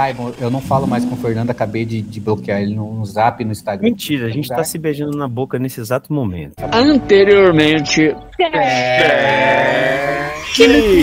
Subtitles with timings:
[0.00, 3.04] saibam, eu não falo mais com o Fernando, acabei de, de bloquear ele no, no
[3.04, 3.90] zap no Instagram.
[3.90, 6.54] Mentira, a gente tá se beijando na boca nesse exato momento.
[6.72, 8.16] Anteriormente.
[8.54, 10.30] É...
[10.54, 11.02] Que...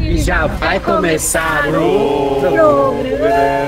[0.00, 3.62] E já vai começar o programa.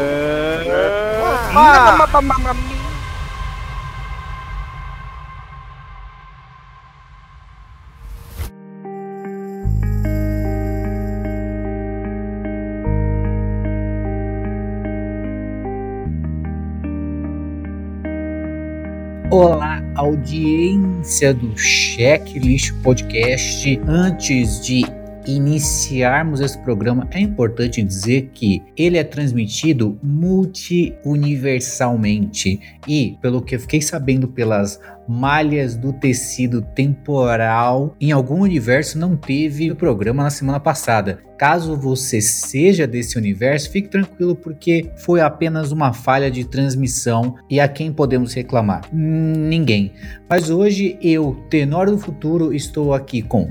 [20.05, 23.81] Audiência do Checklist Podcast.
[23.87, 24.85] Antes de
[25.27, 33.61] iniciarmos esse programa, é importante dizer que ele é transmitido multi-universalmente e, pelo que eu
[33.61, 40.31] fiquei sabendo pelas malhas do tecido temporal, em algum universo não teve o programa na
[40.31, 41.19] semana passada.
[41.39, 47.61] Caso você seja desse universo, fique tranquilo porque foi apenas uma falha de transmissão e
[47.61, 48.83] a quem podemos reclamar?
[48.93, 49.93] Ninguém.
[50.29, 53.51] Mas hoje eu, Tenor do Futuro, estou aqui com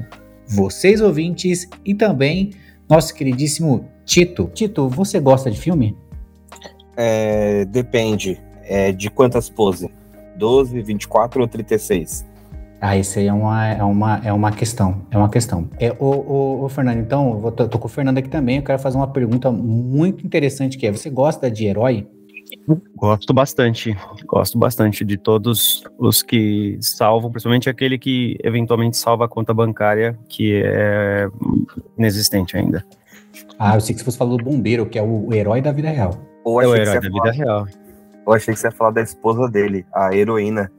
[0.53, 2.51] vocês ouvintes e também
[2.89, 4.49] nosso queridíssimo Tito.
[4.53, 5.97] Tito, você gosta de filme?
[6.95, 8.39] É, depende.
[8.63, 9.89] É, de quantas poses?
[10.37, 12.25] 12, 24 ou 36?
[12.79, 15.05] Ah, isso aí é uma, é uma, é uma questão.
[15.09, 15.69] É uma questão.
[15.79, 18.57] É, ô, ô, ô Fernando, então, eu tô, tô com o Fernando aqui também.
[18.57, 22.07] Eu quero fazer uma pergunta muito interessante que é: você gosta de herói?
[22.95, 29.27] Gosto bastante, gosto bastante de todos os que salvam, principalmente aquele que eventualmente salva a
[29.27, 31.27] conta bancária, que é
[31.97, 32.85] inexistente ainda.
[33.57, 36.13] Ah, eu sei que você falou do bombeiro, que é o, herói da vida real.
[36.43, 37.67] Ou é o herói da vida real.
[38.25, 40.71] Eu achei que você ia falar da esposa dele, a heroína.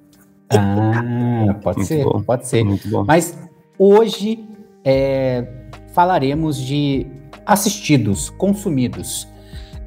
[0.51, 2.23] Ah, pode Muito ser, bom.
[2.23, 2.65] pode ser.
[2.65, 3.05] Muito bom.
[3.05, 3.39] Mas
[3.79, 4.49] hoje
[4.85, 5.47] é,
[5.93, 7.07] falaremos de
[7.47, 9.29] assistidos, consumidos.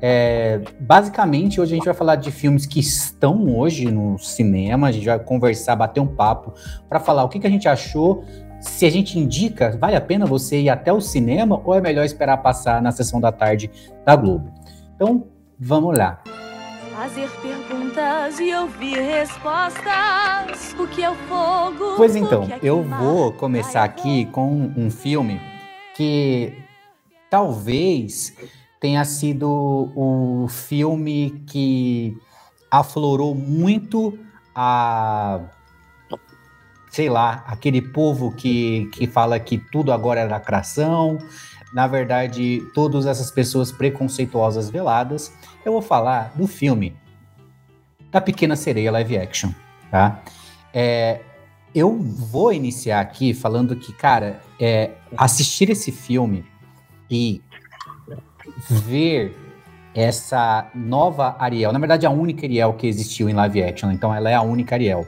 [0.01, 4.91] É, basicamente, hoje a gente vai falar de filmes que estão hoje no cinema, a
[4.91, 6.53] gente vai conversar, bater um papo
[6.87, 8.23] para falar o que, que a gente achou,
[8.59, 12.05] se a gente indica, vale a pena você ir até o cinema ou é melhor
[12.05, 13.71] esperar passar na sessão da tarde
[14.05, 14.51] da Globo.
[14.95, 15.27] Então,
[15.59, 16.21] vamos lá.
[16.95, 20.75] Fazer perguntas e ouvir respostas.
[20.79, 21.95] O que é o fogo?
[21.95, 25.39] Pois então, é eu vou começar aqui com um filme
[25.95, 26.53] que
[27.29, 28.35] talvez
[28.79, 32.17] tenha sido o filme que
[32.69, 34.17] aflorou muito
[34.55, 35.39] a
[36.89, 41.19] sei lá, aquele povo que, que fala que tudo agora é lacração,
[41.71, 45.31] na verdade, todas essas pessoas preconceituosas veladas,
[45.63, 46.95] eu vou falar do filme
[48.09, 49.51] da Pequena Sereia live action,
[49.91, 50.23] tá?
[50.73, 51.21] É,
[51.75, 56.45] eu vou iniciar aqui falando que, cara, é, assistir esse filme
[57.11, 57.41] e
[58.69, 59.35] ver
[59.93, 64.29] essa nova Ariel, na verdade a única Ariel que existiu em live action, então ela
[64.29, 65.07] é a única Ariel.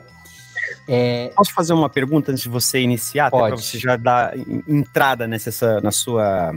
[0.88, 1.32] É...
[1.36, 4.34] Posso fazer uma pergunta antes de você iniciar, para você já dar
[4.68, 6.52] entrada nessa na sua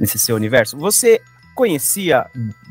[0.00, 0.76] nesse seu universo?
[0.76, 1.22] Você
[1.54, 2.26] conhecia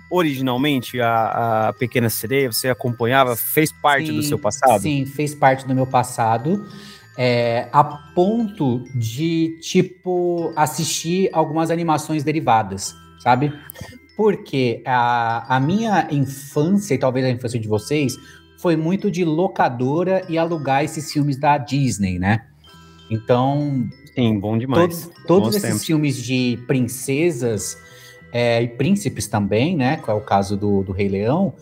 [0.09, 2.51] originalmente a, a Pequena Sereia?
[2.51, 3.37] Você acompanhava?
[3.37, 4.81] Fez parte sim, do seu passado?
[4.81, 6.67] Sim, fez parte do meu passado.
[7.17, 13.53] É, a ponto de, tipo, assistir algumas animações derivadas sabe?
[14.17, 18.17] Porque a, a minha infância, e talvez a infância de vocês,
[18.57, 22.45] foi muito de locadora e alugar esses filmes da Disney, né?
[23.09, 23.87] Então.
[24.13, 24.79] Sim, bom demais.
[24.79, 25.85] Todos, todos esses tempos.
[25.85, 27.77] filmes de princesas
[28.31, 29.97] é, e príncipes também, né?
[29.97, 31.53] Que é o caso do, do Rei Leão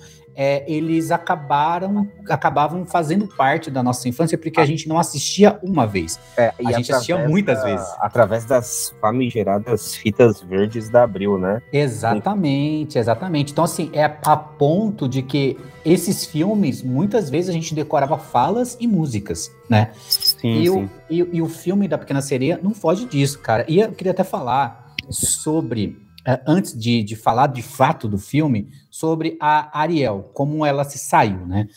[0.42, 5.86] é, eles acabaram acabavam fazendo parte da nossa infância porque a gente não assistia uma
[5.86, 6.18] vez.
[6.38, 7.88] É, a gente assistia muitas da, vezes.
[8.00, 11.62] Através das famigeradas fitas verdes da Abril, né?
[11.74, 13.52] Exatamente, exatamente.
[13.52, 18.78] Então, assim, é a ponto de que esses filmes, muitas vezes a gente decorava falas
[18.80, 19.92] e músicas, né?
[20.08, 20.70] Sim, e, sim.
[20.70, 23.66] O, e, e o filme da Pequena Sereia não foge disso, cara.
[23.68, 25.98] E eu queria até falar sobre
[26.46, 31.46] antes de, de falar de fato do filme, sobre a Ariel, como ela se saiu,
[31.46, 31.68] né?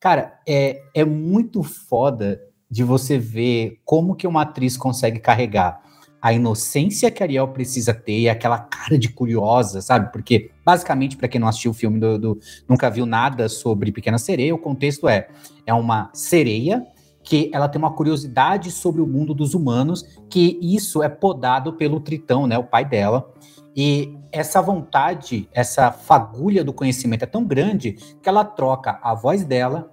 [0.00, 5.82] Cara, é, é muito foda de você ver como que uma atriz consegue carregar
[6.22, 10.12] a inocência que a Ariel precisa ter e aquela cara de curiosa, sabe?
[10.12, 14.18] Porque, basicamente, para quem não assistiu o filme, do, do, nunca viu nada sobre Pequena
[14.18, 15.28] Sereia, o contexto é,
[15.66, 16.86] é uma sereia
[17.24, 22.00] que ela tem uma curiosidade sobre o mundo dos humanos, que isso é podado pelo
[22.00, 23.31] Tritão, né, o pai dela,
[23.74, 27.92] e essa vontade, essa fagulha do conhecimento é tão grande
[28.22, 29.90] que ela troca a voz dela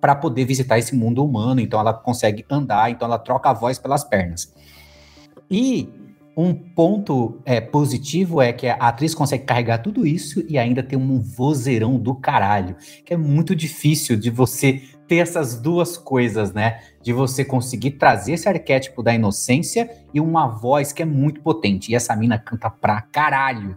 [0.00, 1.60] para poder visitar esse mundo humano.
[1.60, 4.52] Então ela consegue andar, então ela troca a voz pelas pernas.
[5.50, 5.88] E
[6.34, 10.98] Um ponto é, positivo é que a atriz consegue carregar tudo isso e ainda tem
[10.98, 12.74] um vozeirão do caralho,
[13.04, 14.80] que é muito difícil de você
[15.12, 16.80] ter essas duas coisas, né?
[17.02, 21.92] De você conseguir trazer esse arquétipo da inocência e uma voz que é muito potente.
[21.92, 23.76] E essa mina canta pra caralho.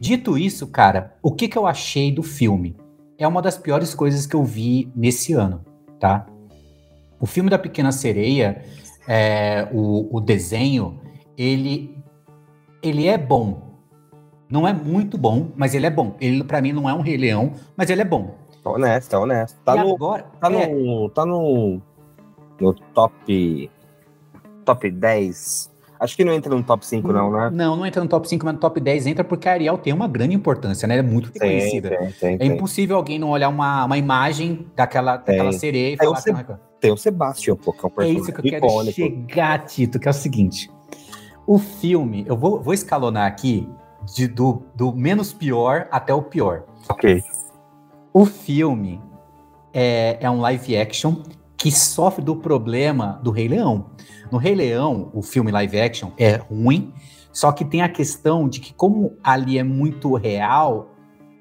[0.00, 2.74] Dito isso, cara, o que, que eu achei do filme?
[3.18, 5.62] É uma das piores coisas que eu vi nesse ano,
[6.00, 6.24] tá?
[7.20, 8.64] O filme da Pequena Sereia,
[9.06, 10.98] é, o, o desenho,
[11.36, 11.94] ele,
[12.82, 13.76] ele é bom.
[14.48, 16.16] Não é muito bom, mas ele é bom.
[16.18, 18.41] Ele, para mim, não é um Rei Leão, mas ele é bom.
[18.62, 19.58] Tá honesto, tá honesto.
[19.64, 20.66] Tá, no, agora, tá, é...
[20.66, 21.80] no, tá no,
[22.60, 23.70] no top,
[24.64, 25.72] top 10
[26.02, 27.48] Acho que não entra no top 5, não, né?
[27.52, 29.92] Não, não entra no top 5, mas no top 10 entra porque a Ariel tem
[29.92, 30.98] uma grande importância, né?
[30.98, 31.90] Ela é muito conhecida.
[31.90, 35.96] Tem, tem, tem, é impossível alguém não olhar uma, uma imagem daquela, daquela sereia e
[35.96, 38.50] falar não é Tem o Sebastian, pô, que é um personagem É isso que eu
[38.50, 38.92] quero icônico.
[38.96, 40.68] chegar, Tito, que é o seguinte.
[41.46, 43.68] O filme, eu vou, vou escalonar aqui
[44.12, 46.64] de, do, do menos pior até o pior.
[46.88, 47.22] Ok.
[48.14, 49.00] O filme
[49.72, 51.22] é, é um live action
[51.56, 53.86] que sofre do problema do Rei Leão.
[54.30, 56.92] No Rei Leão, o filme live action é ruim,
[57.32, 60.90] só que tem a questão de que, como ali é muito real,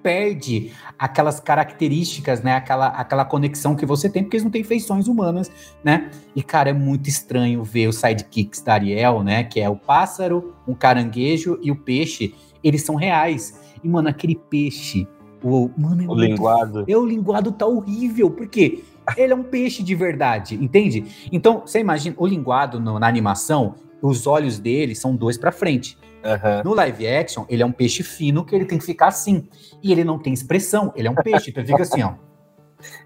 [0.01, 2.55] perde aquelas características, né?
[2.55, 5.51] Aquela, aquela conexão que você tem, porque eles não têm feições humanas,
[5.83, 6.09] né?
[6.33, 9.43] E, cara, é muito estranho ver os sidekicks da Ariel, né?
[9.43, 12.33] Que é o pássaro, um caranguejo e o peixe.
[12.63, 13.59] Eles são reais.
[13.83, 15.05] E, mano, aquele peixe.
[15.43, 16.85] O, mano, é o linguado.
[16.87, 18.29] É, o linguado tá horrível.
[18.29, 18.83] Por quê?
[19.17, 21.29] Ele é um peixe de verdade, entende?
[21.31, 25.97] Então, você imagina, o linguado no, na animação, os olhos dele são dois para frente.
[26.23, 26.63] Uhum.
[26.65, 29.47] No live action, ele é um peixe fino que ele tem que ficar assim.
[29.81, 32.13] E ele não tem expressão, ele é um peixe, então ele fica assim, ó.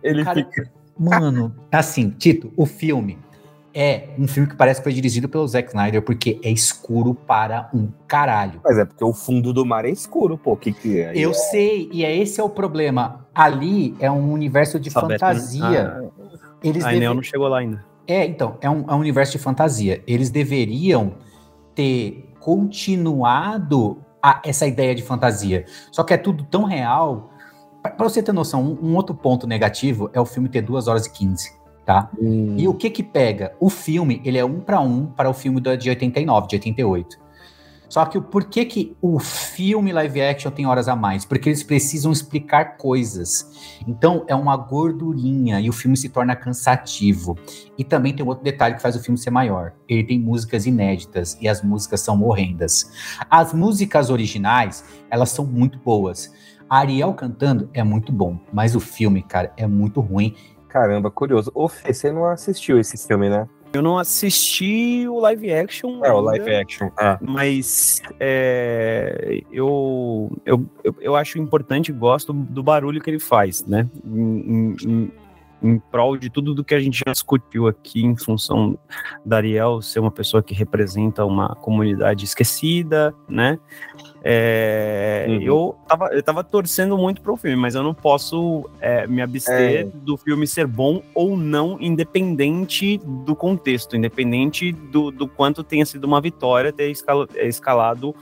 [0.02, 0.72] Ele Cara, fica.
[0.98, 3.18] Mano, assim, Tito, o filme
[3.78, 7.70] é um filme que parece que foi dirigido pelo Zack Snyder, porque é escuro para
[7.74, 8.62] um caralho.
[8.64, 10.56] Mas é porque o fundo do mar é escuro, pô.
[10.56, 11.12] Que que é?
[11.14, 11.34] Eu é...
[11.34, 13.28] sei, e é esse é o problema.
[13.36, 15.84] Ali é um universo de fantasia.
[15.84, 16.10] Né?
[16.18, 17.06] Ah, Eles a deve...
[17.06, 17.84] não chegou lá ainda.
[18.08, 20.02] É, então, é um, é um universo de fantasia.
[20.08, 21.16] Eles deveriam
[21.74, 25.66] ter continuado a, essa ideia de fantasia.
[25.92, 27.30] Só que é tudo tão real.
[27.82, 31.08] Para você ter noção, um, um, outro ponto negativo é o filme ter 2 horas
[31.08, 32.10] e 15 tá?
[32.20, 32.56] Hum.
[32.58, 33.54] E o que que pega?
[33.60, 37.26] O filme, ele é um para um para o filme de 89, de 88.
[37.88, 41.24] Só que o porquê que o filme live action tem horas a mais?
[41.24, 43.50] Porque eles precisam explicar coisas.
[43.88, 47.38] Então é uma gordurinha e o filme se torna cansativo.
[47.78, 49.74] E também tem outro detalhe que faz o filme ser maior.
[49.88, 52.92] Ele tem músicas inéditas e as músicas são horrendas.
[53.30, 56.34] As músicas originais, elas são muito boas.
[56.68, 60.36] A Ariel cantando é muito bom, mas o filme, cara, é muito ruim
[60.76, 61.50] Caramba, curioso.
[61.56, 63.48] Ô, Fê, você não assistiu esse filme, né?
[63.72, 66.04] Eu não assisti o live action.
[66.04, 66.90] É, ainda, o live action.
[67.00, 67.18] É.
[67.22, 70.66] Mas é, eu, eu,
[71.00, 73.90] eu, acho importante, gosto do barulho que ele faz, né?
[74.06, 75.12] Em, em,
[75.62, 78.78] em prol de tudo do que a gente já discutiu aqui, em função
[79.26, 83.58] da Ariel ser uma pessoa que representa uma comunidade esquecida, né?
[84.24, 85.42] É, uhum.
[85.42, 89.82] eu, tava, eu tava torcendo muito pro filme, mas eu não posso é, me abster
[89.82, 89.84] é.
[89.84, 96.06] do filme ser bom ou não, independente do contexto, independente do, do quanto tenha sido
[96.06, 96.92] uma vitória ter
[97.36, 98.16] escalado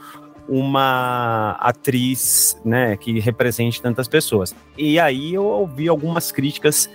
[0.46, 4.54] uma atriz né, que represente tantas pessoas.
[4.76, 6.90] E aí eu ouvi algumas críticas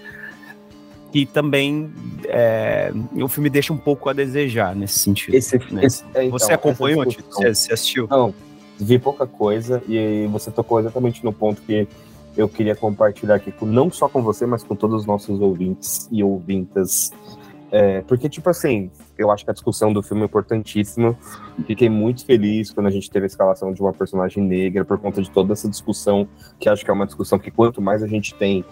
[1.11, 1.91] que também
[2.25, 5.35] é, o filme deixa um pouco a desejar nesse sentido.
[5.35, 5.85] Esse, né?
[5.85, 8.07] esse, é, então, você acompanhou, você, você assistiu?
[8.09, 8.33] Não,
[8.79, 11.87] vi pouca coisa e você tocou exatamente no ponto que
[12.37, 16.07] eu queria compartilhar aqui, com, não só com você, mas com todos os nossos ouvintes
[16.11, 17.11] e ouvintas.
[17.71, 21.17] É, porque, tipo assim, eu acho que a discussão do filme é importantíssima.
[21.67, 25.21] Fiquei muito feliz quando a gente teve a escalação de uma personagem negra, por conta
[25.21, 26.27] de toda essa discussão,
[26.59, 28.63] que acho que é uma discussão que quanto mais a gente tem,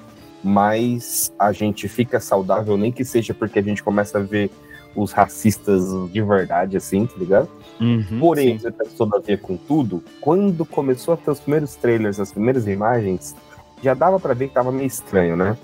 [0.48, 4.50] mais a gente fica saudável, nem que seja porque a gente começa a ver
[4.96, 7.50] os racistas de verdade, assim, tá ligado?
[7.80, 8.72] Uhum, Porém, sim.
[8.98, 13.36] todavia, contudo, quando começou a ter os primeiros trailers, as primeiras imagens,
[13.84, 15.56] já dava para ver que tava meio estranho, né?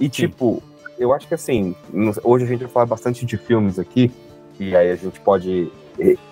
[0.00, 0.10] E sim.
[0.10, 0.60] tipo,
[0.98, 1.76] eu acho que assim,
[2.24, 4.10] hoje a gente vai falar bastante de filmes aqui,
[4.58, 5.70] e aí a gente pode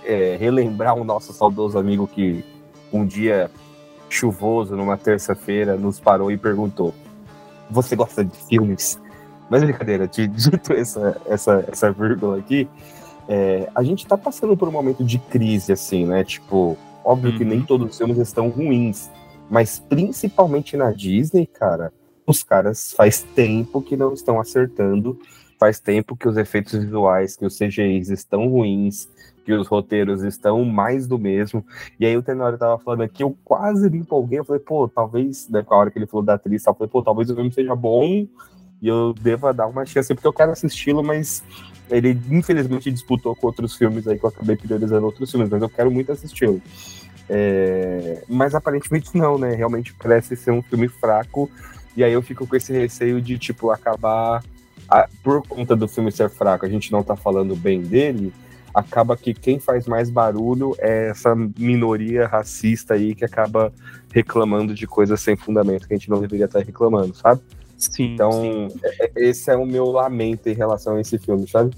[0.04, 2.44] é, relembrar o nosso saudoso amigo que
[2.92, 3.50] um dia
[4.08, 6.94] chuvoso, numa terça-feira, nos parou e perguntou:
[7.70, 9.00] Você gosta de filmes?
[9.48, 12.68] Mas brincadeira, dito essa, essa, essa vírgula aqui,
[13.28, 16.24] é, a gente tá passando por um momento de crise, assim, né?
[16.24, 17.38] Tipo, óbvio uhum.
[17.38, 17.66] que nem uhum.
[17.66, 19.10] todos os filmes estão ruins,
[19.50, 21.92] mas principalmente na Disney, cara,
[22.26, 25.18] os caras faz tempo que não estão acertando,
[25.58, 29.08] faz tempo que os efeitos visuais, que os CGIs estão ruins,
[29.44, 31.64] que os roteiros estão mais do mesmo.
[31.98, 35.48] E aí o Tenório tava falando aqui, eu quase me empolguei, eu falei, pô, talvez,
[35.48, 37.74] né, a hora que ele falou da atriz, eu falei, pô, talvez o filme seja
[37.74, 38.04] bom
[38.80, 41.42] e eu deva dar uma chance, porque eu quero assisti-lo, mas
[41.90, 45.68] ele infelizmente disputou com outros filmes aí que eu acabei priorizando outros filmes, mas eu
[45.68, 46.60] quero muito assisti-lo.
[47.28, 48.24] É...
[48.28, 49.54] Mas aparentemente não, né?
[49.54, 51.50] Realmente parece ser um filme fraco,
[51.96, 54.42] e aí eu fico com esse receio de, tipo, acabar.
[55.22, 58.30] Por conta do filme ser fraco, a gente não tá falando bem dele,
[58.74, 63.72] acaba que quem faz mais barulho é essa minoria racista aí que acaba
[64.12, 67.40] reclamando de coisas sem fundamento que a gente não deveria estar reclamando, sabe?
[67.76, 68.14] Sim.
[68.14, 68.68] Então, sim.
[68.82, 71.74] É, é, esse é o meu lamento em relação a esse filme, sabe?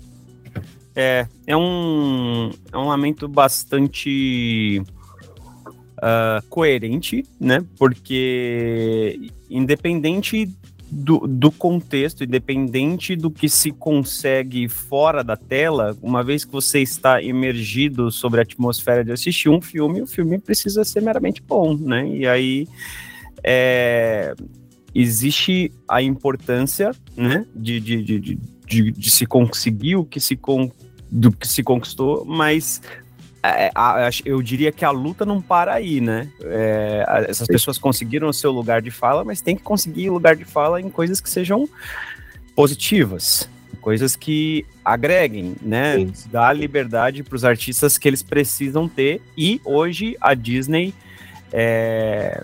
[0.94, 4.82] É, é um, é um lamento bastante
[5.98, 7.64] uh, coerente, né?
[7.78, 10.48] Porque independente
[10.94, 16.80] do, do contexto, independente do que se consegue fora da tela, uma vez que você
[16.80, 21.76] está emergido sobre a atmosfera de assistir um filme, o filme precisa ser meramente bom,
[21.76, 22.08] né?
[22.08, 22.68] E aí
[23.42, 24.34] é,
[24.94, 30.70] existe a importância, né, de, de, de, de, de se conseguir o que se, con,
[31.10, 32.80] do que se conquistou, mas
[34.24, 36.28] eu diria que a luta não para aí, né?
[36.42, 40.44] É, essas pessoas conseguiram o seu lugar de fala, mas tem que conseguir lugar de
[40.44, 41.68] fala em coisas que sejam
[42.56, 43.48] positivas,
[43.80, 45.96] coisas que agreguem, né?
[45.96, 46.12] Sim.
[46.30, 49.20] Dá liberdade para os artistas que eles precisam ter.
[49.36, 50.94] E hoje a Disney,
[51.52, 52.42] é,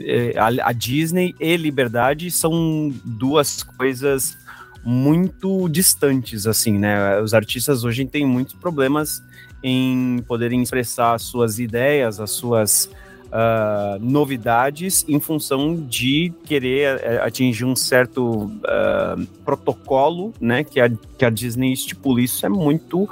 [0.00, 4.38] é a, a Disney e liberdade são duas coisas
[4.82, 7.20] muito distantes, assim, né?
[7.20, 9.22] Os artistas hoje têm muitos problemas
[9.62, 12.90] em poderem expressar suas ideias, as suas
[13.28, 20.90] uh, novidades em função de querer uh, atingir um certo uh, protocolo, né, que a,
[20.90, 22.20] que a Disney estipula.
[22.20, 23.08] Isso é muito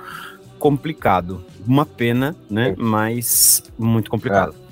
[0.59, 1.45] complicado.
[1.67, 4.55] Uma pena, né, mas muito complicado.
[4.63, 4.67] É.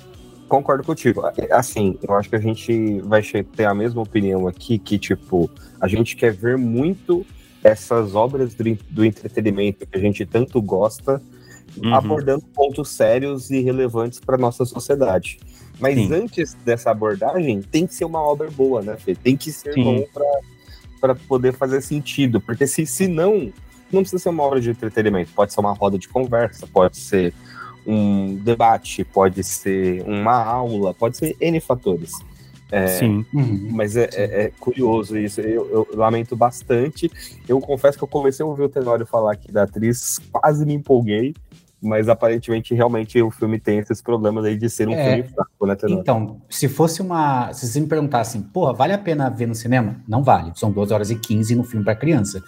[0.47, 1.23] Concordo contigo.
[1.51, 5.49] Assim, eu acho que a gente vai ter a mesma opinião aqui, que, tipo,
[5.81, 7.25] a gente quer ver muito
[7.63, 11.19] essas obras do, do entretenimento que a gente tanto gosta,
[11.77, 11.93] uhum.
[11.93, 15.39] abordando pontos sérios e relevantes para nossa sociedade.
[15.79, 16.13] Mas Sim.
[16.13, 19.15] antes dessa abordagem, tem que ser uma obra boa, né, Fê?
[19.15, 19.83] Tem que ser Sim.
[19.83, 20.05] bom
[20.99, 22.39] para poder fazer sentido.
[22.39, 23.51] Porque se, se não,
[23.91, 25.31] não precisa ser uma obra de entretenimento.
[25.35, 27.33] Pode ser uma roda de conversa, pode ser
[27.85, 32.11] um debate, pode ser uma aula, pode ser N fatores.
[32.71, 33.25] É, Sim.
[33.33, 33.69] Uhum.
[33.71, 35.39] Mas é, é, é, curioso isso.
[35.41, 37.11] Eu, eu, lamento bastante.
[37.47, 40.73] Eu confesso que eu comecei a ouvir o Tenório falar aqui da atriz, quase me
[40.73, 41.35] empolguei
[41.85, 45.65] mas aparentemente realmente o filme tem esses problemas aí de ser um é, filme fraco,
[45.65, 45.99] né, Tenor?
[45.99, 47.53] Então, se fosse uma.
[47.53, 50.01] Se você me perguntasse, porra, vale a pena ver no cinema?
[50.07, 50.51] Não vale.
[50.55, 52.41] São 12 horas e 15 no filme para criança.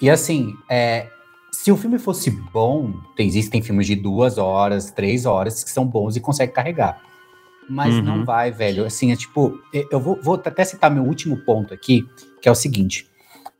[0.00, 1.08] E assim, é,
[1.52, 5.86] se o filme fosse bom, tem, existem filmes de duas horas, três horas que são
[5.86, 7.00] bons e conseguem carregar.
[7.68, 8.02] Mas uhum.
[8.02, 8.84] não vai, velho.
[8.84, 9.60] Assim, é tipo,
[9.90, 12.06] eu vou, vou até citar meu último ponto aqui,
[12.40, 13.06] que é o seguinte.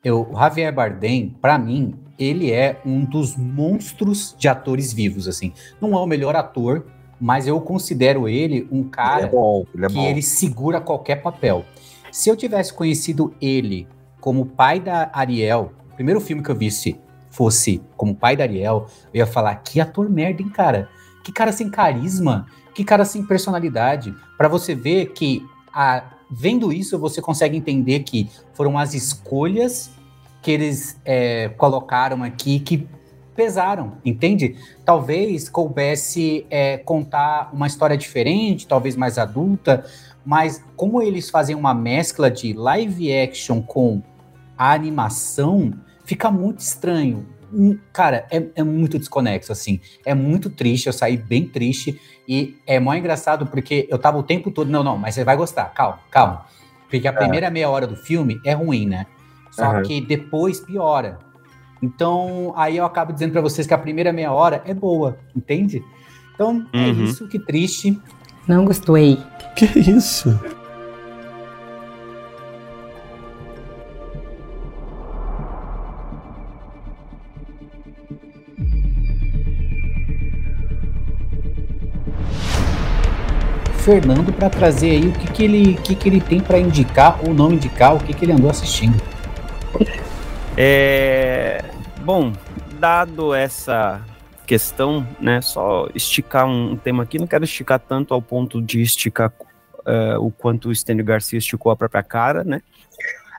[0.03, 5.53] Eu, o Javier Bardem, para mim, ele é um dos monstros de atores vivos, assim.
[5.81, 6.87] Não é o melhor ator,
[7.21, 10.07] mas eu considero ele um cara ele é bom, ele é que bom.
[10.07, 11.65] ele segura qualquer papel.
[12.11, 13.87] Se eu tivesse conhecido ele
[14.21, 16.99] como pai da Ariel, o primeiro filme que eu visse
[17.31, 20.89] fosse como pai da Ariel, eu ia falar: que ator merda, hein, cara?
[21.23, 24.15] Que cara sem carisma, que cara sem personalidade.
[24.37, 29.91] Para você ver que, a, vendo isso, você consegue entender que foram as escolhas
[30.43, 32.89] que eles é, colocaram aqui que
[33.35, 34.57] pesaram, entende?
[34.85, 39.85] Talvez coubesse é, contar uma história diferente, talvez mais adulta,
[40.25, 44.03] mas como eles fazem uma mescla de live action com
[44.57, 45.73] a animação,
[46.05, 47.27] fica muito estranho.
[47.53, 49.81] Hum, cara, é, é, muito desconexo, assim.
[50.05, 51.99] É muito triste, eu saí bem triste.
[52.27, 55.37] E é mó engraçado porque eu tava o tempo todo, não, não, mas você vai
[55.37, 56.45] gostar, calma, calma.
[56.91, 57.15] Porque a é.
[57.15, 59.07] primeira meia hora do filme é ruim, né?
[59.59, 59.83] Só uhum.
[59.83, 61.19] que depois piora.
[61.83, 65.83] Então, aí eu acabo dizendo para vocês que a primeira meia hora é boa, entende?
[66.33, 66.85] Então, é uhum.
[66.85, 68.01] é isso, que triste.
[68.47, 69.19] Não gostei.
[69.57, 70.39] Que isso?
[83.79, 87.35] Fernando para trazer aí o que, que ele que, que ele tem para indicar ou
[87.35, 89.18] não indicar, o que, que ele andou assistindo.
[90.57, 91.65] É,
[92.05, 92.33] bom,
[92.79, 94.05] dado essa
[94.47, 99.33] questão, né, só esticar um tema aqui, não quero esticar tanto ao ponto de esticar
[99.81, 102.63] uh, o quanto o Stênio Garcia esticou a própria cara, né,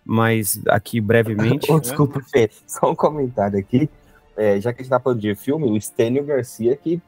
[0.06, 1.70] mas aqui brevemente...
[1.74, 3.90] oh, desculpa, Fê, só um comentário aqui,
[4.38, 7.02] é, já que a gente tá falando de filme, o Stênio Garcia que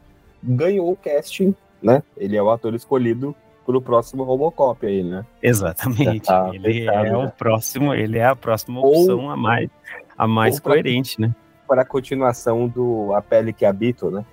[0.44, 2.04] ganhou o casting, né?
[2.18, 5.25] Ele é o ator escolhido para o próximo Robocop aí, né?
[5.41, 6.25] Exatamente.
[6.25, 7.18] Tá ele fechado, é né?
[7.18, 9.70] o próximo, ele é a próxima opção ou, a mais,
[10.18, 11.34] a mais coerente, né?
[11.68, 14.25] Para a continuação do A Pele que Habito, né?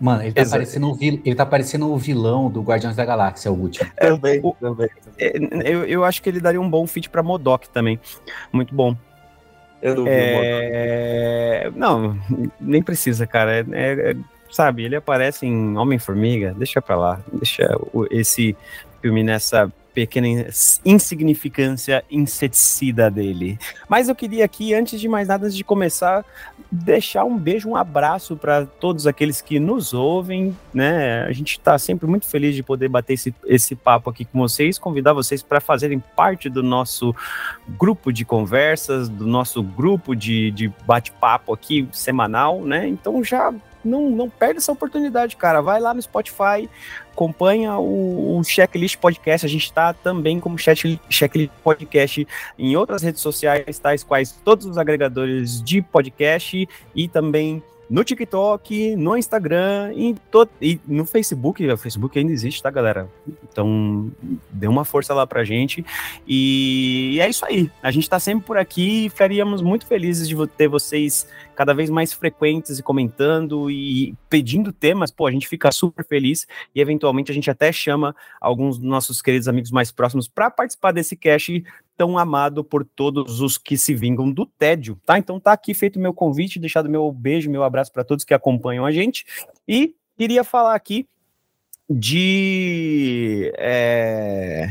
[0.00, 1.20] Mano, ele tá, parecendo o vil...
[1.24, 3.90] ele tá parecendo o vilão do Guardiões da Galáxia, o último.
[3.96, 4.56] É, também, o...
[4.58, 4.88] também.
[5.18, 5.32] É,
[5.62, 8.00] eu, eu acho que ele daria um bom fit pra Modok também.
[8.50, 8.96] Muito bom.
[9.82, 11.70] Eu não vi é...
[11.74, 12.18] Não,
[12.58, 13.58] nem precisa, cara.
[13.58, 14.16] É, é,
[14.50, 17.20] sabe, ele aparece em Homem-Formiga, deixa pra lá.
[17.32, 17.68] Deixa
[18.10, 18.56] esse
[19.00, 20.46] filme nessa pequena
[20.84, 23.58] insignificância inseticida dele.
[23.88, 26.24] Mas eu queria aqui, antes de mais nada, antes de começar,
[26.70, 31.24] deixar um beijo, um abraço para todos aqueles que nos ouvem, né?
[31.24, 34.78] A gente está sempre muito feliz de poder bater esse, esse papo aqui com vocês,
[34.78, 37.14] convidar vocês para fazerem parte do nosso
[37.68, 42.86] grupo de conversas, do nosso grupo de, de bate-papo aqui semanal, né?
[42.86, 43.52] Então já
[43.84, 45.60] não, não perde essa oportunidade, cara.
[45.60, 46.68] Vai lá no Spotify,
[47.12, 49.46] acompanha o, o Checklist Podcast.
[49.46, 52.26] A gente está também como Checklist Podcast
[52.58, 58.94] em outras redes sociais, tais quais todos os agregadores de podcast e também no TikTok,
[58.94, 60.14] no Instagram e,
[60.62, 61.66] e no Facebook.
[61.66, 63.10] O Facebook ainda existe, tá, galera?
[63.50, 64.12] Então,
[64.48, 65.84] dê uma força lá pra gente.
[66.24, 67.68] E é isso aí.
[67.82, 71.90] A gente tá sempre por aqui e ficaríamos muito felizes de ter vocês cada vez
[71.90, 75.10] mais frequentes e comentando e pedindo temas.
[75.10, 79.20] Pô, a gente fica super feliz e eventualmente a gente até chama alguns dos nossos
[79.20, 81.64] queridos amigos mais próximos para participar desse cast
[82.00, 85.18] tão amado por todos os que se vingam do tédio, tá?
[85.18, 88.32] Então tá aqui feito o meu convite, deixado meu beijo, meu abraço para todos que
[88.32, 89.26] acompanham a gente
[89.68, 91.06] e queria falar aqui
[91.90, 94.70] de é,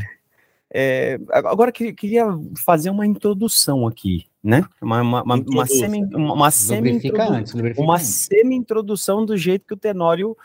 [0.74, 2.26] é, agora queria
[2.64, 4.64] fazer uma introdução aqui, né?
[4.82, 7.00] Uma, uma, uma, uma semi, uma semi,
[7.78, 10.36] uma semi introdução do jeito que o Tenório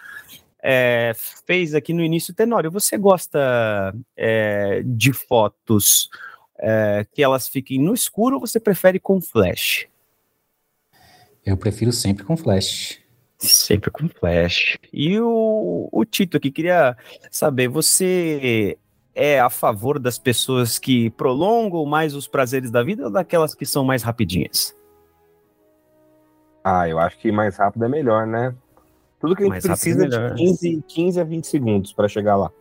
[0.62, 1.14] é,
[1.48, 2.32] fez aqui no início.
[2.32, 6.12] Tenório, você gosta é, de fotos
[6.60, 9.88] é, que elas fiquem no escuro ou você prefere com flash?
[11.46, 13.00] Eu prefiro sempre com flash.
[13.38, 14.78] Sempre com flash.
[14.92, 16.98] E o, o Tito aqui, queria
[17.30, 18.78] saber, você
[19.14, 23.66] é a favor das pessoas que prolongam mais os prazeres da vida ou daquelas que
[23.66, 24.76] são mais rapidinhas?
[26.64, 28.54] Ah, eu acho que mais rápido é melhor, né?
[29.20, 32.36] Tudo que a gente mais precisa é de 15, 15 a 20 segundos para chegar
[32.36, 32.52] lá.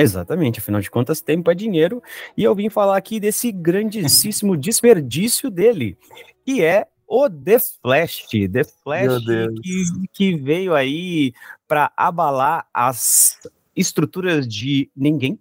[0.00, 2.00] Exatamente, afinal de contas, tempo é dinheiro.
[2.36, 5.98] E eu vim falar aqui desse grandíssimo desperdício dele,
[6.46, 8.26] que é o The Flash.
[8.30, 9.24] The Flash
[9.60, 11.32] que, que veio aí
[11.66, 13.40] para abalar as
[13.74, 15.36] estruturas de ninguém.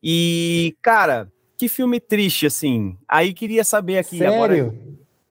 [0.00, 2.96] E, cara, que filme triste, assim.
[3.08, 4.34] Aí queria saber aqui Sério?
[4.34, 4.74] agora.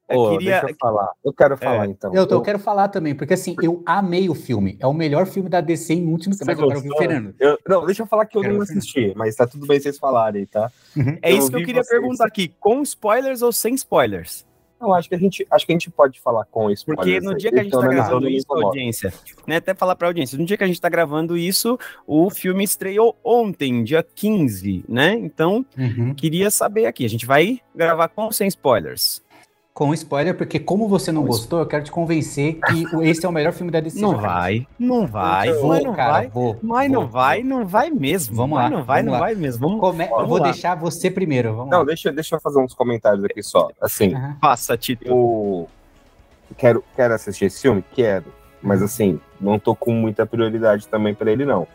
[0.09, 0.59] Eu queria...
[0.59, 1.11] Deixa eu falar.
[1.23, 1.89] Eu quero falar, é.
[1.89, 2.13] então.
[2.13, 4.77] Eu, eu, quero falar também, porque assim, eu amei o filme.
[4.79, 6.53] É o melhor filme da DC em últimos tempos.
[6.53, 7.35] Agora eu Fernando.
[7.39, 9.97] Eu, não, deixa eu falar que eu quero não assisti, mas tá tudo bem vocês
[9.97, 10.71] falarem, tá?
[10.95, 11.17] Uhum.
[11.21, 11.99] É isso que eu queria vocês.
[11.99, 14.45] perguntar aqui, com spoilers ou sem spoilers?
[14.83, 16.85] Não, acho que a gente, acho que a gente pode falar com isso.
[16.85, 19.13] Porque no dia que a gente está gravando isso, audiência,
[19.47, 22.29] né, até falar para a audiência, no dia que a gente está gravando isso, o
[22.29, 25.13] filme estreou ontem, dia 15, né?
[25.13, 26.13] Então, uhum.
[26.13, 29.23] queria saber aqui, a gente vai gravar com ou sem spoilers?
[29.73, 33.31] Com spoiler, porque como você não gostou, eu quero te convencer que esse é o
[33.31, 33.99] melhor filme da DC.
[33.99, 37.65] Não vai, não vai, vou, mas não cara, vai, vou, mas vou, não vai, não
[37.65, 38.36] vai mesmo.
[38.36, 39.19] Vamos lá, não vai, não lá.
[39.19, 39.67] vai mesmo.
[39.67, 40.05] Vamos, Come...
[40.05, 40.43] vamos eu vou lá.
[40.51, 41.55] deixar você primeiro.
[41.55, 41.86] Vamos não, lá.
[41.86, 43.69] deixa, deixa eu fazer uns comentários aqui só.
[43.81, 44.36] Assim, uhum.
[44.39, 45.12] passa, Tito.
[45.12, 45.67] O...
[46.55, 48.25] Quero, quero assistir esse filme, quero.
[48.62, 48.86] Mas uhum.
[48.86, 51.67] assim, não tô com muita prioridade também para ele não.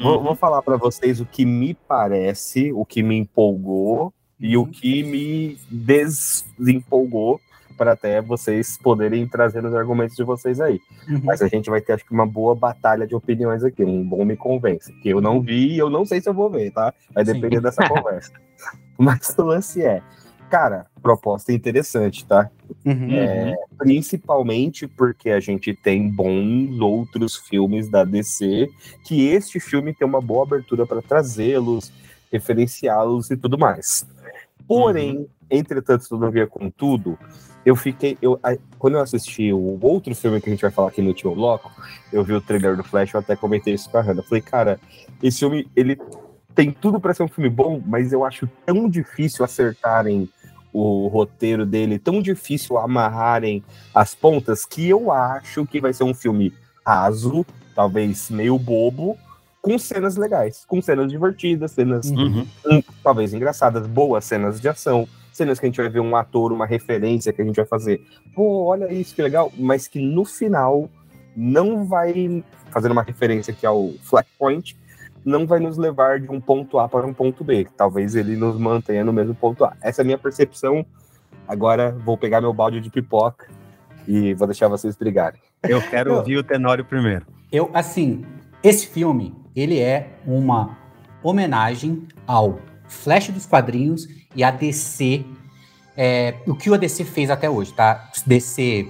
[0.00, 4.62] Vou, vou falar para vocês o que me parece, o que me empolgou e o
[4.62, 4.70] uhum.
[4.70, 7.40] que me desempolgou
[7.76, 10.80] para até vocês poderem trazer os argumentos de vocês aí.
[11.08, 11.20] Uhum.
[11.24, 13.84] Mas a gente vai ter, acho que, uma boa batalha de opiniões aqui.
[13.84, 14.92] Um bom me convence.
[15.00, 16.94] Que eu não vi e eu não sei se eu vou ver, tá?
[17.12, 17.62] Vai depender Sim.
[17.62, 18.32] dessa conversa.
[18.96, 20.00] Mas o lance é,
[20.48, 22.48] cara, proposta interessante, tá?
[22.84, 23.12] Uhum.
[23.12, 28.68] É, principalmente porque a gente tem bons outros filmes da DC,
[29.04, 31.92] que este filme tem uma boa abertura para trazê-los,
[32.30, 34.06] referenciá-los e tudo mais.
[34.66, 35.28] Porém, uhum.
[35.50, 37.18] entretanto, todavia, contudo,
[37.64, 38.18] eu fiquei.
[38.20, 38.38] Eu,
[38.78, 41.70] quando eu assisti o outro filme que a gente vai falar aqui no último bloco,
[42.12, 44.20] eu vi o trailer do Flash, eu até comentei isso com a Hannah.
[44.20, 44.80] Eu falei, cara,
[45.22, 45.98] esse filme, ele
[46.54, 50.28] tem tudo para ser um filme bom, mas eu acho tão difícil acertarem
[50.72, 53.62] o roteiro dele, tão difícil amarrarem
[53.94, 56.52] as pontas, que eu acho que vai ser um filme
[56.84, 59.16] raso, talvez meio bobo,
[59.64, 62.46] com cenas legais, com cenas divertidas, cenas uhum.
[62.66, 66.52] um, talvez engraçadas, boas cenas de ação cenas que a gente vai ver um ator,
[66.52, 68.00] uma referência que a gente vai fazer.
[68.34, 69.52] Pô, olha isso, que legal.
[69.58, 70.88] Mas que no final
[71.36, 74.76] não vai fazer uma referência que é o Flashpoint,
[75.24, 77.66] não vai nos levar de um ponto A para um ponto B.
[77.76, 79.76] Talvez ele nos mantenha no mesmo ponto A.
[79.82, 80.86] Essa é a minha percepção.
[81.48, 83.48] Agora vou pegar meu balde de pipoca
[84.06, 85.40] e vou deixar vocês brigarem.
[85.62, 87.26] Eu quero ouvir o Tenório primeiro.
[87.50, 88.24] Eu, assim,
[88.62, 90.76] esse filme, ele é uma
[91.22, 95.24] homenagem ao Flash dos quadrinhos e a DC,
[95.96, 98.10] é, o que o DC fez até hoje, tá?
[98.26, 98.88] DC,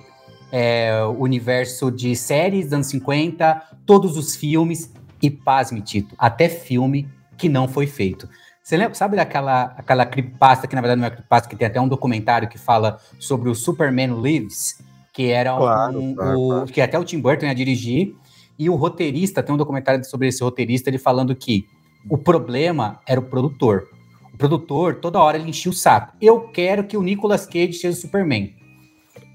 [0.51, 6.49] é, o universo de séries dos anos 50, todos os filmes, e pasme, Tito, até
[6.49, 8.29] filme que não foi feito.
[8.63, 11.81] Você lembra, sabe daquela aquela creepypasta, que na verdade não é creepypasta, que tem até
[11.81, 16.67] um documentário que fala sobre o Superman Lives, que era claro, um, claro, o, claro.
[16.67, 18.15] que até o Tim Burton ia dirigir,
[18.59, 21.67] e o roteirista, tem um documentário sobre esse roteirista, ele falando que
[22.09, 23.89] o problema era o produtor.
[24.33, 26.17] O produtor, toda hora, ele enchia o saco.
[26.21, 28.55] Eu quero que o Nicolas Cage seja o Superman.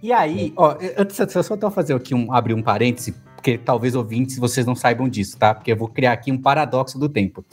[0.02, 3.96] E aí, ó, antes, eu só tô fazer aqui um, abrir um parêntese, porque talvez
[3.96, 5.54] ouvintes vocês não saibam disso, tá?
[5.54, 7.44] Porque eu vou criar aqui um paradoxo do tempo.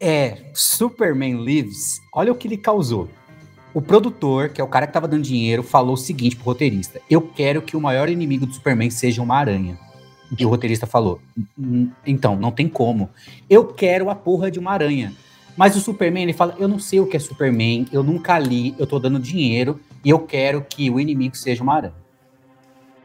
[0.00, 3.08] É, Superman Lives, olha o que ele causou.
[3.72, 7.00] O produtor, que é o cara que tava dando dinheiro, falou o seguinte pro roteirista:
[7.08, 9.78] Eu quero que o maior inimigo do Superman seja uma aranha.
[10.38, 11.20] E o roteirista falou:
[12.06, 13.10] Então, não tem como.
[13.48, 15.12] Eu quero a porra de uma aranha.
[15.56, 18.74] Mas o Superman, ele fala: Eu não sei o que é Superman, eu nunca li,
[18.78, 22.04] eu tô dando dinheiro e eu quero que o inimigo seja uma aranha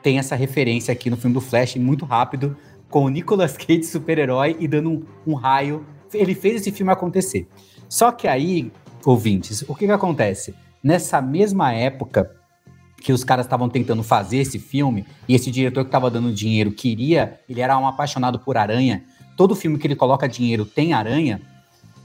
[0.01, 2.55] tem essa referência aqui no filme do Flash, muito rápido,
[2.89, 5.85] com o Nicolas Cage super-herói e dando um, um, raio.
[6.13, 7.47] Ele fez esse filme acontecer.
[7.87, 8.71] Só que aí,
[9.05, 10.55] ouvintes, o que, que acontece?
[10.83, 12.35] Nessa mesma época
[13.01, 16.71] que os caras estavam tentando fazer esse filme, e esse diretor que estava dando dinheiro
[16.71, 19.03] queria, ele era um apaixonado por aranha,
[19.37, 21.41] todo filme que ele coloca dinheiro tem aranha,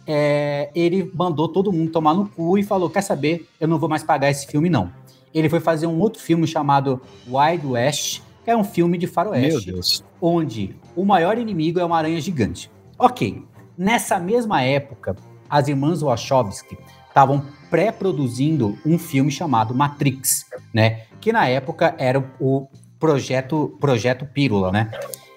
[0.06, 3.48] é, ele mandou todo mundo tomar no cu e falou: Quer saber?
[3.58, 4.92] Eu não vou mais pagar esse filme, não
[5.34, 10.04] ele foi fazer um outro filme chamado Wild West, que é um filme de faroeste,
[10.20, 12.70] onde o maior inimigo é uma aranha gigante.
[12.96, 13.42] Ok,
[13.76, 15.16] nessa mesma época,
[15.50, 16.78] as irmãs Wachowski
[17.08, 21.06] estavam pré-produzindo um filme chamado Matrix, né?
[21.20, 22.68] Que na época era o
[23.00, 24.92] projeto projeto Pílula, né?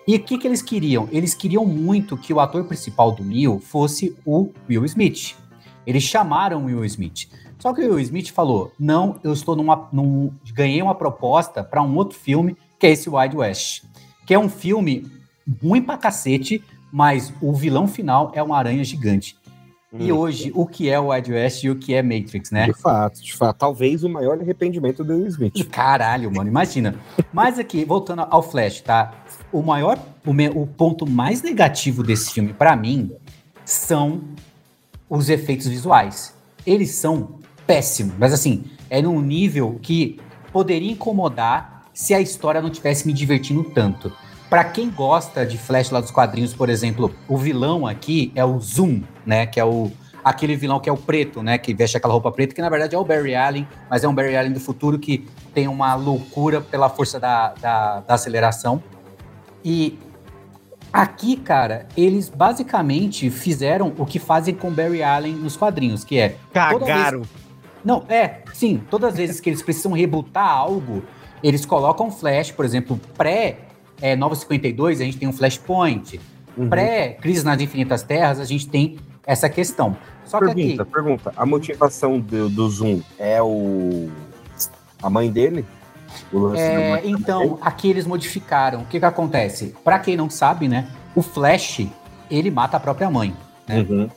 [0.08, 1.10] E o que, que eles queriam?
[1.12, 5.36] Eles queriam muito que o ator principal do Neo fosse o Will Smith.
[5.84, 7.28] Eles chamaram o Will Smith.
[7.58, 9.90] Só que o Will Smith falou: não, eu estou numa.
[9.92, 13.84] Num, ganhei uma proposta para um outro filme, que é esse Wild West.
[14.28, 15.08] Que é um filme
[15.60, 19.36] ruim pra cacete, mas o vilão final é uma aranha gigante.
[19.92, 20.00] Hum.
[20.02, 22.66] E hoje, o que é o Wild West e o que é Matrix, né?
[22.66, 23.58] De fato, de fato.
[23.58, 25.64] Talvez o maior arrependimento do Will Smith.
[25.72, 26.96] Caralho, mano, imagina.
[27.32, 29.14] Mas aqui, voltando ao Flash, tá?
[29.52, 33.12] O maior, o, me, o ponto mais negativo desse filme, para mim,
[33.64, 34.22] são
[35.10, 36.34] os efeitos visuais.
[36.66, 38.14] Eles são péssimo.
[38.18, 40.20] Mas assim, é num nível que
[40.52, 44.12] poderia incomodar se a história não tivesse me divertindo tanto.
[44.50, 48.60] Para quem gosta de Flash lá dos quadrinhos, por exemplo, o vilão aqui é o
[48.60, 49.46] Zoom, né?
[49.46, 49.92] Que é o
[50.24, 51.58] aquele vilão que é o preto, né?
[51.58, 54.14] Que veste aquela roupa preta, que na verdade é o Barry Allen, mas é um
[54.14, 58.82] Barry Allen do futuro que tem uma loucura pela força da, da, da aceleração.
[59.64, 59.98] E
[60.92, 66.36] aqui, cara, eles basicamente fizeram o que fazem com Barry Allen nos quadrinhos, que é.
[66.54, 67.22] Cagaram.
[67.22, 67.32] Vez,
[67.84, 71.04] não, é, sim, todas as vezes que eles precisam rebutar algo,
[71.42, 73.67] eles colocam Flash, por exemplo, pré
[74.02, 76.20] é, Nova 52, a gente tem um Flashpoint.
[76.56, 76.70] Uhum.
[76.70, 79.96] Pré Crise nas Infinitas Terras, a gente tem essa questão.
[80.26, 80.92] Só pergunta, que aqui...
[80.92, 81.34] pergunta.
[81.36, 84.10] A motivação do, do Zoom é o
[85.02, 85.66] a mãe dele?
[86.56, 88.82] É, então, aqui eles modificaram.
[88.82, 89.76] O que que acontece?
[89.84, 90.88] Para quem não sabe, né?
[91.16, 91.88] O Flash,
[92.30, 93.36] ele mata a própria mãe.
[93.68, 93.86] Né?
[93.88, 94.10] Uhum.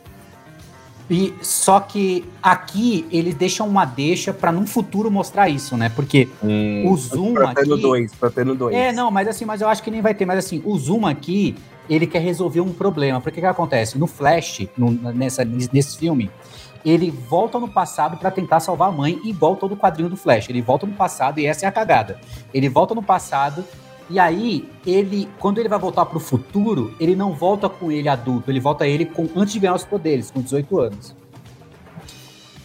[1.11, 5.88] E só que aqui eles deixam uma deixa para num futuro mostrar isso, né?
[5.88, 7.62] Porque hum, o zoom pra aqui.
[7.62, 8.77] Ter no dois, pra ter no dois.
[8.77, 10.25] É, não, mas assim, mas eu acho que nem vai ter.
[10.25, 11.57] Mas assim, o zoom aqui,
[11.88, 13.20] ele quer resolver um problema.
[13.20, 13.99] Porque o que acontece?
[13.99, 16.31] No Flash, no, nessa, nesse filme,
[16.85, 20.49] ele volta no passado para tentar salvar a mãe, igual todo o quadrinho do Flash.
[20.49, 22.20] Ele volta no passado e essa é a cagada.
[22.55, 23.64] Ele volta no passado
[24.11, 28.51] e aí, ele, quando ele vai voltar pro futuro, ele não volta com ele adulto,
[28.51, 31.14] ele volta ele com antes de ganhar os poderes, com 18 anos.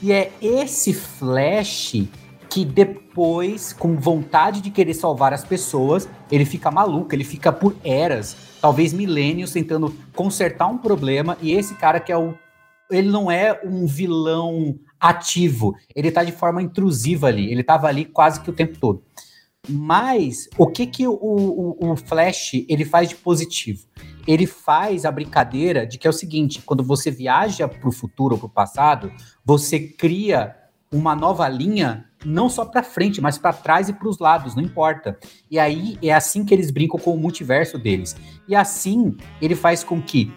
[0.02, 2.08] E é esse Flash
[2.50, 7.76] que depois, com vontade de querer salvar as pessoas, ele fica maluco, ele fica por
[7.84, 11.38] eras, talvez milênios, tentando consertar um problema.
[11.42, 12.34] E esse cara que é o.
[12.90, 18.06] Ele não é um vilão ativo, ele tá de forma intrusiva ali, ele tava ali
[18.06, 19.04] quase que o tempo todo.
[19.68, 23.86] Mas o que que o, o, o, Flash ele faz de positivo?
[24.28, 28.36] Ele faz a brincadeira de que é o seguinte: quando você viaja para o futuro
[28.36, 29.12] ou para o passado,
[29.44, 30.56] você cria
[30.92, 34.64] uma nova linha, não só para frente, mas para trás e para os lados, não
[34.64, 35.18] importa.
[35.50, 38.16] E aí é assim que eles brincam com o multiverso deles.
[38.48, 40.32] E assim ele faz com que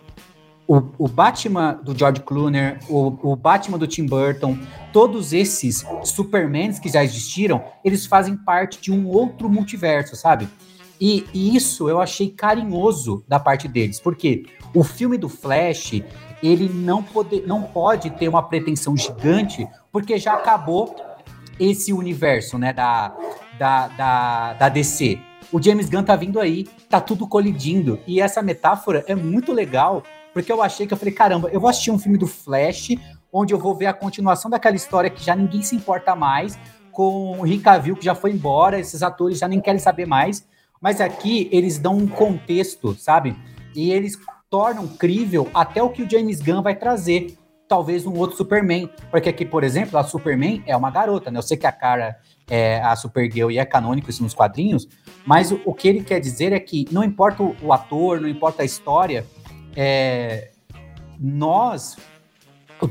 [0.68, 4.58] o, o Batman do George Clooney, o, o Batman do Tim Burton,
[4.92, 10.46] todos esses Supermans que já existiram, eles fazem parte de um outro multiverso, sabe?
[11.00, 16.02] E, e, isso eu achei carinhoso da parte deles, porque o filme do Flash,
[16.42, 20.94] ele não, pode, não pode ter uma pretensão gigante, porque já acabou
[21.58, 23.16] esse universo, né, da,
[23.58, 25.18] da, da, da DC.
[25.50, 30.02] O James Gunn tá vindo aí, tá tudo colidindo, e essa metáfora é muito legal,
[30.38, 32.90] porque eu achei que eu falei, caramba, eu vou assistir um filme do Flash,
[33.32, 36.56] onde eu vou ver a continuação daquela história que já ninguém se importa mais,
[36.92, 40.46] com o Rick Cavill, que já foi embora, esses atores já nem querem saber mais,
[40.80, 43.36] mas aqui eles dão um contexto, sabe?
[43.74, 44.16] E eles
[44.48, 47.36] tornam crível até o que o James Gunn vai trazer.
[47.66, 48.88] Talvez um outro Superman.
[49.10, 51.38] Porque aqui, por exemplo, a Superman é uma garota, né?
[51.38, 52.16] Eu sei que a cara
[52.48, 54.88] é a Supergirl e é canônico isso nos quadrinhos,
[55.26, 58.64] mas o, que ele quer dizer é que não importa o ator, não importa a
[58.64, 59.26] história,
[59.78, 60.50] é,
[61.18, 61.96] nós,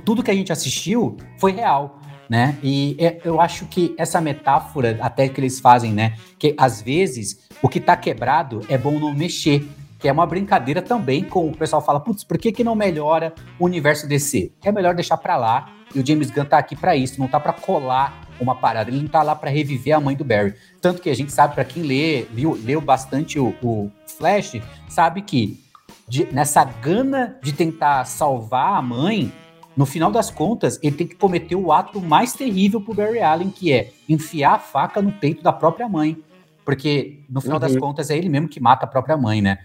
[0.05, 2.57] tudo que a gente assistiu foi real né?
[2.61, 6.17] E é, eu acho que essa metáfora, até que eles fazem, né?
[6.37, 9.65] Que às vezes o que tá quebrado é bom não mexer.
[9.99, 13.33] Que é uma brincadeira também com o pessoal fala, putz, por que, que não melhora
[13.57, 14.51] o universo DC?
[14.63, 15.71] É melhor deixar para lá.
[15.95, 18.91] E o James Gunn tá aqui para isso, não tá para colar uma parada.
[18.91, 20.53] Ele não tá lá para reviver a mãe do Barry.
[20.81, 25.23] Tanto que a gente sabe, para quem lê, viu, leu bastante o, o Flash, sabe
[25.23, 25.63] que
[26.07, 29.31] de, nessa gana de tentar salvar a mãe,
[29.75, 33.49] no final das contas, ele tem que cometer o ato mais terrível pro Barry Allen,
[33.49, 36.17] que é enfiar a faca no peito da própria mãe.
[36.65, 37.61] Porque, no final uhum.
[37.61, 39.59] das contas, é ele mesmo que mata a própria mãe, né?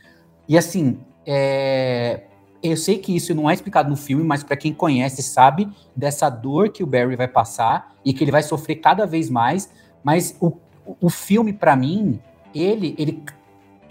[0.49, 2.25] E assim, é...
[2.63, 6.29] eu sei que isso não é explicado no filme, mas para quem conhece sabe dessa
[6.29, 9.71] dor que o Barry vai passar e que ele vai sofrer cada vez mais.
[10.05, 10.53] Mas o,
[11.01, 12.21] o filme, para mim,
[12.55, 13.25] ele, ele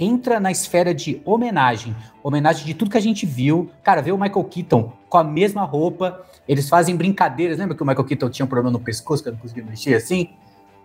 [0.01, 1.95] entra na esfera de homenagem.
[2.23, 3.69] Homenagem de tudo que a gente viu.
[3.83, 6.25] Cara, ver o Michael Keaton com a mesma roupa.
[6.47, 7.59] Eles fazem brincadeiras.
[7.59, 9.93] Lembra que o Michael Keaton tinha um problema no pescoço, que eu não conseguia mexer
[9.93, 10.29] assim?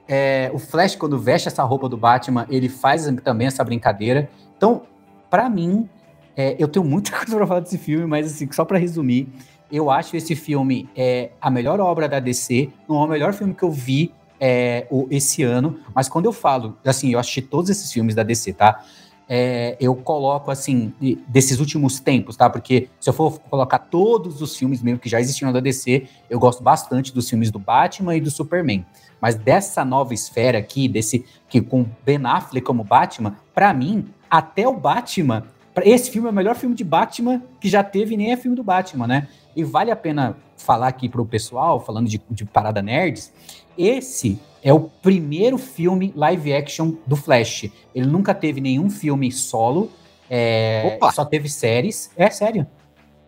[0.07, 4.29] É, o Flash, quando veste essa roupa do Batman, ele faz também essa brincadeira.
[4.55, 4.83] Então,
[5.31, 5.89] para mim,
[6.37, 9.29] é, eu tenho muita coisa pra falar desse filme, mas assim, só para resumir,
[9.73, 13.55] eu acho esse filme é, a melhor obra da DC, não é o melhor filme
[13.55, 17.71] que eu vi é, o, esse ano, mas quando eu falo, assim, eu assisti todos
[17.71, 18.85] esses filmes da DC, tá?
[19.29, 20.93] É, eu coloco assim,
[21.27, 22.49] desses últimos tempos, tá?
[22.49, 26.39] Porque se eu for colocar todos os filmes mesmo que já existiam da DC, eu
[26.39, 28.87] gosto bastante dos filmes do Batman e do Superman.
[29.21, 34.69] Mas dessa nova esfera aqui, desse que com Ben Affleck como Batman, para mim, até
[34.69, 35.45] o Batman,
[35.83, 38.63] esse filme é o melhor filme de Batman que já teve, nem é filme do
[38.63, 39.29] Batman, né?
[39.55, 43.33] E vale a pena falar aqui pro pessoal, falando de, de parada nerds,
[43.77, 47.71] esse é o primeiro filme live action do Flash.
[47.95, 49.91] Ele nunca teve nenhum filme solo,
[50.29, 52.11] é, só teve séries.
[52.17, 52.67] É sério.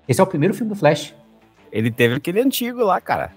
[0.09, 1.15] Esse é o primeiro filme do Flash.
[1.71, 3.33] Ele teve aquele antigo lá, cara.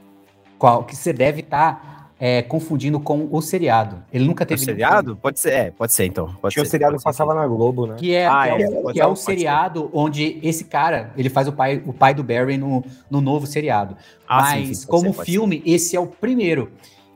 [0.58, 4.04] Qual que você deve estar tá, é, confundindo com o seriado.
[4.14, 4.62] Ele nunca teve.
[4.62, 5.08] O seriado?
[5.08, 5.20] Filme.
[5.20, 6.28] Pode ser, é, pode ser então.
[6.40, 7.96] Pode ser, o seriado passava na Globo, né?
[7.98, 9.90] Que é, ah, que é, é, o, que é o seriado ser.
[9.92, 13.98] onde esse cara ele faz o pai, o pai do Barry no, no novo seriado.
[14.28, 16.72] Ah, Mas sim, sim, como ser, filme, esse é o primeiro.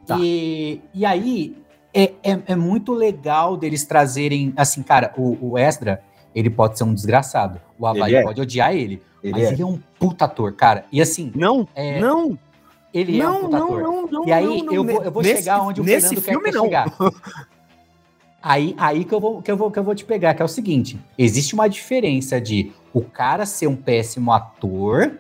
[0.07, 0.17] Tá.
[0.19, 1.55] E, e aí
[1.93, 6.01] é, é, é, muito legal deles trazerem, assim, cara, o, o Esdra,
[6.33, 7.61] ele pode ser um desgraçado.
[7.77, 8.23] O Havaí é.
[8.23, 9.03] pode odiar ele.
[9.23, 9.53] ele mas é.
[9.53, 10.85] ele é um puta ator, cara.
[10.91, 11.31] E assim.
[11.35, 12.35] Não, é, não.
[12.95, 13.81] Ele não, é um puta não, ator.
[13.81, 16.41] Não, não, e aí não, eu, vou, eu vou nesse, chegar onde o Fernando quer,
[16.41, 16.93] quer chegar.
[18.47, 20.45] Aí, aí que, eu vou, que, eu vou, que eu vou te pegar, que é
[20.45, 25.19] o seguinte: existe uma diferença de o cara ser um péssimo ator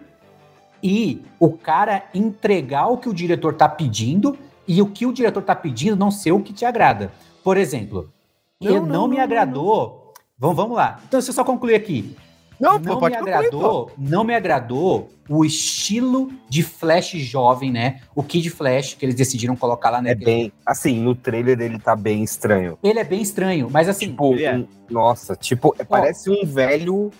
[0.81, 5.39] e o cara entregar o que o diretor tá pedindo e o que o diretor
[5.39, 7.11] está pedindo não ser o que te agrada.
[7.43, 8.13] Por exemplo,
[8.61, 10.13] não, não, não me agradou.
[10.37, 11.01] Vamos, vamos lá.
[11.07, 12.15] Então, se eu só concluir aqui.
[12.59, 17.99] Não, não pô, me agradou, não me agradou o estilo de Flash jovem, né?
[18.15, 20.11] O Kid Flash que eles decidiram colocar lá, né?
[20.11, 22.77] É bem, assim, no trailer ele tá bem estranho.
[22.83, 24.55] Ele é bem estranho, mas assim, tipo, é.
[24.55, 27.11] um, nossa, tipo, parece um velho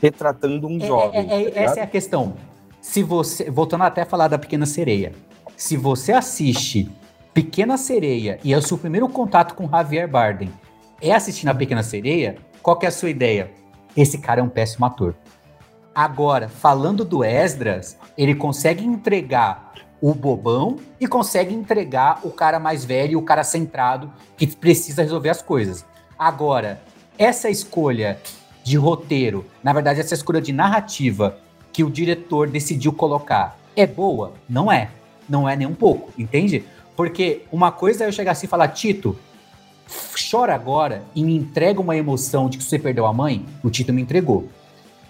[0.00, 1.30] retratando um é, jovem.
[1.30, 2.34] É, é, tá essa é a questão.
[2.80, 5.12] Se você, voltando até a falar da Pequena Sereia,
[5.56, 6.88] se você assiste
[7.34, 10.50] Pequena Sereia e é o seu primeiro contato com Javier Bardem
[11.00, 13.50] é assistir a Pequena Sereia, qual que é a sua ideia?
[13.96, 15.14] Esse cara é um péssimo ator.
[15.94, 22.84] Agora, falando do Esdras, ele consegue entregar o bobão e consegue entregar o cara mais
[22.84, 25.84] velho, o cara centrado, que precisa resolver as coisas.
[26.16, 26.80] Agora,
[27.18, 28.20] essa escolha
[28.62, 31.38] de roteiro, na verdade, essa escolha de narrativa
[31.72, 34.34] que o diretor decidiu colocar, é boa?
[34.48, 34.90] Não é.
[35.28, 36.64] Não é nem um pouco, entende?
[36.96, 39.16] Porque uma coisa é eu chegar assim e falar, Tito,
[40.30, 43.92] chora agora e me entrega uma emoção de que você perdeu a mãe, o Tito
[43.92, 44.48] me entregou.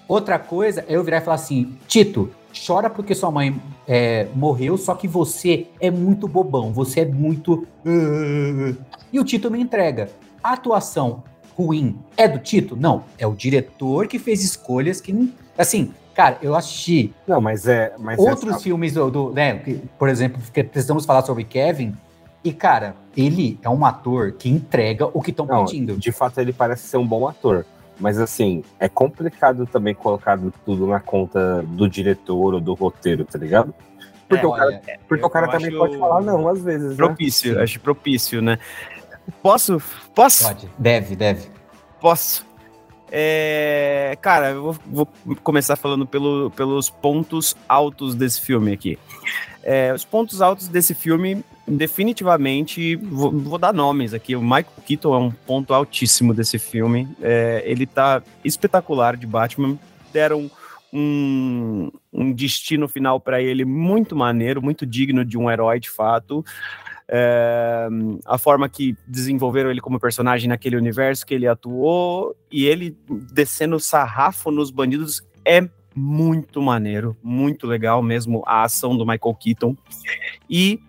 [0.07, 2.31] Outra coisa é eu virar e falar assim, Tito,
[2.67, 7.67] chora porque sua mãe é, morreu, só que você é muito bobão, você é muito.
[9.11, 10.11] E o Tito me entrega.
[10.45, 11.23] A atuação
[11.57, 12.77] ruim é do Tito?
[12.77, 15.33] Não, é o diretor que fez escolhas que.
[15.57, 17.15] Assim, cara, eu assisti.
[17.27, 17.95] Não, mas é.
[17.99, 18.61] Mas outros essa...
[18.61, 19.11] filmes do.
[19.11, 19.63] do né,
[19.99, 21.95] por exemplo, que precisamos falar sobre Kevin.
[22.43, 25.97] E, cara, ele é um ator que entrega o que estão pedindo.
[25.97, 27.67] De fato, ele parece ser um bom ator.
[27.99, 33.39] Mas assim, é complicado também colocar tudo na conta do diretor ou do roteiro, tá
[33.39, 33.75] ligado?
[34.29, 36.91] Porque é, o cara, olha, porque o cara também pode falar não, às vezes.
[36.91, 36.97] Né?
[36.97, 37.63] Propício, né?
[37.63, 38.59] acho propício, né?
[39.43, 39.83] Posso?
[40.15, 40.45] Posso?
[40.45, 41.49] Pode, deve, deve.
[42.01, 42.47] Posso.
[43.11, 44.77] É, cara, eu vou,
[45.25, 48.99] vou, começar falando pelo, pelos pontos altos desse filme aqui.
[49.63, 54.35] É, os pontos altos desse filme, definitivamente, vou, vou, dar nomes aqui.
[54.37, 57.09] O Michael Keaton é um ponto altíssimo desse filme.
[57.21, 59.79] É, ele tá espetacular de Batman.
[60.13, 60.51] Deram
[60.93, 66.45] um, um destino final para ele muito maneiro, muito digno de um herói de fato.
[67.11, 67.89] É,
[68.27, 72.97] a forma que desenvolveram ele como personagem naquele universo que ele atuou e ele
[73.33, 75.67] descendo sarrafo nos bandidos é
[75.99, 79.77] muito maneiro, muito legal mesmo a ação do Michael Keaton.
[80.49, 80.81] E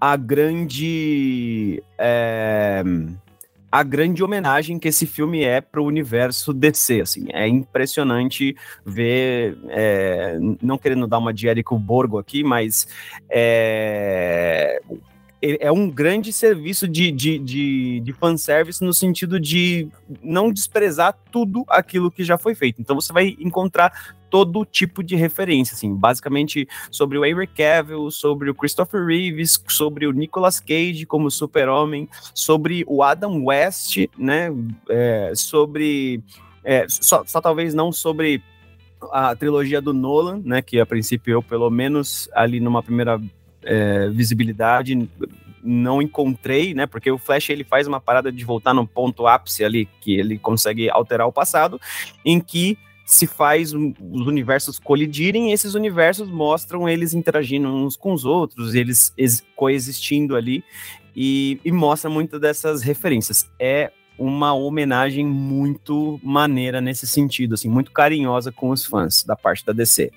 [0.00, 2.82] a grande é,
[3.72, 9.56] a grande homenagem que esse filme é para o universo DC, assim, é impressionante ver,
[9.70, 12.86] é, não querendo dar uma de Érico Borgo aqui, mas
[13.30, 14.78] é,
[15.42, 19.88] é um grande serviço de, de, de, de fanservice no sentido de
[20.22, 22.80] não desprezar tudo aquilo que já foi feito.
[22.80, 28.50] Então você vai encontrar todo tipo de referência, assim, basicamente sobre o Henry Cavill, sobre
[28.50, 34.48] o Christopher Reeves, sobre o Nicolas Cage como super-homem, sobre o Adam West, né,
[34.88, 36.22] é, sobre...
[36.64, 38.40] É, só, só talvez não sobre
[39.10, 43.20] a trilogia do Nolan, né, que a princípio eu, pelo menos ali numa primeira
[43.64, 45.08] é, visibilidade
[45.62, 46.86] não encontrei, né?
[46.86, 50.38] Porque o Flash ele faz uma parada de voltar no ponto ápice ali, que ele
[50.38, 51.80] consegue alterar o passado,
[52.24, 58.12] em que se faz os universos colidirem, e esses universos mostram eles interagindo uns com
[58.12, 59.12] os outros, eles
[59.54, 60.64] coexistindo ali,
[61.14, 63.48] e, e mostra muito dessas referências.
[63.58, 69.64] É uma homenagem muito maneira nesse sentido, assim, muito carinhosa com os fãs da parte
[69.64, 70.10] da DC.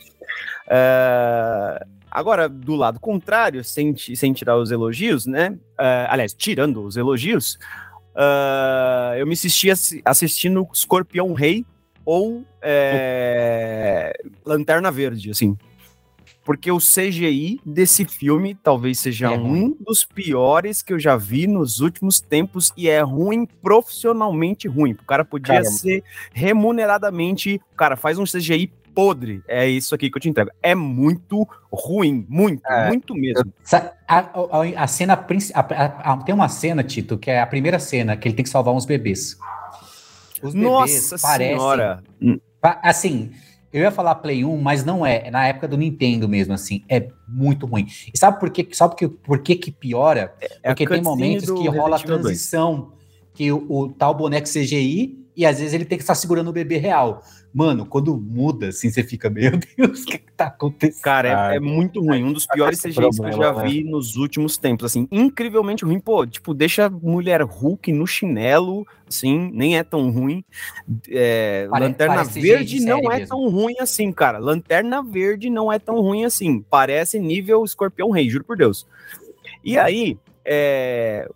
[0.67, 5.49] Uh, eh, Agora, do lado contrário, sem, sem tirar os elogios, né?
[5.77, 7.59] Uh, aliás, tirando os elogios,
[8.15, 9.67] uh, eu me assisti
[10.05, 11.65] assistindo Escorpião Rei
[12.05, 15.57] ou é, Lanterna Verde, assim.
[16.45, 21.47] Porque o CGI desse filme talvez seja é um dos piores que eu já vi
[21.47, 24.93] nos últimos tempos e é ruim, profissionalmente ruim.
[24.93, 25.69] O cara podia Caramba.
[25.69, 26.01] ser
[26.31, 27.59] remuneradamente.
[27.75, 29.43] Cara, faz um CGI podre.
[29.47, 30.49] É isso aqui que eu te entrego.
[30.63, 33.53] É muito ruim, muito, é, muito mesmo.
[34.07, 35.13] A, a, a cena
[35.53, 38.73] a, tem uma cena, Tito, que é a primeira cena que ele tem que salvar
[38.73, 39.37] uns bebês.
[40.41, 42.03] Os bebês Nossa parecem, senhora!
[42.61, 43.31] Assim,
[43.71, 45.27] eu ia falar Play 1, mas não é.
[45.27, 46.81] É na época do Nintendo mesmo, assim.
[46.87, 47.85] É muito ruim.
[48.13, 48.65] E sabe por quê?
[48.71, 50.33] Sabe por, por que, que piora?
[50.63, 52.93] É Porque tem momentos que rola a transição,
[53.33, 56.53] que o, o tal boneco CGI e às vezes ele tem que estar segurando o
[56.53, 57.21] bebê real.
[57.55, 61.01] Mano, quando muda, assim, você fica, meu Deus, o que, que tá acontecendo?
[61.01, 62.21] Cara, é, é muito ruim.
[62.21, 63.91] Um dos piores CGIs que eu já vi né?
[63.91, 65.97] nos últimos tempos, assim, incrivelmente ruim.
[65.97, 70.43] Pô, tipo, deixa mulher Hulk no chinelo, assim, nem é tão ruim.
[71.07, 73.27] É, Pare, Lanterna Verde não é mesmo.
[73.29, 74.37] tão ruim assim, cara.
[74.37, 76.61] Lanterna Verde não é tão ruim assim.
[76.69, 78.85] Parece nível Escorpião Rei, juro por Deus.
[79.63, 81.29] E aí, é,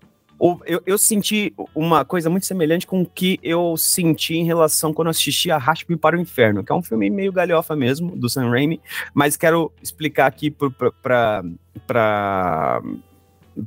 [0.66, 5.10] eu, eu, senti uma coisa muito semelhante com o que eu senti em relação quando
[5.10, 8.50] assisti a Raspe para o Inferno, que é um filme meio galhofa mesmo, do Sam
[8.50, 8.80] Raimi,
[9.14, 11.44] mas quero explicar aqui para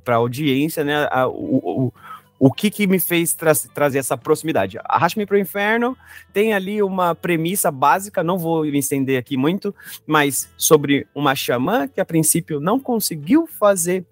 [0.07, 1.93] a audiência, né, a, o, o,
[2.39, 4.79] o que, que me fez tra trazer essa proximidade.
[4.85, 5.97] Arraste-me para o Inferno
[6.33, 9.75] tem ali uma premissa básica, não vou me estender aqui muito,
[10.07, 14.07] mas sobre uma xamã que a princípio não conseguiu fazer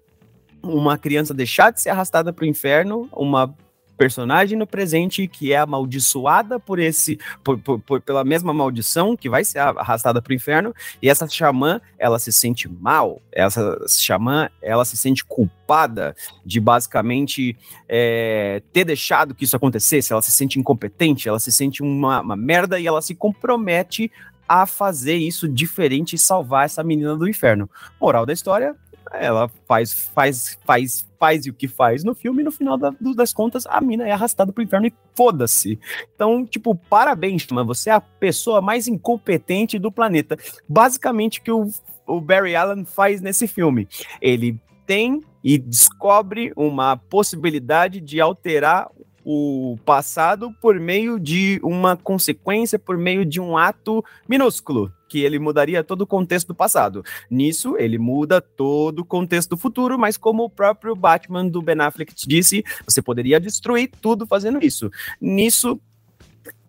[0.63, 3.53] uma criança deixar de ser arrastada para o inferno, uma
[4.01, 9.29] personagem no presente que é amaldiçoada por esse por, por, por, pela mesma maldição que
[9.29, 14.49] vai ser arrastada para o inferno e essa xamã ela se sente mal essa xamã
[14.59, 17.55] ela se sente culpada de basicamente
[17.87, 22.35] é, ter deixado que isso acontecesse ela se sente incompetente ela se sente uma, uma
[22.35, 24.11] merda e ela se compromete
[24.49, 27.69] a fazer isso diferente e salvar essa menina do inferno.
[28.01, 28.75] Moral da história
[29.13, 33.33] ela faz, faz, faz, faz o que faz no filme, e no final da, das
[33.33, 35.79] contas, a mina é arrastada pro inferno e foda-se.
[36.15, 40.37] Então, tipo, parabéns, mas você é a pessoa mais incompetente do planeta.
[40.67, 41.69] Basicamente, que o,
[42.07, 43.87] o Barry Allen faz nesse filme.
[44.21, 48.89] Ele tem e descobre uma possibilidade de alterar
[49.23, 55.37] o passado por meio de uma consequência, por meio de um ato minúsculo, que ele
[55.39, 57.03] mudaria todo o contexto do passado.
[57.29, 61.79] Nisso, ele muda todo o contexto do futuro, mas como o próprio Batman do Ben
[61.81, 64.89] Affleck disse, você poderia destruir tudo fazendo isso.
[65.19, 65.79] Nisso,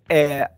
[0.09, 0.51] é,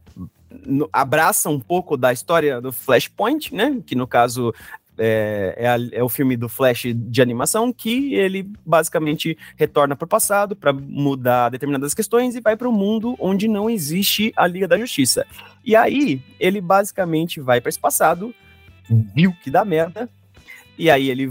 [0.93, 3.81] abraça um pouco da história do Flashpoint, né?
[3.85, 4.55] Que no caso
[4.99, 10.05] é, é, a, é, o filme do Flash de animação que ele basicamente retorna para
[10.05, 14.47] o passado para mudar determinadas questões e vai para um mundo onde não existe a
[14.47, 15.27] Liga da Justiça.
[15.65, 18.35] E aí ele basicamente vai para esse passado,
[19.15, 20.09] viu que dá merda,
[20.79, 21.31] e aí ele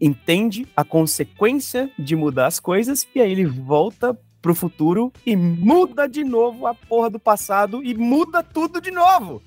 [0.00, 6.06] entende a consequência de mudar as coisas e aí ele volta pro futuro e muda
[6.06, 9.42] de novo a porra do passado e muda tudo de novo.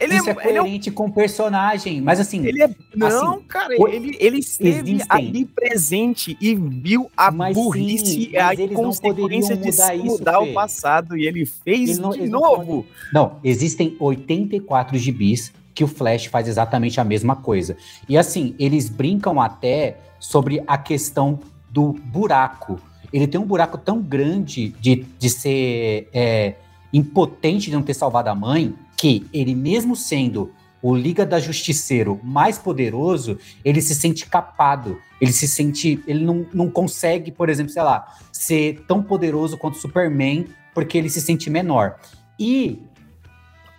[0.00, 0.94] Ele Isso é, é coerente é um...
[0.94, 2.44] com o personagem, mas assim.
[2.46, 2.70] Ele é...
[2.94, 5.06] Não, assim, cara, ele, ele esteve existem.
[5.08, 10.40] ali presente e viu a mas burrice sim, e a consequência de mudar, isso, mudar
[10.40, 12.86] o passado e ele fez ele não, de novo.
[13.12, 17.76] Não, não, existem 84 gibis que o Flash faz exatamente a mesma coisa.
[18.08, 21.38] E assim, eles brincam até sobre a questão
[21.70, 22.80] do buraco.
[23.12, 26.54] Ele tem um buraco tão grande de, de ser é,
[26.92, 32.20] impotente de não ter salvado a mãe que ele mesmo sendo o Liga da Justiceiro
[32.22, 37.72] mais poderoso, ele se sente capado, ele se sente, ele não, não consegue, por exemplo,
[37.72, 41.98] sei lá, ser tão poderoso quanto Superman, porque ele se sente menor.
[42.38, 42.80] E,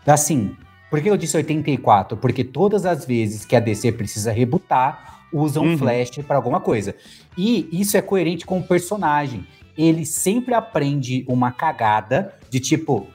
[0.05, 0.55] assim,
[0.89, 2.18] por que eu disse 84?
[2.18, 5.78] Porque todas as vezes que a DC precisa rebutar, usam uhum.
[5.78, 6.95] Flash para alguma coisa.
[7.38, 9.45] E isso é coerente com o personagem.
[9.78, 13.07] Ele sempre aprende uma cagada de tipo,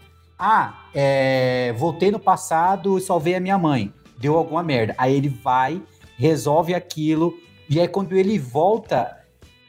[0.45, 3.93] ah, é, voltei no passado e salvei a minha mãe.
[4.19, 4.93] Deu alguma merda.
[4.99, 5.81] Aí ele vai,
[6.19, 7.33] resolve aquilo,
[7.71, 9.17] e aí quando ele volta,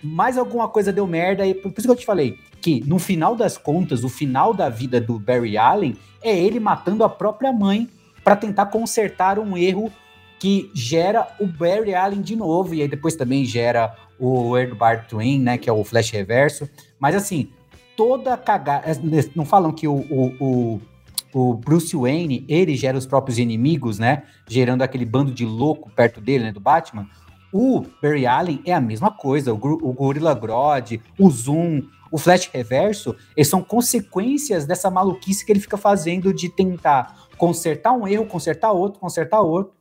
[0.03, 1.45] mais alguma coisa deu merda.
[1.45, 4.67] E por isso que eu te falei que no final das contas, o final da
[4.67, 7.87] vida do Barry Allen é ele matando a própria mãe
[8.23, 9.91] para tentar consertar um erro
[10.39, 15.39] que gera o Barry Allen de novo, e aí depois também gera o Edward Twin,
[15.39, 16.67] né, que é o Flash Reverso.
[16.99, 17.49] Mas assim,
[17.95, 18.89] toda cagada.
[18.89, 18.95] É,
[19.35, 20.81] não falam que o, o, o,
[21.33, 24.23] o, Bruce Wayne, ele gera os próprios inimigos, né?
[24.47, 26.51] Gerando aquele bando de louco perto dele, né?
[26.51, 27.07] Do Batman.
[27.51, 29.53] O Barry Allen é a mesma coisa.
[29.53, 35.51] O, o Gorilla Grodd, o Zoom, o Flash Reverso, eles são consequências dessa maluquice que
[35.51, 39.73] ele fica fazendo de tentar consertar um erro, consertar outro, consertar outro.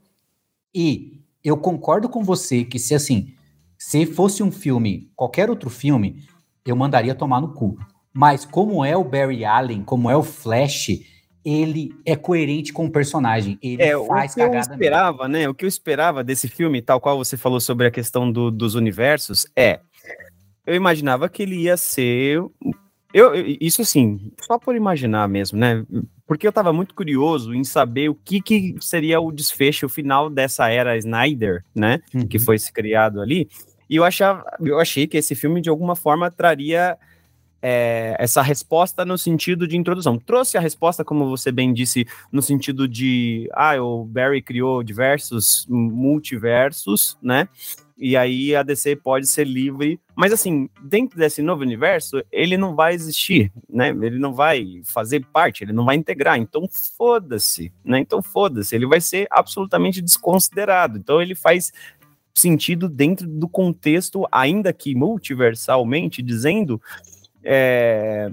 [0.75, 3.35] E eu concordo com você que se assim,
[3.79, 6.25] se fosse um filme, qualquer outro filme,
[6.65, 7.77] eu mandaria tomar no cu.
[8.13, 10.89] Mas como é o Barry Allen, como é o Flash,
[11.45, 13.59] ele é coerente com o personagem.
[13.63, 15.33] Ele é, faz o que eu esperava, mesmo.
[15.33, 15.49] né?
[15.49, 18.75] O que eu esperava desse filme, tal qual você falou sobre a questão do, dos
[18.75, 19.81] universos, é.
[20.67, 22.41] Eu imaginava que ele ia ser.
[23.13, 25.85] Eu, isso assim, só por imaginar mesmo, né?
[26.27, 30.31] Porque eu tava muito curioso em saber o que, que seria o desfecho, o final
[30.31, 32.01] dessa era Snyder, né?
[32.15, 32.27] Uhum.
[32.27, 33.49] Que foi se criado ali.
[33.91, 36.97] E eu, achava, eu achei que esse filme, de alguma forma, traria
[37.63, 40.19] é, essa resposta no sentido de introdução.
[40.19, 45.65] Trouxe a resposta, como você bem disse, no sentido de ah, o Barry criou diversos
[45.69, 47.49] multiversos, né?
[47.97, 52.75] E aí a DC pode ser livre, mas assim, dentro desse novo universo, ele não
[52.75, 53.91] vai existir, né?
[53.91, 56.37] Ele não vai fazer parte, ele não vai integrar.
[56.37, 58.01] Então foda-se, né?
[58.01, 60.99] Então foda-se, ele vai ser absolutamente desconsiderado.
[60.99, 61.73] Então ele faz
[62.35, 66.81] sentido dentro do contexto, ainda que multiversalmente dizendo,
[67.45, 68.31] é,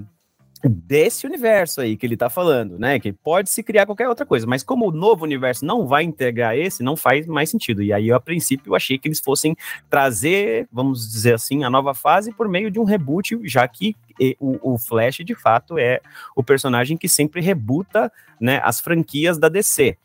[0.62, 2.98] desse universo aí que ele tá falando, né?
[2.98, 6.56] Que pode se criar qualquer outra coisa, mas como o novo universo não vai integrar
[6.56, 7.82] esse, não faz mais sentido.
[7.82, 9.56] E aí, a princípio, eu achei que eles fossem
[9.88, 13.96] trazer, vamos dizer assim, a nova fase por meio de um reboot, já que
[14.38, 16.00] o, o Flash, de fato, é
[16.36, 19.96] o personagem que sempre rebuta né, as franquias da DC.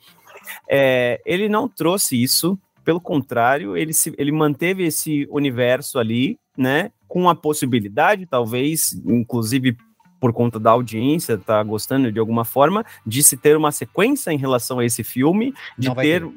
[0.69, 6.91] É, ele não trouxe isso, pelo contrário, ele, se, ele manteve esse universo ali, né?
[7.07, 9.77] Com a possibilidade, talvez, inclusive
[10.19, 14.37] por conta da audiência, tá gostando de alguma forma, de se ter uma sequência em
[14.37, 16.31] relação a esse filme, de ter, ter,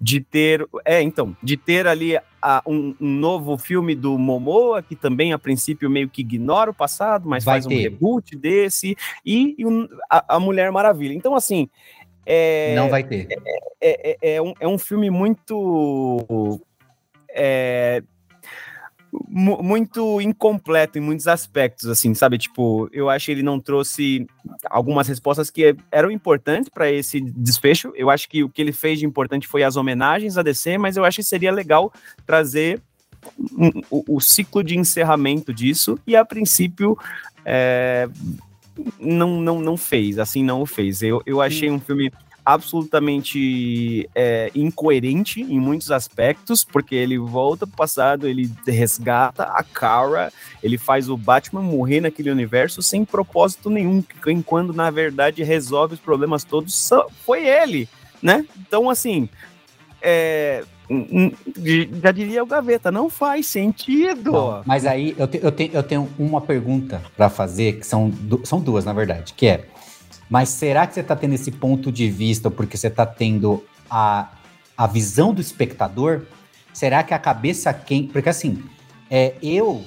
[0.00, 4.94] de ter, é, então, de ter ali a, um, um, novo filme do Momoa, que
[4.94, 7.74] também a princípio meio que ignora o passado, mas vai faz ter.
[7.74, 11.14] um reboot desse, e, e um, a, a, Mulher Maravilha.
[11.14, 11.70] Então, assim.
[12.26, 13.28] É, Não vai ter.
[13.30, 13.36] É,
[13.80, 16.60] é, é, é um, é um filme muito
[17.34, 18.02] é,
[19.28, 22.38] muito incompleto em muitos aspectos, assim, sabe?
[22.38, 24.26] Tipo, eu acho que ele não trouxe
[24.70, 27.92] algumas respostas que eram importantes para esse desfecho.
[27.94, 30.96] Eu acho que o que ele fez de importante foi as homenagens a DC, mas
[30.96, 31.92] eu acho que seria legal
[32.26, 32.80] trazer
[33.90, 35.98] o, o, ciclo de encerramento disso.
[36.06, 36.96] E a princípio,
[37.44, 38.08] é,
[38.98, 41.02] não, não, não fez, assim, não o fez.
[41.02, 42.10] Eu, eu achei um filme
[42.44, 50.32] absolutamente é, incoerente em muitos aspectos, porque ele volta pro passado, ele resgata a Kara,
[50.62, 56.00] ele faz o Batman morrer naquele universo sem propósito nenhum, enquanto na verdade resolve os
[56.00, 56.90] problemas todos
[57.24, 57.88] foi ele,
[58.20, 58.44] né?
[58.58, 59.28] Então, assim,
[60.00, 60.64] é,
[62.02, 64.62] já diria o Gaveta, não faz sentido.
[64.66, 68.12] Mas aí eu, te, eu, te, eu tenho uma pergunta para fazer, que são,
[68.44, 69.66] são duas, na verdade, que é
[70.32, 74.30] mas será que você está tendo esse ponto de vista porque você está tendo a,
[74.74, 76.22] a visão do espectador?
[76.72, 78.06] Será que a cabeça quem.
[78.06, 78.64] Porque assim,
[79.10, 79.84] é, eu,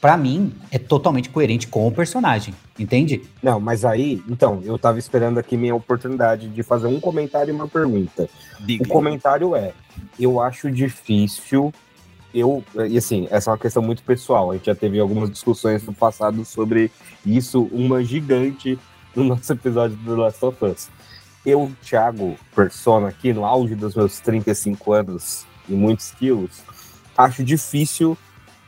[0.00, 3.22] para mim, é totalmente coerente com o personagem, entende?
[3.42, 7.52] Não, mas aí, então, eu tava esperando aqui minha oportunidade de fazer um comentário e
[7.52, 8.28] uma pergunta.
[8.60, 8.84] Diga.
[8.84, 9.72] O comentário é:
[10.20, 11.74] eu acho difícil.
[12.32, 14.52] Eu, e assim, essa é uma questão muito pessoal.
[14.52, 16.92] A gente já teve algumas discussões no passado sobre
[17.26, 18.78] isso, uma gigante
[19.14, 20.88] no nosso episódio do Last of Us.
[21.44, 26.62] Eu, Thiago Persona, aqui no auge dos meus 35 anos e muitos quilos,
[27.16, 28.16] acho difícil,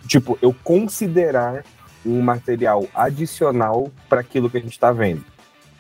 [0.07, 1.65] tipo, eu considerar
[2.05, 5.25] um material adicional para aquilo que a gente está vendo.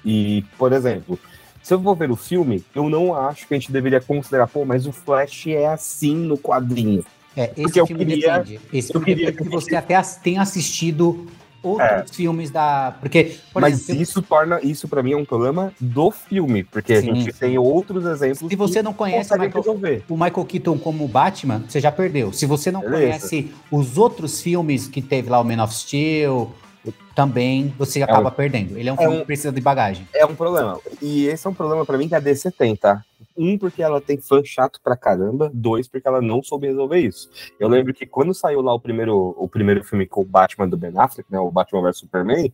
[0.04, 1.18] E, por exemplo,
[1.62, 4.64] se eu vou ver o filme, eu não acho que a gente deveria considerar, pô,
[4.64, 7.04] mas o Flash é assim no quadrinho.
[7.36, 8.60] É, esse Porque filme eu queria, depende.
[8.72, 11.26] Esse filme depende que você até tenha assistido
[11.62, 12.14] outros é.
[12.14, 12.96] filmes da.
[13.00, 14.60] Porque, Mas exemplo, isso torna.
[14.62, 18.50] Isso para mim é um problema do filme, porque sim, a gente tem outros exemplos.
[18.50, 22.32] Se você não conhece o Michael, o Michael, Keaton como Batman, você já perdeu.
[22.32, 23.02] Se você não Beleza.
[23.02, 26.52] conhece os outros filmes que teve lá, o Man of Steel,
[27.14, 28.76] também você é acaba um, perdendo.
[28.76, 30.06] Ele é um é filme um, que precisa de bagagem.
[30.14, 30.78] É um problema.
[31.00, 33.02] E esse é um problema para mim que a DC tem, tá?
[33.36, 35.50] Um, porque ela tem fã chato pra caramba.
[35.52, 37.30] Dois, porque ela não soube resolver isso.
[37.58, 40.76] Eu lembro que quando saiu lá o primeiro, o primeiro filme com o Batman do
[40.76, 41.38] Ben Affleck, né?
[41.38, 42.52] O Batman vs Superman.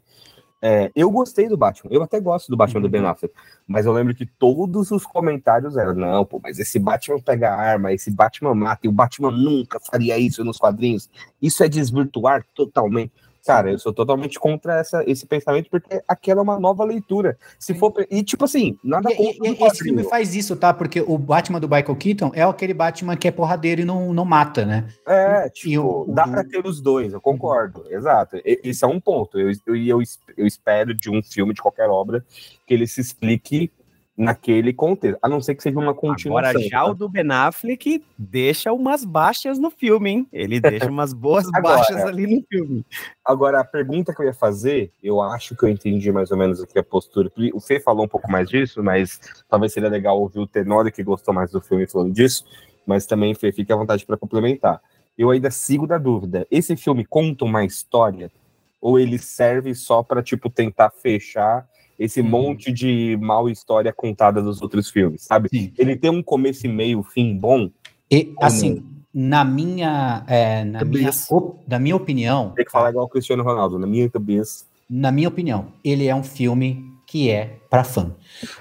[0.61, 3.09] É, eu gostei do Batman, eu até gosto do Batman do Ben uhum.
[3.09, 3.33] Affleck,
[3.65, 7.93] mas eu lembro que todos os comentários eram: não, pô, mas esse Batman pega arma,
[7.93, 11.09] esse Batman mata, e o Batman nunca faria isso nos quadrinhos.
[11.41, 13.13] Isso é desvirtuar totalmente.
[13.49, 17.39] Cara, eu sou totalmente contra essa, esse pensamento, porque aquela é uma nova leitura.
[17.59, 17.95] Se for.
[18.11, 19.49] E, tipo assim, nada contra.
[19.49, 20.75] E, e, esse filme faz isso, tá?
[20.75, 24.27] Porque o Batman do Michael Keaton é aquele Batman que é porradeiro e não, não
[24.27, 24.87] mata, né?
[25.07, 26.31] É, tipo, o, dá o...
[26.31, 27.87] pra ter os dois, eu concordo.
[27.89, 28.39] Exato.
[28.45, 29.41] Esse é um ponto.
[29.41, 30.03] Eu, eu, eu,
[30.37, 32.23] eu espero de um filme, de qualquer obra,
[32.67, 33.73] que ele se explique
[34.19, 36.51] naquele contexto, a não ser que seja uma continuação.
[36.51, 36.91] Agora, já tá?
[36.91, 40.29] o do Ben Affleck deixa umas baixas no filme, hein?
[40.33, 42.85] Ele deixa umas boas agora, baixas ali no filme.
[43.25, 46.61] Agora, a pergunta que eu ia fazer, eu acho que eu entendi mais ou menos
[46.61, 47.31] aqui a postura.
[47.55, 51.05] O Fê falou um pouco mais disso, mas talvez seria legal ouvir o Tenório, que
[51.05, 52.45] gostou mais do filme, falando disso.
[52.85, 54.83] Mas também, Fê, fique à vontade para complementar.
[55.17, 56.45] Eu ainda sigo da dúvida.
[56.51, 58.33] Esse filme conta uma história?
[58.81, 61.69] Ou ele serve só para, tipo, tentar fechar
[61.99, 62.29] esse uhum.
[62.29, 65.49] monte de mal história contada dos outros filmes, sabe?
[65.49, 65.73] Sim.
[65.77, 67.69] Ele tem um começo e meio, fim bom.
[68.11, 72.53] E, assim, na minha, é, na, minha op, na minha opinião.
[72.55, 74.65] Tem que falar igual o Cristiano Ronaldo, na minha cabeça.
[74.89, 78.15] Na minha opinião, ele é um filme que é para fã.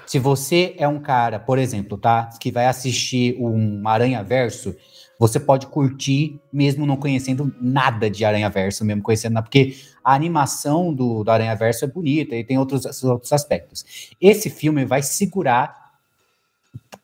[0.06, 4.74] Se você é um cara, por exemplo, tá, que vai assistir um Aranha Verso,
[5.18, 10.14] você pode curtir mesmo não conhecendo nada de Aranha Verso, mesmo conhecendo nada, porque a
[10.14, 13.84] animação do, do Aranha Verso é bonita e tem outros, outros aspectos.
[14.20, 15.88] Esse filme vai segurar.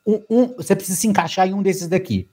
[0.06, 2.28] Um, um, você precisa se encaixar em um desses daqui.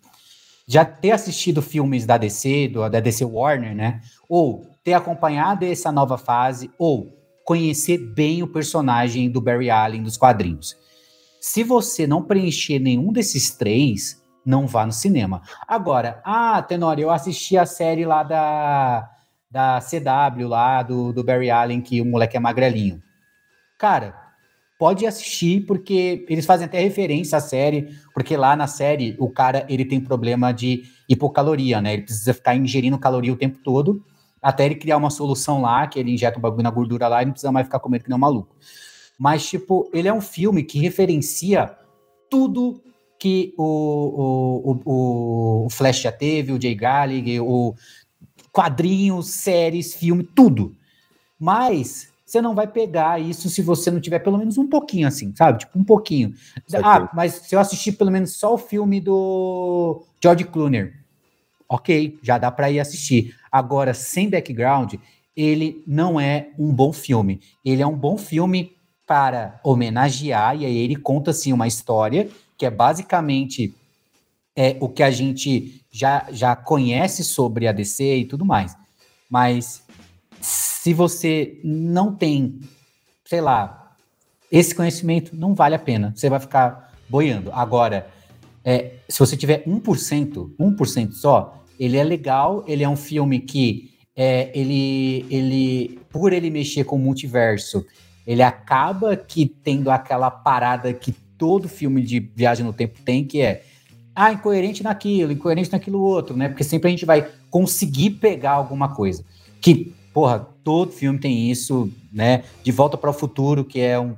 [0.68, 4.02] Já ter assistido filmes da DC, do, da DC Warner, né?
[4.30, 7.12] Ou ter acompanhado essa nova fase, ou
[7.44, 10.78] conhecer bem o personagem do Barry Allen dos quadrinhos.
[11.40, 15.42] Se você não preencher nenhum desses três, não vá no cinema.
[15.68, 19.10] Agora, ah, Tenório, eu assisti a série lá da,
[19.50, 23.02] da CW, lá do, do Barry Allen, que o moleque é magrelinho.
[23.78, 24.16] Cara,
[24.80, 29.66] pode assistir, porque eles fazem até referência à série, porque lá na série o cara
[29.70, 31.94] ele tem problema de hipocaloria, né?
[31.94, 34.04] Ele precisa ficar ingerindo caloria o tempo todo,
[34.42, 37.26] até ele criar uma solução lá, que ele injeta um bagulho na gordura lá e
[37.26, 38.56] não precisa mais ficar comendo que nem um maluco.
[39.20, 41.76] Mas, tipo, ele é um filme que referencia
[42.28, 42.82] tudo
[43.22, 47.76] que o, o, o, Flash já teve, o Jay Garlic, o
[48.52, 50.76] quadrinhos, séries, filme, tudo.
[51.40, 55.36] Mas você não vai pegar isso se você não tiver pelo menos um pouquinho assim,
[55.36, 55.60] sabe?
[55.60, 56.34] Tipo, um pouquinho.
[56.84, 60.92] Ah, mas se eu assistir pelo menos só o filme do George Clooney.
[61.70, 63.36] ok, já dá para ir assistir.
[63.52, 64.96] Agora, sem background,
[65.38, 67.40] ele não é um bom filme.
[67.64, 72.28] Ele é um bom filme para homenagear, e aí ele conta assim uma história
[72.62, 73.74] que é basicamente
[74.56, 78.78] é, o que a gente já, já conhece sobre a DC e tudo mais.
[79.28, 79.82] Mas
[80.40, 82.60] se você não tem,
[83.26, 83.96] sei lá,
[84.52, 86.14] esse conhecimento, não vale a pena.
[86.16, 87.52] Você vai ficar boiando.
[87.52, 88.08] Agora,
[88.64, 93.90] é, se você tiver 1%, 1% só, ele é legal, ele é um filme que
[94.16, 97.84] é, ele, ele, por ele mexer com o multiverso,
[98.28, 101.12] ele acaba que tendo aquela parada que
[101.42, 103.64] todo filme de viagem no tempo tem, que é
[104.16, 106.48] ah, incoerente naquilo, incoerente naquilo outro, né?
[106.48, 109.26] Porque sempre a gente vai conseguir pegar alguma coisa.
[109.60, 112.44] Que, porra, todo filme tem isso, né?
[112.64, 114.16] De Volta para o Futuro, que é um.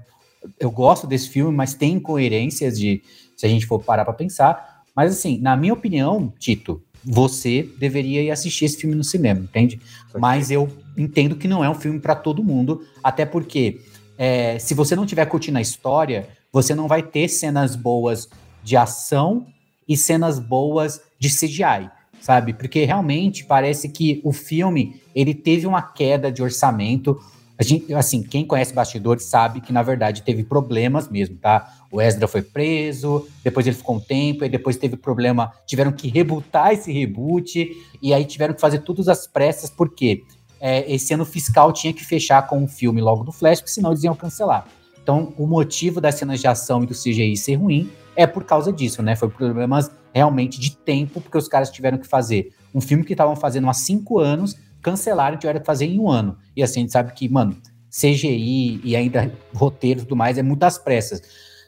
[0.60, 3.02] Eu gosto desse filme, mas tem incoerências de.
[3.38, 4.84] Se a gente for parar para pensar.
[4.94, 9.80] Mas, assim, na minha opinião, Tito, você deveria ir assistir esse filme no cinema, entende?
[10.20, 13.80] Mas eu entendo que não é um filme para todo mundo, até porque
[14.18, 18.30] é, se você não tiver curtindo a história, você não vai ter cenas boas
[18.64, 19.48] de ação
[19.90, 21.90] e cenas boas de CGI,
[22.22, 22.54] sabe?
[22.54, 27.20] Porque realmente parece que o filme ele teve uma queda de orçamento.
[27.58, 31.74] A gente, assim, quem conhece bastidores sabe que na verdade teve problemas mesmo, tá?
[31.92, 36.08] O Ezra foi preso, depois ele ficou um tempo, e depois teve problema, tiveram que
[36.08, 37.68] rebutar esse reboot,
[38.02, 40.24] e aí tiveram que fazer todas as pressas, porque
[40.60, 43.92] é, esse ano fiscal tinha que fechar com o filme logo do Flash, porque senão
[43.92, 44.68] eles iam cancelar.
[45.04, 48.72] Então, o motivo das cenas de ação e do CGI ser ruim é por causa
[48.72, 49.16] disso, né?
[49.18, 53.36] Foi problemas realmente de tempo, porque os caras tiveram que fazer um filme que estavam
[53.36, 56.38] fazendo há cinco anos, cancelaram e tiveram que fazer em um ano.
[56.56, 57.58] E assim, a gente sabe que, mano,
[57.90, 61.22] CGI e ainda roteiro e tudo mais é muitas pressas.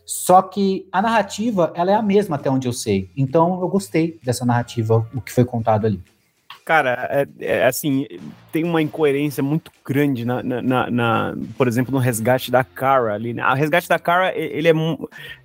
[0.05, 3.09] Só que a narrativa, ela é a mesma até onde eu sei.
[3.17, 6.01] Então eu gostei dessa narrativa, o que foi contado ali.
[6.65, 8.07] Cara, é, é, assim,
[8.51, 13.35] tem uma incoerência muito grande na, na, na, por exemplo, no resgate da Kara ali.
[13.35, 13.45] Né?
[13.45, 14.73] O resgate da Kara, ele é,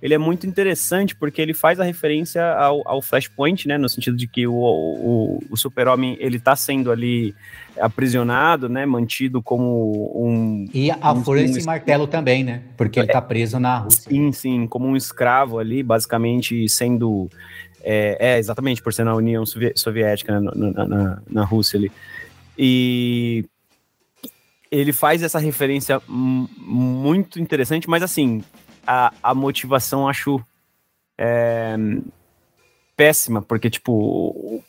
[0.01, 3.77] ele é muito interessante porque ele faz a referência ao, ao Flashpoint, né?
[3.77, 7.35] No sentido de que o, o, o super-homem, ele tá sendo ali
[7.79, 8.83] aprisionado, né?
[8.87, 10.67] Mantido como um...
[10.73, 12.63] E a um, força um, martelo também, né?
[12.75, 14.09] Porque ele tá preso na Rússia.
[14.09, 17.29] Sim, sim, como um escravo ali, basicamente sendo
[17.83, 21.91] é, é, exatamente, por ser na União Soviética, né, na, na, na, Rússia ali.
[22.57, 23.45] E
[24.71, 28.43] ele faz essa referência muito interessante, mas assim,
[28.85, 30.41] a, a motivação acho
[31.17, 31.75] é,
[32.95, 34.63] péssima, porque, tipo,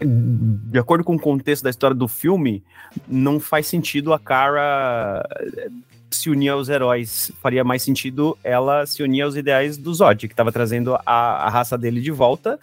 [0.00, 2.62] de acordo com o contexto da história do filme,
[3.06, 5.26] não faz sentido a Kara
[6.10, 7.32] se unir aos heróis.
[7.40, 11.48] Faria mais sentido ela se unir aos ideais do Zod, que estava trazendo a, a
[11.48, 12.58] raça dele de volta.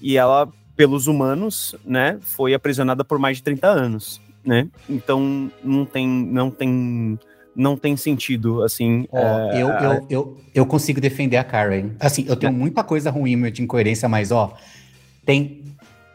[0.00, 4.68] E ela, pelos humanos, né, foi aprisionada por mais de 30 anos, né?
[4.88, 7.18] Então não tem, não tem,
[7.54, 9.06] não tem sentido, assim.
[9.10, 11.90] Oh, é, eu, eu, eu, eu consigo defender a Karen.
[11.98, 12.56] Assim, eu tenho é.
[12.56, 14.56] muita coisa ruim de incoerência, mas ó,
[15.24, 15.64] tem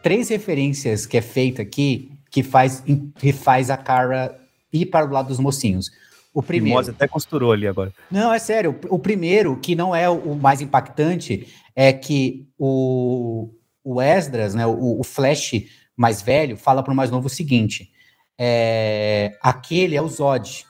[0.02, 2.84] três referências que é feita aqui que faz,
[3.18, 4.36] que faz a Kara
[4.74, 5.92] ir para o lado dos mocinhos.
[6.34, 6.90] O primeiro.
[6.90, 7.94] Até costurou ali agora.
[8.10, 8.80] Não, é sério.
[8.90, 13.50] O primeiro, que não é o mais impactante, é que o,
[13.84, 15.54] o Esdras, né, o, o Flash
[15.96, 17.90] mais velho, fala para o mais novo o seguinte:
[18.40, 20.66] é, aquele é o Zod.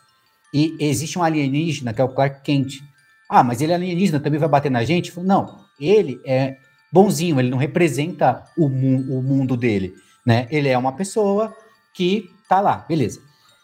[0.54, 2.82] E existe um alienígena que é o Clark Kent.
[3.30, 5.18] Ah, mas ele é alienígena, também vai bater na gente?
[5.22, 6.58] Não, ele é
[6.92, 9.94] bonzinho, ele não representa o, mu o mundo dele,
[10.24, 10.48] né?
[10.52, 11.52] Ele é uma pessoa
[11.96, 13.20] que tá lá, beleza.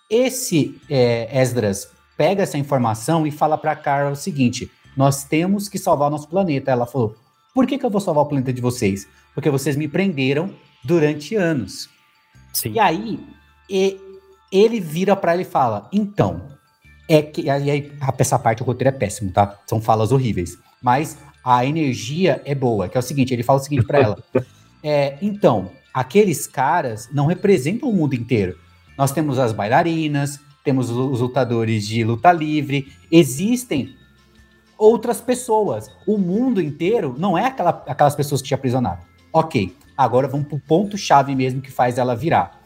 [0.09, 5.77] Esse é, Esdras pega essa informação e fala para Carol o seguinte: nós temos que
[5.77, 6.71] salvar o nosso planeta.
[6.71, 7.15] Ela falou:
[7.53, 9.07] por que, que eu vou salvar o planeta de vocês?
[9.33, 10.53] Porque vocês me prenderam
[10.83, 11.89] durante anos.
[12.53, 12.73] Sim.
[12.73, 13.19] E aí,
[13.69, 13.97] e,
[14.51, 16.41] ele vira para ela e fala: então,
[17.07, 17.43] é que.
[17.43, 19.57] E aí, essa parte do roteiro é péssimo, tá?
[19.67, 20.57] São falas horríveis.
[20.81, 24.23] Mas a energia é boa, que é o seguinte: ele fala o seguinte para ela:
[24.83, 28.57] é, então, aqueles caras não representam o mundo inteiro.
[28.99, 33.95] Nós temos as bailarinas, temos os lutadores de luta livre, existem
[34.77, 35.89] outras pessoas.
[36.05, 38.99] O mundo inteiro não é aquela, aquelas pessoas que te aprisionaram.
[39.31, 42.59] Ok, agora vamos pro ponto-chave mesmo que faz ela virar.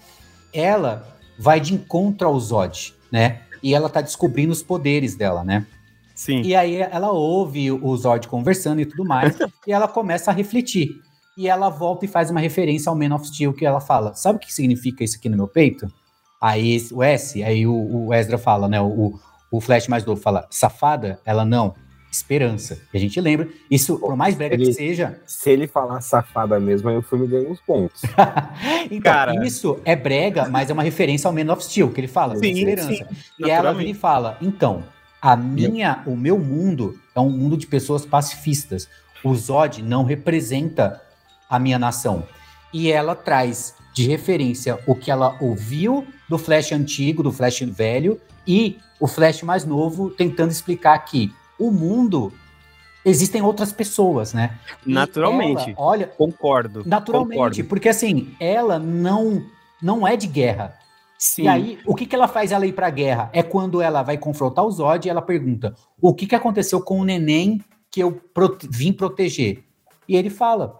[0.51, 1.07] Ela
[1.38, 3.41] vai de encontro ao Zod, né?
[3.61, 5.67] E ela tá descobrindo os poderes dela, né?
[6.15, 6.41] Sim.
[6.41, 10.99] E aí ela ouve o Zod conversando e tudo mais, e ela começa a refletir.
[11.38, 14.38] E ela volta e faz uma referência ao Man of Steel que ela fala: Sabe
[14.38, 15.93] o que significa isso aqui no meu peito?
[16.43, 18.81] Aí o S, aí o, o Ezra fala, né?
[18.81, 19.17] O,
[19.49, 21.17] o Flash mais novo fala, safada?
[21.23, 21.73] Ela não.
[22.11, 22.81] esperança.
[22.93, 25.21] E a gente lembra, isso, por mais brega ele, que seja.
[25.25, 28.01] Se ele falar safada mesmo, aí o filme ganha uns pontos.
[28.91, 29.45] então, Cara.
[29.45, 32.51] isso é brega, mas é uma referência ao Man of Steel, que ele fala, sim,
[32.51, 32.89] esperança.
[32.89, 33.05] Sim,
[33.39, 34.83] e ela ele fala, então,
[35.21, 38.89] a minha, o meu mundo é um mundo de pessoas pacifistas.
[39.23, 41.01] O Zod não representa
[41.49, 42.25] a minha nação.
[42.73, 48.19] E ela traz de referência o que ela ouviu do Flash antigo, do Flash velho,
[48.47, 52.33] e o Flash mais novo tentando explicar que o mundo
[53.05, 54.57] existem outras pessoas, né?
[54.85, 55.69] naturalmente.
[55.71, 56.83] Ela, olha, concordo.
[56.85, 57.63] Naturalmente, concordo.
[57.65, 59.45] porque assim, ela não
[59.81, 60.77] não é de guerra.
[61.17, 61.43] Sim.
[61.43, 63.29] E aí, o que, que ela faz ela ir pra guerra?
[63.31, 66.99] É quando ela vai confrontar o Zod e ela pergunta: o que, que aconteceu com
[66.99, 69.63] o neném que eu prote vim proteger?
[70.07, 70.79] E ele fala: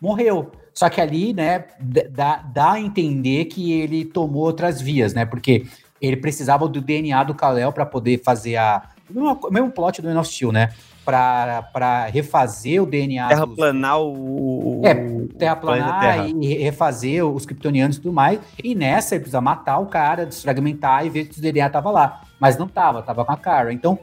[0.00, 0.50] morreu.
[0.78, 1.64] Só que ali, né,
[2.08, 5.24] dá, dá a entender que ele tomou outras vias, né?
[5.24, 5.66] Porque
[6.00, 8.84] ele precisava do DNA do Kal-El para poder fazer a.
[9.12, 10.72] O mesmo plot do Man of Steel, né?
[11.04, 13.26] Para refazer o DNA.
[13.26, 14.06] Terraplanar dos...
[14.06, 14.82] o.
[14.84, 14.94] É,
[15.36, 16.28] terraplanar terra.
[16.28, 18.38] e refazer os kryptonianos e tudo mais.
[18.62, 22.22] E nessa ele precisa matar o cara, desfragmentar e ver se o DNA tava lá.
[22.38, 23.72] Mas não tava, tava com a cara.
[23.72, 23.98] Então.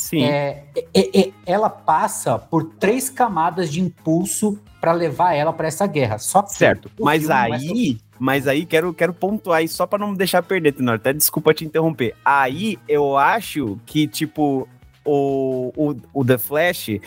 [0.00, 0.24] Sim.
[0.24, 5.86] É, é, é, ela passa por três camadas de impulso para levar ela para essa
[5.86, 6.18] guerra.
[6.18, 6.90] Só certo.
[6.98, 10.94] Mas aí, mas aí quero quero pontuar aí só para não deixar perder, Tenor.
[10.94, 12.16] Até desculpa te interromper.
[12.24, 14.66] Aí eu acho que tipo
[15.04, 16.98] o, o, o The Flash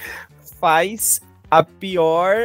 [0.59, 1.19] faz
[1.49, 2.35] a pior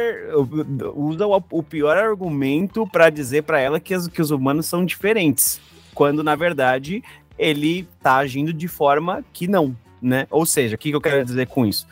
[0.95, 4.83] usa o, o pior argumento para dizer para ela que, as, que os humanos são
[4.83, 5.61] diferentes,
[5.93, 7.03] quando na verdade
[7.37, 10.27] ele tá agindo de forma que não, né?
[10.29, 11.87] Ou seja, o que, que eu quero dizer com isso?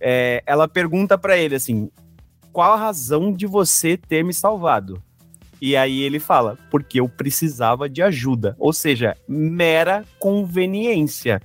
[0.00, 1.90] É, ela pergunta para ele assim:
[2.52, 5.02] qual a razão de você ter me salvado?
[5.60, 8.54] E aí ele fala, porque eu precisava de ajuda.
[8.58, 11.42] Ou seja, mera conveniência.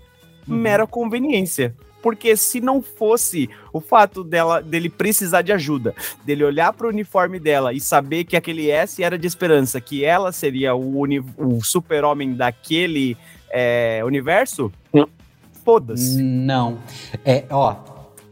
[0.47, 0.55] Uhum.
[0.55, 1.75] Mera conveniência.
[2.01, 5.95] Porque se não fosse o fato dela dele precisar de ajuda,
[6.25, 10.03] dele olhar para o uniforme dela e saber que aquele S era de esperança, que
[10.03, 11.03] ela seria o,
[11.37, 13.15] o super-homem daquele
[13.49, 14.71] é, universo,
[15.64, 16.22] foda-se.
[16.22, 16.80] Não.
[17.26, 17.76] É, ó,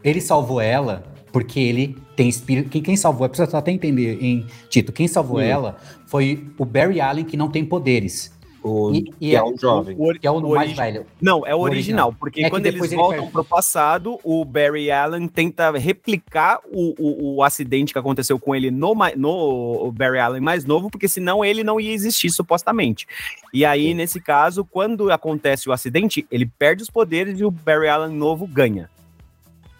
[0.02, 2.68] ele salvou ela porque ele tem espírito.
[2.68, 5.76] Quem, quem salvou, preciso até entender, em Tito, quem salvou ela
[6.06, 8.30] foi o Barry Allen, que não tem poderes.
[8.62, 9.96] O, e, e é, é, o jovem.
[9.98, 11.04] O, que é o, o mais velho.
[11.20, 13.32] Não, é o, original, original, porque é quando eles voltam ele...
[13.32, 18.70] pro passado, o Barry Allen tenta replicar o, o, o, acidente que aconteceu com ele
[18.70, 23.06] no, no Barry Allen mais novo, porque senão ele não ia existir, supostamente.
[23.52, 23.94] E aí, Sim.
[23.94, 28.46] nesse caso, quando acontece o acidente, ele perde os poderes e o Barry Allen novo
[28.46, 28.88] ganha.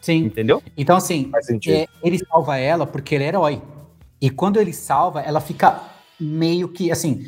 [0.00, 0.24] Sim.
[0.24, 0.60] Entendeu?
[0.76, 1.30] Então, assim,
[1.68, 3.62] é, ele salva ela porque ele é herói.
[4.20, 5.80] E quando ele salva, ela fica
[6.18, 7.24] meio que, assim,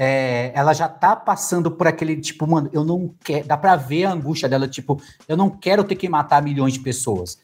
[0.00, 3.44] é, ela já tá passando por aquele, tipo, mano, eu não quero.
[3.48, 6.78] Dá pra ver a angústia dela, tipo, eu não quero ter que matar milhões de
[6.78, 7.36] pessoas.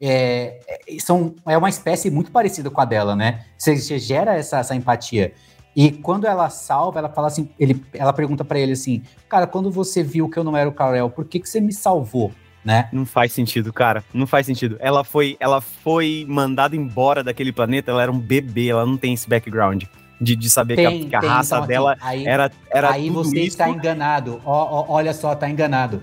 [0.00, 3.44] É, é são, é uma espécie muito parecida com a dela, né?
[3.58, 5.34] Você, gera essa, essa empatia.
[5.76, 9.70] E quando ela salva, ela fala assim, ele, ela pergunta para ele assim, cara, quando
[9.70, 12.32] você viu que eu não era o Karel, por que, que você me salvou?
[12.64, 12.88] né?
[12.92, 14.04] Não faz sentido, cara.
[14.12, 14.76] Não faz sentido.
[14.80, 19.14] Ela foi, ela foi mandada embora daquele planeta, ela era um bebê, ela não tem
[19.14, 19.84] esse background.
[20.20, 23.08] De, de saber tem, que a, que a raça então, dela aí, era, era Aí
[23.08, 23.48] você isso.
[23.48, 24.40] está enganado.
[24.44, 26.02] olha só, tá enganado.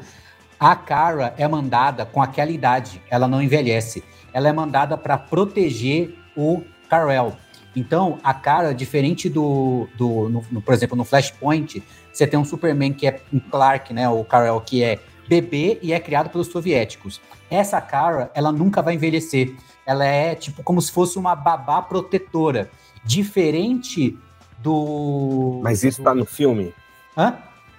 [0.60, 4.04] A Kara é mandada com aquela idade, ela não envelhece.
[4.34, 7.36] Ela é mandada para proteger o Karel.
[7.76, 12.46] Então, a Kara, diferente do, do no, no, por exemplo, no Flashpoint, você tem um
[12.46, 14.08] Superman que é um Clark, né?
[14.08, 17.20] O Karel que é bebê e é criado pelos soviéticos.
[17.50, 19.54] Essa Kara, ela nunca vai envelhecer.
[19.86, 22.70] Ela é tipo como se fosse uma babá protetora.
[23.06, 24.18] Diferente
[24.60, 25.62] do.
[25.64, 26.04] Mas isso do...
[26.04, 26.74] tá no filme?
[27.18, 27.36] Hã?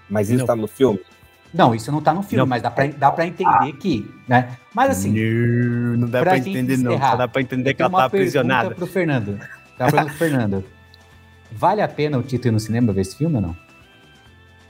[0.08, 0.46] Mas isso não.
[0.46, 1.00] tá no filme?
[1.52, 2.46] Não, isso não tá no filme, não.
[2.46, 3.72] mas dá pra, dá pra entender ah.
[3.72, 4.56] que, né?
[4.74, 5.12] Mas assim.
[5.12, 7.10] Não, não dá pra, pra entender, encerrar, não.
[7.10, 8.74] Só dá pra entender que ela tá aprisionada.
[8.74, 9.40] pro Fernando.
[9.78, 10.64] Dá pra Fernando.
[11.50, 13.56] Vale a pena o título ir no cinema ver esse filme ou não?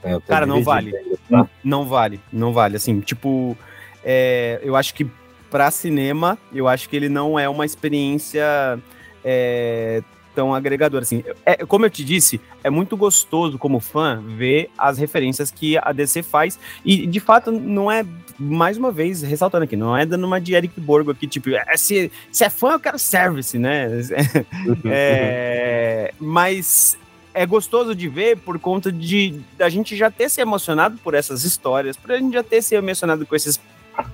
[0.03, 0.93] É, Cara, não vale.
[1.29, 1.49] Tá?
[1.63, 2.77] Não vale, não vale.
[2.77, 3.57] Assim, tipo,
[4.03, 5.09] é, eu acho que
[5.49, 8.79] para cinema, eu acho que ele não é uma experiência
[9.23, 10.01] é,
[10.37, 11.01] tão agregadora.
[11.01, 15.79] Assim, é, como eu te disse, é muito gostoso como fã ver as referências que
[15.79, 16.59] a DC faz.
[16.85, 18.05] E de fato, não é,
[18.37, 21.75] mais uma vez, ressaltando aqui, não é dando uma de Eric Borgo aqui, tipo, é,
[21.75, 23.87] se, se é fã, eu quero service, né?
[24.85, 26.95] é, mas
[27.33, 31.43] é gostoso de ver por conta de a gente já ter se emocionado por essas
[31.43, 33.59] histórias, por a gente já ter se emocionado com esses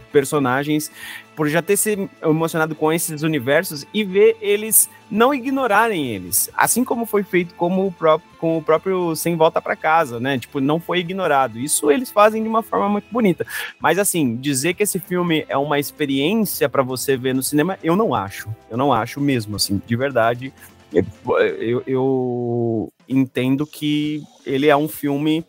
[0.10, 0.90] personagens,
[1.36, 6.50] por já ter se emocionado com esses universos e ver eles não ignorarem eles.
[6.56, 10.38] Assim como foi feito como o próprio, com o próprio Sem Volta para Casa, né?
[10.38, 11.60] Tipo, não foi ignorado.
[11.60, 13.46] Isso eles fazem de uma forma muito bonita.
[13.80, 17.96] Mas assim, dizer que esse filme é uma experiência para você ver no cinema, eu
[17.96, 18.50] não acho.
[18.70, 20.54] Eu não acho mesmo, assim, de verdade.
[20.94, 25.44] Eu, eu entendo que ele é um filme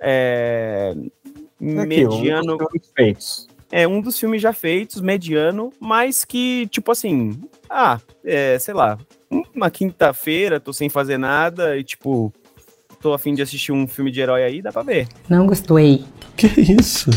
[0.00, 0.94] é,
[1.60, 2.54] mediano.
[2.54, 3.48] Um feitos.
[3.70, 7.38] É um dos filmes já feitos, mediano, mas que, tipo assim,
[7.68, 8.98] ah, é, sei lá,
[9.54, 12.32] uma quinta-feira, tô sem fazer nada e, tipo,
[13.00, 15.08] tô afim de assistir um filme de herói aí, dá pra ver.
[15.28, 16.04] Não gostei.
[16.36, 17.10] Que isso?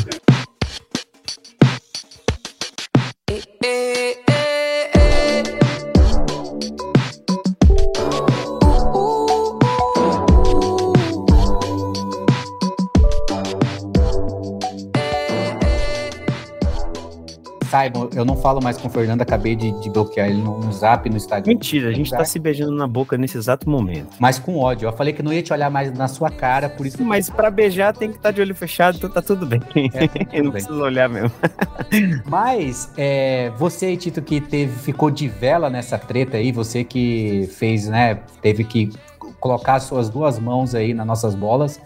[17.69, 20.71] Saibam, eu não falo mais com o Fernando, acabei de, de bloquear ele no, no
[20.71, 21.53] zap, no Instagram.
[21.53, 24.15] Mentira, a gente tá se beijando na boca nesse exato momento.
[24.19, 24.87] Mas com ódio.
[24.87, 27.03] Eu falei que não ia te olhar mais na sua cara, por isso.
[27.03, 29.61] Mas para beijar tem que estar tá de olho fechado, então tá tudo bem.
[29.93, 30.61] É, tudo eu não bem.
[30.63, 31.31] preciso olhar mesmo.
[32.25, 37.49] Mas é, você aí, Tito, que teve, ficou de vela nessa treta aí, você que
[37.53, 38.91] fez, né, teve que
[39.39, 41.79] colocar suas duas mãos aí nas nossas bolas.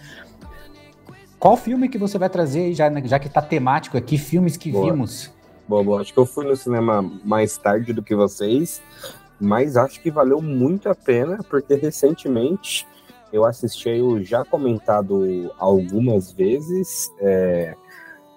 [1.39, 4.85] Qual filme que você vai trazer, já, já que tá temático aqui, filmes que Boa.
[4.85, 5.32] vimos?
[5.67, 8.81] Bobo, acho que eu fui no cinema mais tarde do que vocês,
[9.39, 12.87] mas acho que valeu muito a pena, porque recentemente
[13.31, 17.75] eu assisti o já comentado algumas vezes é,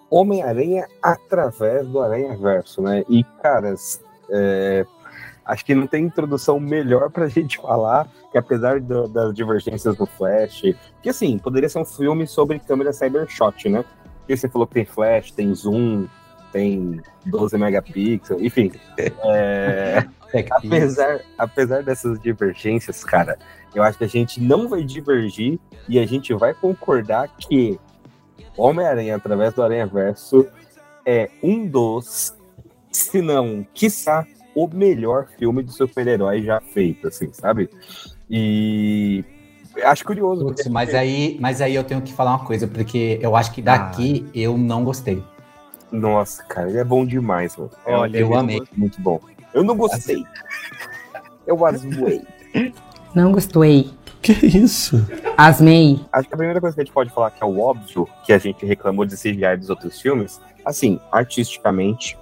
[0.09, 3.05] Homem-Aranha através do Aranha Verso, né?
[3.09, 4.01] E, caras,
[4.31, 4.87] é,
[5.45, 10.07] acho que não tem introdução melhor pra gente falar, que apesar do, das divergências do
[10.07, 10.63] Flash,
[11.03, 13.85] que assim, poderia ser um filme sobre câmera cybershot, né?
[14.21, 16.09] Porque você falou que tem flash, tem zoom,
[16.53, 18.73] tem 12 megapixels, enfim.
[19.25, 20.07] É,
[20.51, 23.39] apesar, apesar dessas divergências, cara,
[23.75, 27.79] eu acho que a gente não vai divergir e a gente vai concordar que
[28.57, 30.47] Homem-Aranha, através do Aranha Verso,
[31.05, 32.35] é um dos,
[32.91, 37.69] se não, quiçá, o melhor filme de super-herói já feito, assim, sabe?
[38.29, 39.23] E
[39.85, 40.47] acho curioso.
[40.47, 43.61] Putz, mas, aí, mas aí eu tenho que falar uma coisa, porque eu acho que
[43.61, 44.31] daqui ah.
[44.35, 45.23] eu não gostei.
[45.97, 47.71] Nossa, cara, ele é bom demais, mano.
[47.87, 48.63] É Olha, eu amei.
[48.77, 49.21] Muito bom.
[49.53, 50.25] Eu não gostei.
[51.47, 52.23] Eu asmei.
[53.15, 53.91] Não gostei.
[54.21, 54.97] Que isso?
[55.37, 56.01] Asmei.
[56.13, 58.33] Acho que a primeira coisa que a gente pode falar que é o óbvio, que
[58.33, 62.19] a gente reclamou de CGI dos outros filmes, assim, artisticamente,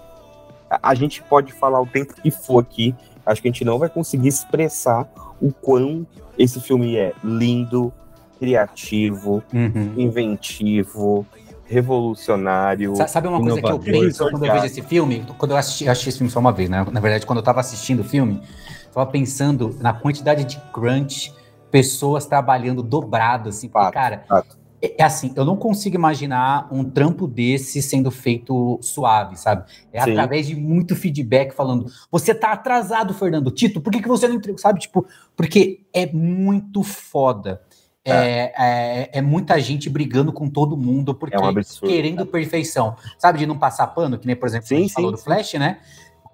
[0.71, 2.95] a, a gente pode falar o tempo que for aqui,
[3.25, 5.09] acho que a gente não vai conseguir expressar
[5.41, 6.07] o quão
[6.39, 7.93] esse filme é lindo,
[8.39, 9.95] criativo, uhum.
[9.97, 11.27] inventivo,
[11.75, 12.95] revolucionário.
[13.09, 15.27] Sabe uma coisa que eu penso quando eu vejo esse filme?
[15.37, 16.87] Quando eu assisti, eu assisti esse filme só uma vez, né?
[16.91, 18.41] Na verdade, quando eu tava assistindo o filme,
[18.87, 21.35] eu tava pensando na quantidade de crunch,
[21.71, 24.25] pessoas trabalhando dobrado, assim, porque, cara.
[24.81, 29.65] É, é, assim, eu não consigo imaginar um trampo desse sendo feito suave, sabe?
[29.91, 30.11] É Sim.
[30.11, 33.51] através de muito feedback falando, você tá atrasado, Fernando.
[33.51, 34.59] Tito, por que, que você não entregou?
[34.59, 37.63] Sabe, tipo, porque é muito foda.
[38.07, 38.13] É.
[38.13, 42.97] é, é, é, muita gente brigando com todo mundo, porque é um absurdo, querendo perfeição.
[43.19, 45.17] Sabe, de não passar pano, que nem, por exemplo, sim, a gente sim, falou do
[45.17, 45.79] Flash, né?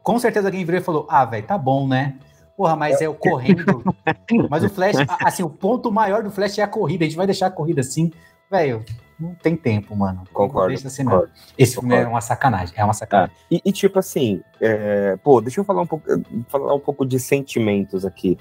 [0.03, 2.17] Com certeza alguém virou e falou: Ah, velho, tá bom, né?
[2.57, 3.85] Porra, mas é o correndo.
[4.51, 7.05] mas o Flash, assim, o ponto maior do Flash é a corrida.
[7.05, 8.11] A gente vai deixar a corrida assim,
[8.51, 8.85] velho.
[9.19, 10.25] Não tem tempo, mano.
[10.33, 10.75] Concordo.
[10.75, 11.95] Assim, concordo Esse concordo.
[11.95, 12.75] filme é uma sacanagem.
[12.77, 13.35] É uma sacanagem.
[13.39, 15.17] Ah, e, e, tipo assim, é...
[15.23, 16.05] pô, deixa eu falar um pouco,
[16.49, 18.39] falar um pouco de sentimentos aqui.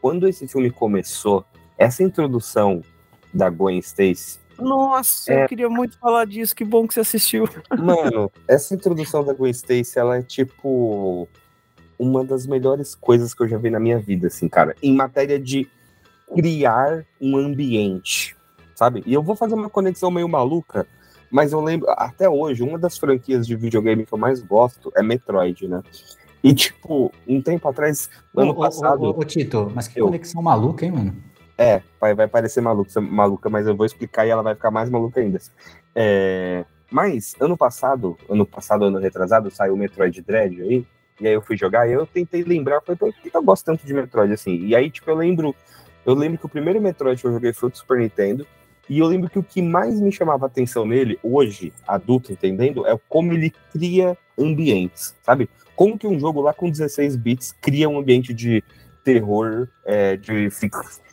[0.00, 1.44] Quando esse filme começou,
[1.76, 2.82] essa introdução
[3.32, 4.40] da Gwen Stacy.
[4.58, 5.44] Nossa, é...
[5.44, 6.54] eu queria muito falar disso.
[6.54, 7.48] Que bom que você assistiu.
[7.78, 11.28] Mano, essa introdução da Gwen Stacy, ela é tipo
[11.98, 15.38] uma das melhores coisas que eu já vi na minha vida, assim, cara, em matéria
[15.38, 15.68] de
[16.34, 18.36] criar um ambiente,
[18.74, 19.02] sabe?
[19.06, 20.86] E eu vou fazer uma conexão meio maluca,
[21.30, 25.02] mas eu lembro, até hoje, uma das franquias de videogame que eu mais gosto é
[25.02, 25.82] Metroid, né?
[26.42, 29.04] E, tipo, um tempo atrás, ano passado.
[29.04, 30.06] Ô, Tito, mas que eu...
[30.06, 31.16] conexão maluca, hein, mano?
[31.56, 34.88] É, vai, vai parecer maluca, maluca, mas eu vou explicar e ela vai ficar mais
[34.88, 35.38] maluca ainda.
[35.94, 40.86] É, mas, ano passado, ano passado, ano retrasado, saiu o Metroid Dread aí,
[41.20, 43.86] e aí eu fui jogar e eu tentei lembrar, falei, por que eu gosto tanto
[43.86, 44.58] de Metroid assim?
[44.64, 45.54] E aí, tipo, eu lembro,
[46.04, 48.46] eu lembro que o primeiro Metroid que eu joguei foi o Super Nintendo,
[48.88, 52.98] e eu lembro que o que mais me chamava atenção nele, hoje, adulto entendendo, é
[53.08, 55.48] como ele cria ambientes, sabe?
[55.76, 58.62] Como que um jogo lá com 16 bits cria um ambiente de
[59.04, 61.11] terror, é, de ficção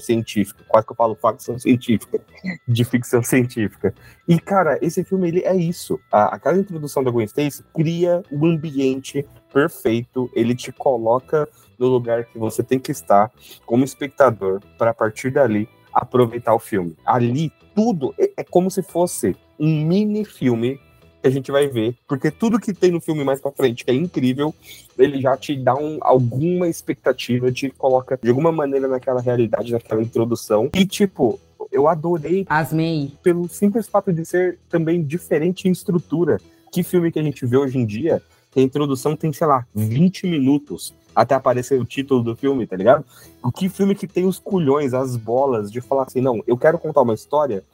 [0.00, 0.64] científica.
[0.68, 2.20] Quase que eu falo facção científica,
[2.66, 3.94] de ficção científica.
[4.26, 5.98] E, cara, esse filme, ele é isso.
[6.10, 11.48] A, aquela introdução da Gwen Stacy cria um ambiente perfeito, ele te coloca
[11.78, 13.30] no lugar que você tem que estar
[13.64, 16.96] como espectador para a partir dali aproveitar o filme.
[17.04, 20.80] Ali tudo é, é como se fosse um mini filme
[21.28, 23.90] que a gente vai ver, porque tudo que tem no filme mais pra frente, que
[23.90, 24.54] é incrível,
[24.98, 30.02] ele já te dá um, alguma expectativa, te coloca de alguma maneira naquela realidade, naquela
[30.02, 30.70] introdução.
[30.74, 31.38] E, tipo,
[31.70, 32.46] eu adorei.
[32.48, 33.12] Asmei.
[33.22, 36.40] Pelo simples fato de ser também diferente em estrutura.
[36.72, 39.66] Que filme que a gente vê hoje em dia, que a introdução tem, sei lá,
[39.74, 43.04] 20 minutos até aparecer o título do filme, tá ligado?
[43.42, 46.78] O que filme que tem os culhões, as bolas de falar assim, não, eu quero
[46.78, 47.64] contar uma história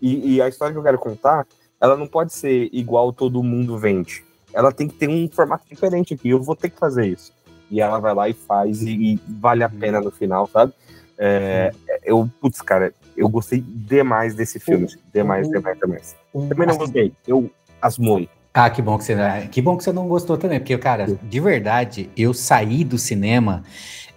[0.00, 1.46] e, e a história que eu quero contar
[1.84, 4.24] ela não pode ser igual todo mundo vende.
[4.54, 6.30] Ela tem que ter um formato diferente aqui.
[6.30, 7.30] Eu vou ter que fazer isso.
[7.70, 10.72] E ela vai lá e faz, e, e vale a pena no final, sabe?
[11.18, 11.72] É,
[12.02, 14.86] eu, putz, cara, eu gostei demais desse filme.
[15.12, 16.16] Demais, demais, demais.
[16.32, 17.12] Também não gostei.
[17.26, 17.50] Eu
[17.82, 18.30] asmoi.
[18.54, 19.16] Ah, que bom que você,
[19.50, 23.62] que bom que você não gostou também, porque, cara, de verdade, eu saí do cinema,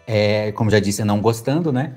[0.05, 1.95] é, como já disse, não gostando, né?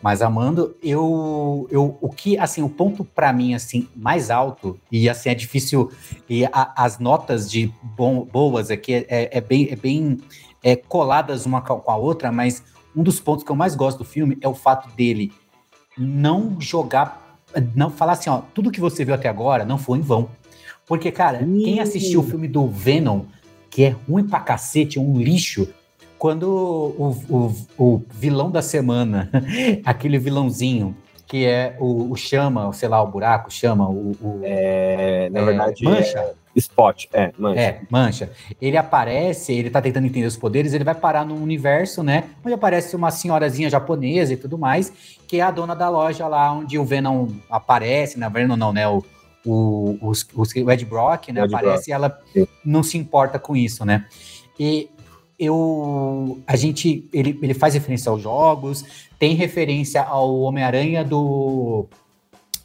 [0.00, 5.08] Mas amando, eu, eu o que assim o ponto para mim assim mais alto e
[5.08, 5.90] assim é difícil
[6.30, 10.18] e a, as notas de bom, boas aqui é, é, é, bem é bem
[10.62, 12.62] é, coladas uma com a outra, mas
[12.94, 15.32] um dos pontos que eu mais gosto do filme é o fato dele
[15.96, 17.40] não jogar,
[17.74, 20.28] não falar assim, ó, tudo que você viu até agora não foi em vão.
[20.86, 23.24] Porque, cara, quem assistiu o filme do Venom,
[23.68, 25.68] que é ruim pra cacete, é um lixo,
[26.18, 29.30] quando o, o, o vilão da semana,
[29.84, 30.96] aquele vilãozinho,
[31.26, 34.12] que é o, o, chama, sei lá, o buraco, chama o.
[34.20, 36.18] o é, na é, verdade, mancha.
[36.18, 37.60] É, spot, é, mancha.
[37.60, 38.30] É, mancha.
[38.60, 42.24] Ele aparece, ele tá tentando entender os poderes, ele vai parar num universo, né?
[42.44, 44.90] Onde aparece uma senhorazinha japonesa e tudo mais,
[45.28, 48.88] que é a dona da loja lá onde o Venom aparece, na Venom não, né?
[48.88, 49.04] O,
[49.44, 50.12] o, o,
[50.42, 51.44] o Ed Brock, né?
[51.44, 51.88] Ed aparece Brock.
[51.88, 52.48] e ela Sim.
[52.64, 54.06] não se importa com isso, né?
[54.58, 54.90] E
[55.38, 58.84] eu a gente ele, ele faz referência aos jogos,
[59.18, 61.86] tem referência ao Homem-Aranha do,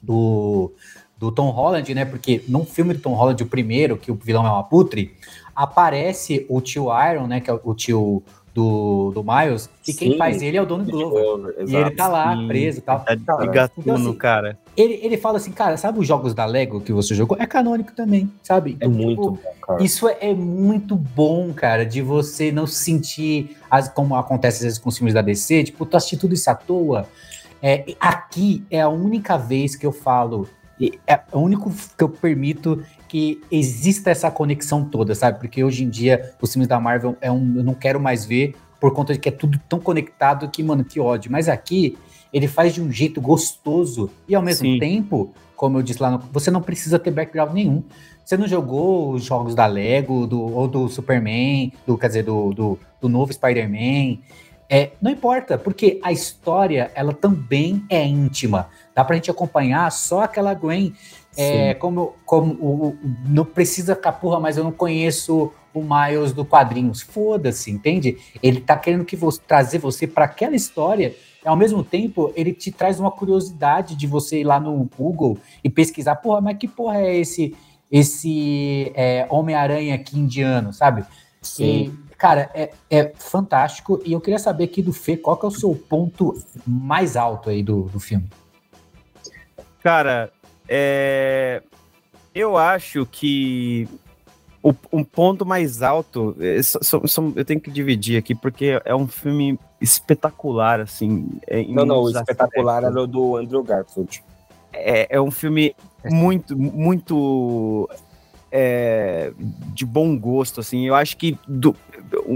[0.01, 0.71] do
[1.17, 2.03] do Tom Holland, né?
[2.03, 5.15] Porque num filme do Tom Holland, o primeiro, que o vilão é uma putre,
[5.55, 7.39] aparece o tio Iron, né?
[7.39, 8.21] Que é o tio
[8.53, 11.55] do, do Miles, e Sim, quem faz ele é o Donald Glover.
[11.67, 12.47] e ele tá lá, Sim.
[12.47, 12.99] preso e tal.
[12.99, 14.59] Tá de gatuno, então, assim, cara.
[14.75, 17.37] Ele, ele fala assim, cara, sabe os jogos da Lego que você jogou?
[17.39, 18.71] É canônico também, sabe?
[18.71, 19.83] Então, é muito tipo, bom, cara.
[19.83, 24.63] Isso é, é, muito bom, cara, de você não se sentir, as, como acontece às
[24.63, 27.07] vezes com os filmes da DC, tipo, tu assistir tudo isso à toa.
[27.61, 30.49] É, aqui é a única vez que eu falo,
[31.07, 35.39] é o único que eu permito que exista essa conexão toda, sabe?
[35.39, 38.55] Porque hoje em dia os filmes da Marvel é um, eu não quero mais ver
[38.81, 41.31] por conta de que é tudo tão conectado que, mano, que ódio.
[41.31, 41.95] Mas aqui
[42.33, 44.79] ele faz de um jeito gostoso e ao mesmo Sim.
[44.79, 47.83] tempo, como eu disse lá, no, você não precisa ter background nenhum.
[48.25, 52.53] Você não jogou os jogos da Lego do, ou do Superman, do, quer dizer, do,
[52.53, 54.17] do, do novo Spider-Man.
[54.69, 58.69] É, não importa, porque a história ela também é íntima.
[58.95, 60.93] Dá pra gente acompanhar só aquela Gwen
[61.35, 66.45] é, como, como o, o, não precisa capurra, mas eu não conheço o Miles do
[66.45, 67.01] quadrinhos.
[67.01, 68.17] Foda-se, entende?
[68.41, 71.15] Ele tá querendo que você, trazer você para aquela história.
[71.45, 75.69] Ao mesmo tempo, ele te traz uma curiosidade de você ir lá no Google e
[75.69, 77.55] pesquisar, porra, mas que porra é esse
[77.91, 81.05] esse é, Homem-Aranha aqui indiano, sabe?
[81.39, 81.63] Sim.
[82.09, 84.01] E, cara, é, é fantástico.
[84.03, 86.35] E eu queria saber aqui do Fê, qual que é o seu ponto
[86.65, 88.27] mais alto aí do, do filme?
[89.83, 90.31] Cara,
[90.67, 91.61] é,
[92.33, 93.87] eu acho que
[94.63, 96.59] o, um ponto mais alto, é,
[97.35, 101.27] eu tenho que dividir aqui, porque é um filme espetacular, assim.
[101.45, 104.23] É, não, não, o espetacular era o do Andrew Garfield.
[104.71, 107.89] É, é um filme muito, muito
[108.49, 109.33] é,
[109.73, 110.87] de bom gosto, assim.
[110.87, 111.75] Eu acho que do,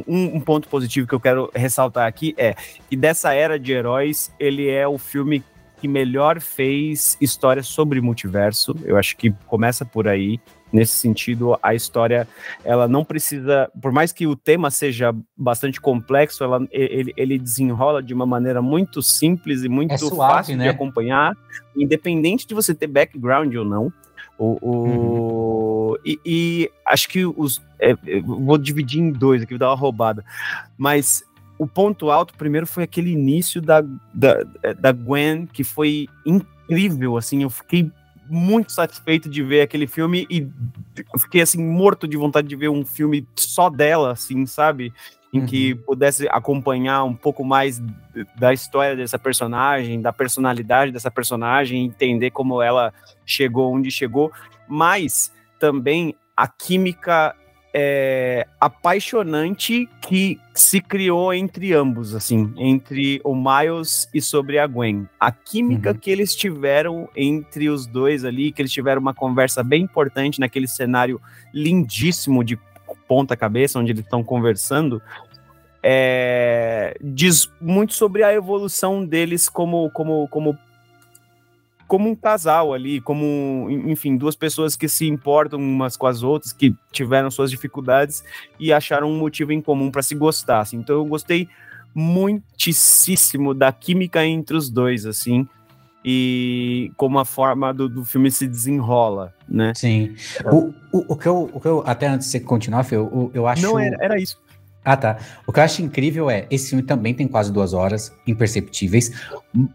[0.05, 2.55] um, um, ponto positivo que eu quero ressaltar aqui é
[2.89, 5.41] que dessa era de heróis, ele é o filme
[5.79, 8.75] que melhor fez história sobre multiverso.
[8.83, 10.41] Eu acho que começa por aí.
[10.71, 12.27] Nesse sentido, a história,
[12.63, 18.03] ela não precisa, por mais que o tema seja bastante complexo, ela, ele, ele desenrola
[18.03, 20.65] de uma maneira muito simples e muito é suave, fácil né?
[20.65, 21.37] de acompanhar,
[21.75, 23.93] independente de você ter background ou não.
[24.37, 25.97] O, o uhum.
[26.05, 27.61] e, e, acho que os.
[27.79, 30.23] É, vou dividir em dois aqui, vou dar uma roubada.
[30.77, 31.23] Mas
[31.57, 33.81] o ponto alto primeiro foi aquele início da,
[34.13, 34.43] da,
[34.77, 37.91] da Gwen, que foi incrível, assim, eu fiquei
[38.29, 40.47] muito satisfeito de ver aquele filme e
[41.19, 44.93] fiquei assim morto de vontade de ver um filme só dela, assim, sabe?
[45.33, 45.45] em uhum.
[45.45, 47.81] que pudesse acompanhar um pouco mais
[48.37, 52.93] da história dessa personagem, da personalidade dessa personagem, entender como ela
[53.25, 54.31] chegou onde chegou,
[54.67, 57.35] mas também a química
[57.79, 65.07] é, apaixonante que se criou entre ambos, assim, entre o Miles e sobre a Gwen.
[65.19, 65.95] A química uhum.
[65.95, 70.67] que eles tiveram entre os dois ali, que eles tiveram uma conversa bem importante naquele
[70.67, 71.21] cenário
[71.53, 72.57] lindíssimo de
[73.07, 74.99] ponta cabeça, onde eles estão conversando,
[75.83, 80.57] é, diz muito sobre a evolução deles como, como, como
[81.87, 86.51] como um casal ali, como, enfim, duas pessoas que se importam umas com as outras,
[86.51, 88.23] que tiveram suas dificuldades
[88.59, 90.59] e acharam um motivo em comum para se gostar.
[90.59, 90.77] Assim.
[90.77, 91.47] Então eu gostei
[91.95, 95.47] muitíssimo da química entre os dois, assim,
[96.05, 99.73] e como a forma do, do filme se desenrola, né?
[99.75, 100.15] Sim.
[100.45, 103.31] O, o, o, que, eu, o que eu, até antes de você continuar, Fê, eu,
[103.33, 103.63] eu acho...
[103.63, 104.37] Não, era, era isso.
[104.89, 105.17] Ah, tá.
[105.45, 109.11] O que eu acho incrível é, esse filme também tem quase duas horas, imperceptíveis.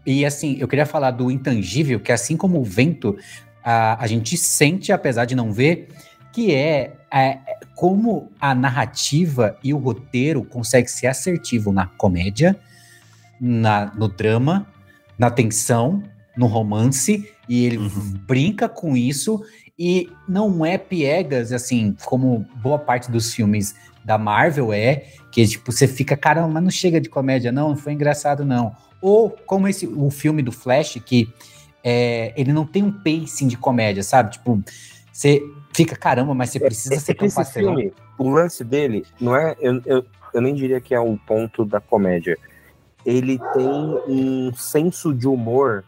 [0.03, 3.15] E assim, eu queria falar do intangível, que assim como o vento,
[3.63, 5.89] a, a gente sente, apesar de não ver,
[6.31, 7.37] que é, é
[7.75, 12.59] como a narrativa e o roteiro conseguem ser assertivo na comédia,
[13.39, 14.65] na, no drama,
[15.15, 16.01] na tensão,
[16.35, 18.13] no romance, e ele uhum.
[18.25, 19.43] brinca com isso
[19.77, 25.71] e não é piegas, assim, como boa parte dos filmes da Marvel é, que tipo,
[25.71, 28.75] você fica, caramba, mas não chega de comédia, não, não foi engraçado, não.
[29.01, 31.27] Ou como esse, o filme do Flash, que
[31.83, 34.31] é, ele não tem um pacing de comédia, sabe?
[34.31, 34.61] Tipo,
[35.11, 35.41] você
[35.73, 39.35] fica, caramba, mas você é, precisa é, ser tão esse filme, O lance dele não
[39.35, 42.37] é, eu, eu, eu nem diria que é um ponto da comédia.
[43.05, 43.67] Ele tem
[44.07, 45.83] um senso de humor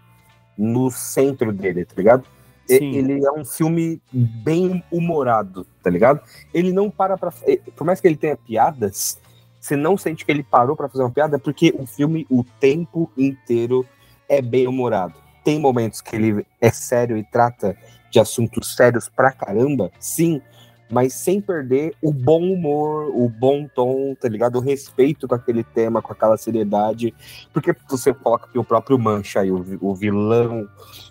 [0.58, 2.24] no centro dele, tá ligado?
[2.68, 2.96] Sim.
[2.96, 6.22] Ele é um filme bem humorado, tá ligado?
[6.54, 7.32] Ele não para pra.
[7.76, 9.20] Por mais que ele tenha piadas,
[9.60, 13.12] você não sente que ele parou para fazer uma piada, porque o filme, o tempo
[13.18, 13.86] inteiro,
[14.28, 15.14] é bem humorado.
[15.44, 17.78] Tem momentos que ele é sério e trata
[18.10, 20.42] de assuntos sérios pra caramba, sim,
[20.90, 24.58] mas sem perder o bom humor, o bom tom, tá ligado?
[24.58, 27.14] O respeito com aquele tema, com aquela seriedade.
[27.52, 30.68] Porque você coloca aqui o próprio Mancha aí, o, o vilão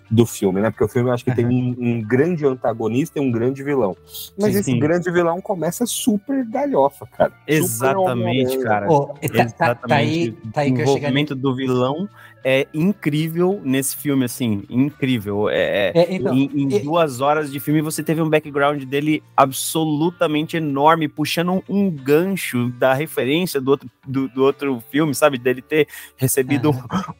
[0.09, 0.69] do filme, né?
[0.69, 1.35] Porque o filme eu acho que uhum.
[1.35, 3.95] tem um, um, grande antagonista e um grande vilão.
[4.37, 4.79] Mas sim, esse sim.
[4.79, 7.33] grande vilão começa super galhofa, cara.
[7.47, 8.87] Exatamente, cara.
[8.89, 9.55] Oh, tá, Exatamente.
[9.57, 12.07] Tá, tá aí, tá aí o envolvimento do vilão
[12.47, 15.49] é incrível nesse filme, assim, incrível.
[15.49, 19.23] É, é, é então, em, em duas horas de filme você teve um background dele
[19.35, 25.39] absolutamente enorme, puxando um, um gancho da referência do outro, do, do, outro filme, sabe?
[25.39, 26.69] Dele ter recebido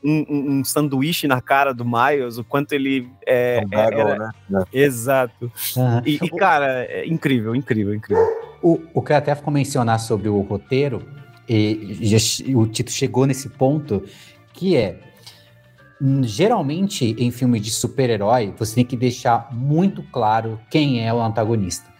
[0.04, 4.32] um, um, um, sanduíche na cara do Miles, o quanto ele é, é um era...
[4.50, 4.64] né?
[4.72, 5.52] Exato.
[6.06, 8.24] E, e, cara, é incrível, incrível, incrível.
[8.62, 11.02] O, o que eu até ficou mencionar sobre o roteiro,
[11.48, 12.18] e já,
[12.56, 14.04] o Tito chegou nesse ponto,
[14.54, 15.00] que é
[16.24, 21.96] geralmente em filmes de super-herói, você tem que deixar muito claro quem é o antagonista.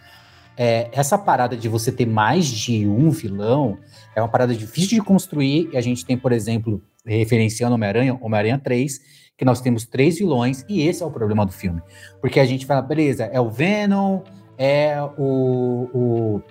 [0.56, 3.78] É, essa parada de você ter mais de um vilão
[4.14, 5.68] é uma parada difícil de construir.
[5.72, 9.00] E a gente tem, por exemplo, referenciando Homem-Aranha, Homem-Aranha 3,
[9.36, 11.82] que nós temos três vilões, e esse é o problema do filme.
[12.20, 14.20] Porque a gente fala, beleza, é o Venom,
[14.56, 16.42] é o, o,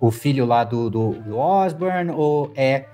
[0.00, 2.84] o filho lá do, do, do Osborn, ou é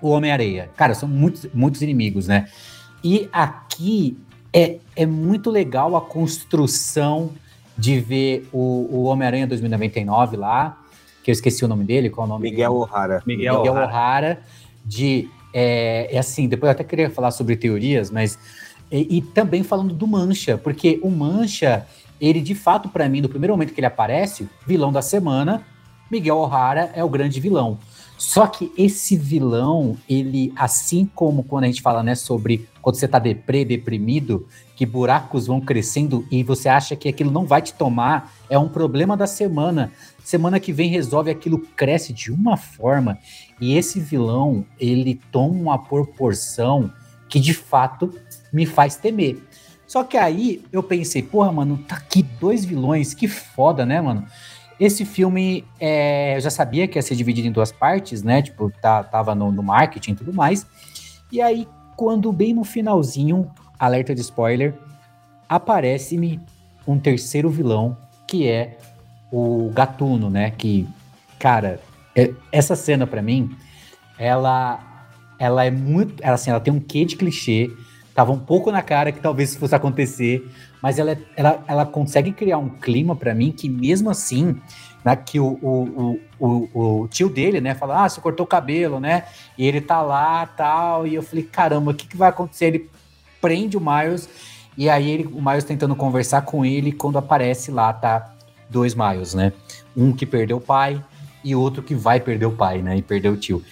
[0.00, 0.70] o Homem-Areia.
[0.76, 2.48] Cara, são muitos, muitos inimigos, né?
[3.02, 4.16] E aqui
[4.52, 7.30] é, é muito legal a construção
[7.76, 10.82] de ver o, o Homem-Aranha 2099 lá,
[11.22, 12.84] que eu esqueci o nome dele, qual é o nome Miguel dele?
[12.84, 13.22] O'Hara.
[13.26, 14.40] Miguel, Miguel O'Hara,
[14.84, 15.28] de.
[15.52, 18.38] É, é, assim, depois eu até queria falar sobre teorias, mas.
[18.90, 21.86] E, e também falando do Mancha, porque o Mancha,
[22.20, 25.64] ele de fato, para mim, no primeiro momento que ele aparece, vilão da semana,
[26.10, 27.78] Miguel O'Hara é o grande vilão.
[28.18, 33.06] Só que esse vilão, ele, assim como quando a gente fala, né, sobre quando você
[33.06, 37.74] tá deprê, deprimido, que buracos vão crescendo e você acha que aquilo não vai te
[37.74, 39.92] tomar, é um problema da semana.
[40.24, 43.18] Semana que vem resolve aquilo, cresce de uma forma.
[43.60, 46.90] E esse vilão, ele toma uma proporção
[47.28, 48.12] que de fato
[48.52, 49.42] me faz temer.
[49.86, 54.26] Só que aí eu pensei, porra, mano, tá aqui dois vilões, que foda, né, mano?
[54.78, 58.42] Esse filme, é, eu já sabia que ia ser dividido em duas partes, né?
[58.42, 60.66] Tipo, tá, tava no, no marketing e tudo mais.
[61.32, 61.66] E aí,
[61.96, 64.74] quando bem no finalzinho, alerta de spoiler,
[65.48, 66.40] aparece-me
[66.86, 67.96] um terceiro vilão,
[68.26, 68.76] que é
[69.32, 70.50] o Gatuno, né?
[70.50, 70.86] Que,
[71.38, 71.80] cara,
[72.14, 73.56] é, essa cena para mim,
[74.18, 74.95] ela,
[75.38, 77.70] ela é muito, ela, assim, ela tem um quê de clichê,
[78.14, 80.50] tava um pouco na cara que talvez fosse acontecer,
[80.82, 84.58] mas ela, ela, ela consegue criar um clima para mim que mesmo assim
[85.06, 88.98] né, que o, o, o, o, tio dele, né, fala, ah, você cortou o cabelo,
[88.98, 89.22] né?
[89.56, 92.66] E ele tá lá, tal, e eu falei, caramba, o que, que vai acontecer?
[92.66, 92.90] Ele
[93.40, 94.28] prende o Miles,
[94.76, 98.34] e aí ele, o Miles tentando conversar com ele, quando aparece lá, tá
[98.68, 99.52] dois Miles, né?
[99.96, 101.00] Um que perdeu o pai
[101.44, 102.96] e outro que vai perder o pai, né?
[102.96, 103.62] E perdeu o tio.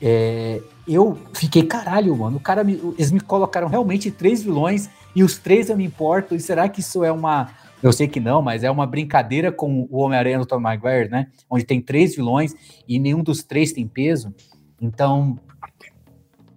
[0.00, 0.62] É,
[0.94, 5.38] eu fiquei, caralho, mano, o cara me, eles me colocaram realmente três vilões e os
[5.38, 6.34] três eu me importo.
[6.34, 7.50] E será que isso é uma.
[7.82, 11.28] Eu sei que não, mas é uma brincadeira com o Homem-Aranha do Tom Maguire, né?
[11.48, 12.54] Onde tem três vilões
[12.88, 14.34] e nenhum dos três tem peso.
[14.80, 15.38] Então,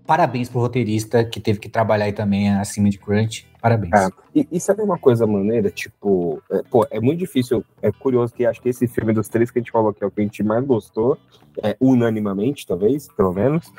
[0.06, 3.48] parabéns pro roteirista que teve que trabalhar aí também acima de Crunch.
[3.62, 3.94] Parabéns.
[3.94, 5.70] É, e, e, sabe uma coisa maneira?
[5.70, 7.64] Tipo, é, pô, é muito difícil.
[7.82, 10.08] É curioso que acho que esse filme dos três que a gente falou que é
[10.08, 11.18] o que a gente mais gostou,
[11.62, 13.72] é, unanimamente, talvez, pelo menos.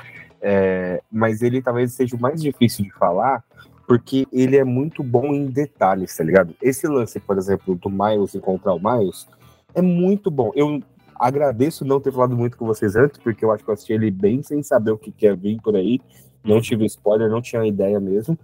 [0.42, 3.44] É, mas ele talvez seja o mais difícil de falar,
[3.86, 6.54] porque ele é muito bom em detalhes, tá ligado?
[6.60, 9.28] Esse lance, por exemplo, do Miles encontrar o Miles,
[9.74, 10.50] é muito bom.
[10.54, 10.82] Eu
[11.14, 14.10] agradeço não ter falado muito com vocês antes, porque eu acho que eu assisti ele
[14.10, 16.00] bem sem saber o que quer vir por aí
[16.44, 18.38] não tive spoiler, não tinha ideia mesmo.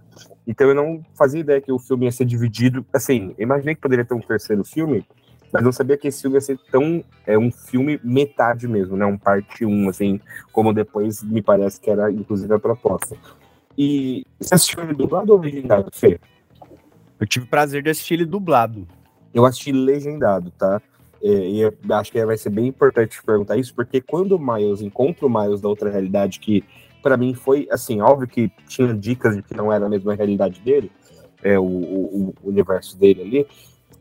[0.47, 2.85] Então eu não fazia ideia que o filme ia ser dividido.
[2.93, 5.05] Assim, imaginei que poderia ter um terceiro filme,
[5.51, 7.03] mas não sabia que esse filme ia ser tão.
[7.25, 9.05] É um filme metade mesmo, né?
[9.05, 10.19] Um parte 1, um, assim,
[10.51, 13.15] como depois me parece que era, inclusive, a proposta.
[13.77, 16.19] E você assistiu ele dublado ou legendado, Fê?
[17.19, 18.87] Eu tive o prazer de assistir ele dublado.
[19.33, 20.81] Eu assisti legendado, tá?
[21.21, 21.61] É, e
[21.93, 25.59] acho que vai ser bem importante perguntar isso, porque quando o Miles encontra o Miles
[25.59, 26.63] da outra realidade que
[27.03, 30.61] para mim foi assim, óbvio que tinha dicas de que não era a mesma realidade
[30.61, 30.91] dele,
[31.43, 33.47] é, o, o, o universo dele ali,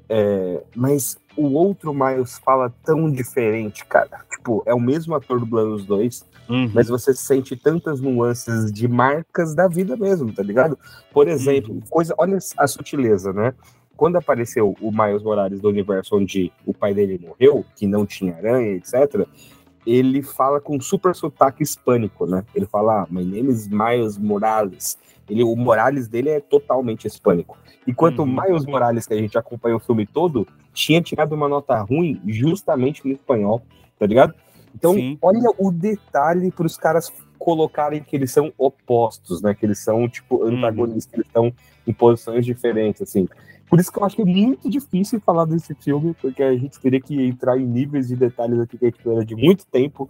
[0.09, 4.25] é, mas o outro Miles fala tão diferente, cara.
[4.29, 6.71] Tipo, é o mesmo ator dublando os dois, uhum.
[6.75, 10.77] mas você sente tantas nuances de marcas da vida mesmo, tá ligado?
[11.13, 11.83] Por exemplo, uhum.
[11.89, 13.55] coisa, olha a sutileza, né?
[13.97, 18.37] Quando apareceu o Miles Morales do universo onde o pai dele morreu, que não tinha
[18.37, 19.27] aranha, etc.,
[19.87, 22.45] ele fala com super sotaque hispânico, né?
[22.55, 24.99] Ele fala, ah, my name is Miles Morales.
[25.29, 27.59] Ele, o Morales dele é totalmente hispânico.
[27.87, 28.25] Enquanto uhum.
[28.25, 32.21] o Miles Morales, que a gente acompanhou o filme todo, tinha tirado uma nota ruim
[32.27, 33.63] justamente no espanhol,
[33.99, 34.35] tá ligado?
[34.75, 35.19] Então, Sim.
[35.21, 39.55] olha o detalhe para os caras colocarem que eles são opostos, né?
[39.55, 40.59] Que eles são, tipo, uhum.
[40.59, 41.11] antagonistas, uhum.
[41.11, 41.53] que eles estão
[41.87, 43.27] em posições diferentes, assim.
[43.69, 46.81] Por isso que eu acho que é muito difícil falar desse filme, porque a gente
[46.81, 50.09] teria que entrar em níveis de detalhes aqui que a gente precisa de muito tempo,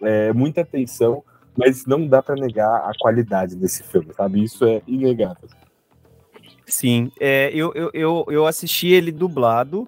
[0.00, 1.22] é, muita atenção,
[1.56, 4.42] mas não dá para negar a qualidade desse filme, sabe?
[4.42, 5.48] Isso é inegável.
[6.66, 9.86] Sim, é, eu, eu, eu, eu assisti ele dublado.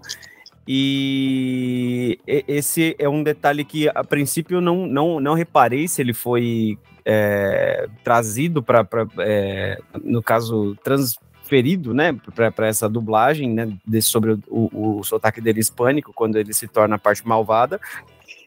[0.69, 6.13] E esse é um detalhe que, a princípio, eu não, não, não reparei se ele
[6.13, 8.85] foi é, trazido para,
[9.19, 11.15] é, no caso, trans,
[11.45, 16.37] ferido, né, para essa dublagem, né, desse, sobre o, o, o sotaque dele hispânico, quando
[16.37, 17.81] ele se torna a parte malvada.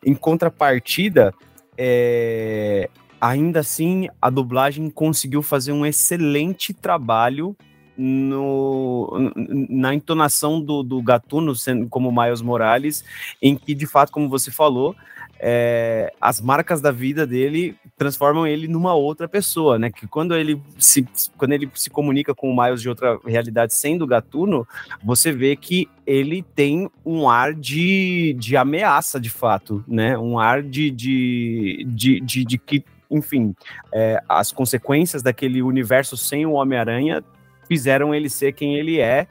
[0.05, 1.33] Em contrapartida,
[1.77, 2.89] é,
[3.19, 7.55] ainda assim, a dublagem conseguiu fazer um excelente trabalho
[7.97, 9.33] no,
[9.69, 13.03] na entonação do, do Gatuno, sendo como Miles Morales,
[13.41, 14.95] em que, de fato, como você falou,
[15.37, 19.89] é, as marcas da vida dele transformam ele numa outra pessoa, né?
[19.89, 21.05] Que quando ele se,
[21.37, 24.67] quando ele se comunica com o Miles de outra realidade sendo gatuno,
[25.03, 30.17] você vê que ele tem um ar de, de ameaça, de fato, né?
[30.17, 33.55] Um ar de, de, de, de, de que, enfim,
[33.93, 37.23] é, as consequências daquele universo sem o Homem-Aranha
[37.67, 39.27] fizeram ele ser quem ele é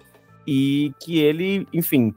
[0.46, 2.14] e que ele, enfim,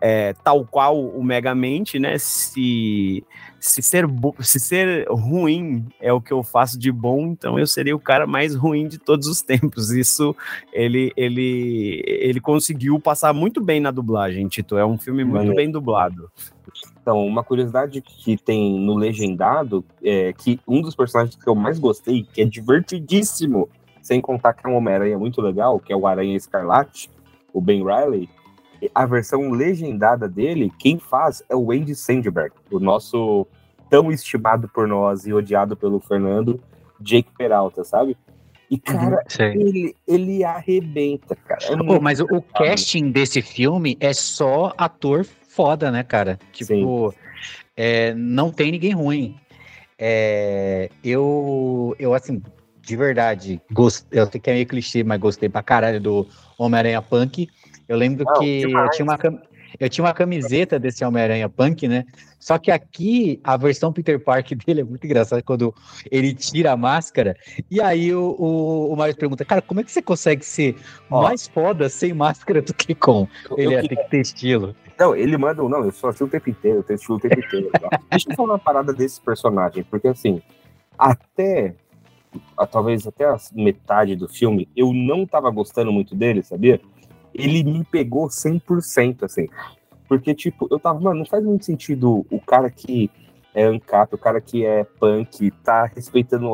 [0.00, 2.16] é, tal qual o Megamente, né?
[2.18, 3.22] Se,
[3.58, 4.06] se, ser
[4.40, 8.26] se ser ruim é o que eu faço de bom, então eu seria o cara
[8.26, 9.90] mais ruim de todos os tempos.
[9.90, 10.34] Isso
[10.72, 14.78] ele, ele, ele conseguiu passar muito bem na dublagem, Tito.
[14.78, 16.30] É um filme muito bem dublado.
[17.00, 21.78] Então, uma curiosidade que tem no Legendado é que um dos personagens que eu mais
[21.78, 23.68] gostei, que é divertidíssimo,
[24.02, 27.10] sem contar que é um Homem-Aranha muito legal, que é o Aranha Escarlate,
[27.52, 28.28] o Ben Riley,
[28.94, 33.46] a versão legendada dele, quem faz é o Andy Sandberg, o nosso
[33.88, 36.60] tão estimado por nós e odiado pelo Fernando,
[37.00, 38.16] Jake Peralta, sabe?
[38.70, 41.60] E, uhum, cara, uhum, ele, ele arrebenta, cara.
[41.64, 46.38] É mas o, o, casting desse filme é só ator foda, né, cara?
[46.52, 47.14] Tipo,
[47.76, 49.36] é, não tem ninguém ruim.
[49.98, 52.42] É, eu, eu, assim,
[52.80, 57.02] de verdade, gost, eu sei que é meio clichê, mas gostei pra caralho do Homem-Aranha
[57.02, 57.48] Punk.
[57.88, 59.18] Eu lembro Não, que eu tinha, uma,
[59.78, 62.04] eu tinha uma camiseta desse Homem-Aranha Punk, né?
[62.38, 65.74] Só que aqui a versão Peter Park dele é muito engraçada quando
[66.10, 67.36] ele tira a máscara.
[67.70, 70.76] E aí o, o, o Marius pergunta, cara, como é que você consegue ser
[71.10, 73.28] Ó, mais foda sem máscara do que com?
[73.56, 74.74] Ele tem que ter estilo.
[74.98, 77.38] Não, ele manda, não, eu sou assim o tempo inteiro, eu tenho estilo o tempo
[77.38, 77.70] inteiro.
[78.10, 80.42] Deixa eu falar uma parada desse personagem, porque assim,
[80.98, 81.74] até
[82.70, 86.80] talvez até a metade do filme, eu não tava gostando muito dele, sabia?
[87.34, 89.48] Ele me pegou 100%, assim.
[90.08, 93.10] Porque, tipo, eu tava, mano, não faz muito sentido o cara que
[93.54, 96.50] é ANCAP, o cara que é punk, tá respeitando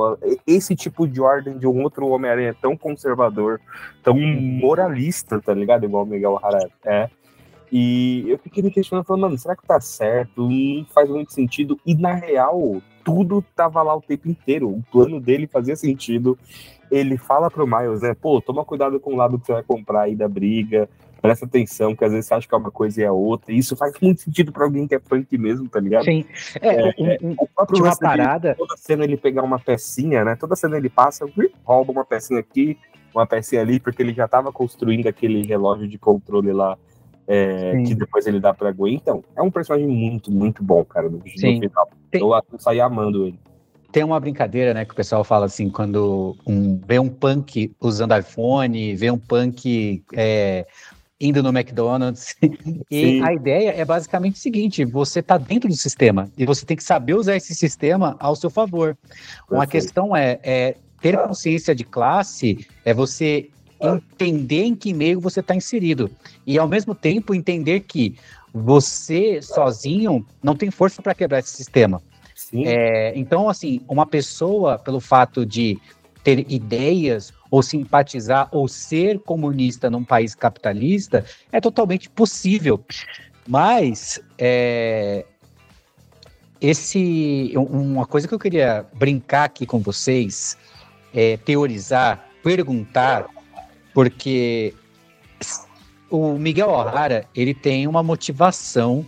[0.47, 3.61] esse tipo de ordem de um outro Homem-Aranha tão conservador,
[4.03, 5.85] tão moralista, tá ligado?
[5.85, 7.11] Igual o Miguel O'Hara é.
[7.71, 10.49] E eu fiquei me questionando, falando, mano, será que tá certo?
[10.49, 11.79] Não faz muito sentido.
[11.85, 14.69] E na real, tudo tava lá o tempo inteiro.
[14.69, 16.39] O plano dele fazia sentido.
[16.91, 18.15] Ele fala pro Miles, né?
[18.15, 20.89] Pô, toma cuidado com o lado que você vai comprar aí da briga.
[21.21, 23.53] Presta atenção, que às vezes você acha que é uma coisa e é outra.
[23.53, 26.05] E isso faz muito sentido pra alguém que é punk mesmo, tá ligado?
[26.05, 26.25] Sim.
[26.61, 28.51] É, é um, um, o próprio uma parada.
[28.51, 30.37] Dele, toda cena ele pegar uma pecinha, né?
[30.37, 31.27] Toda cena ele passa,
[31.65, 32.79] rouba uma pecinha aqui,
[33.15, 36.79] uma pecinha ali, porque ele já tava construindo aquele relógio de controle lá
[37.27, 38.95] é, que depois ele dá pra Gwen.
[38.95, 41.89] Então, é um personagem muito, muito bom, cara, no, no final.
[42.11, 42.21] Tem...
[42.21, 43.39] Eu, eu saí amando ele.
[43.97, 48.15] Tem uma brincadeira, né, que o pessoal fala assim, quando um, vê um punk usando
[48.15, 50.67] iPhone, vê um punk é,
[51.19, 52.37] indo no McDonald's.
[52.91, 53.23] e Sim.
[53.23, 56.85] a ideia é basicamente o seguinte: você está dentro do sistema e você tem que
[56.85, 58.99] saber usar esse sistema ao seu favor.
[59.01, 59.47] Perfeito.
[59.51, 63.49] Uma questão é, é ter consciência de classe, é você
[63.81, 66.11] entender em que meio você está inserido.
[66.47, 68.15] E ao mesmo tempo entender que
[68.53, 72.03] você sozinho não tem força para quebrar esse sistema.
[72.55, 75.79] É, então, assim, uma pessoa, pelo fato de
[76.23, 82.83] ter ideias ou simpatizar ou ser comunista num país capitalista, é totalmente possível.
[83.47, 85.25] Mas é,
[86.61, 90.57] esse uma coisa que eu queria brincar aqui com vocês,
[91.15, 93.27] é, teorizar, perguntar
[93.95, 94.75] porque
[96.11, 99.07] o Miguel O'Hara ele tem uma motivação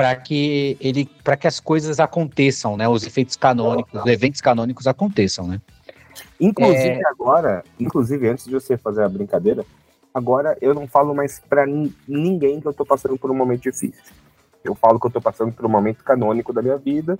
[0.00, 2.88] para que ele para que as coisas aconteçam, né?
[2.88, 5.60] Os efeitos canônicos, os eventos canônicos aconteçam, né?
[6.40, 7.06] Inclusive é...
[7.06, 9.62] agora, inclusive antes de você fazer a brincadeira,
[10.14, 11.66] agora eu não falo mais para
[12.08, 14.00] ninguém que eu tô passando por um momento difícil.
[14.64, 17.18] Eu falo que eu tô passando por um momento canônico da minha vida,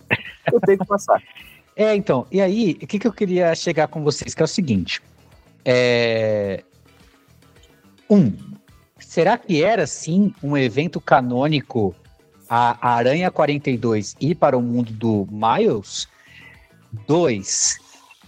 [0.51, 1.23] eu tenho que passar.
[1.77, 4.49] É, então, e aí, o que, que eu queria chegar com vocês, que é o
[4.49, 5.01] seguinte,
[5.65, 6.63] é,
[8.11, 8.37] um,
[8.99, 11.95] será que era sim um evento canônico
[12.51, 16.09] a Aranha 42 ir para o mundo do Miles?
[17.07, 17.79] Dois,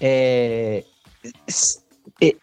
[0.00, 0.84] é,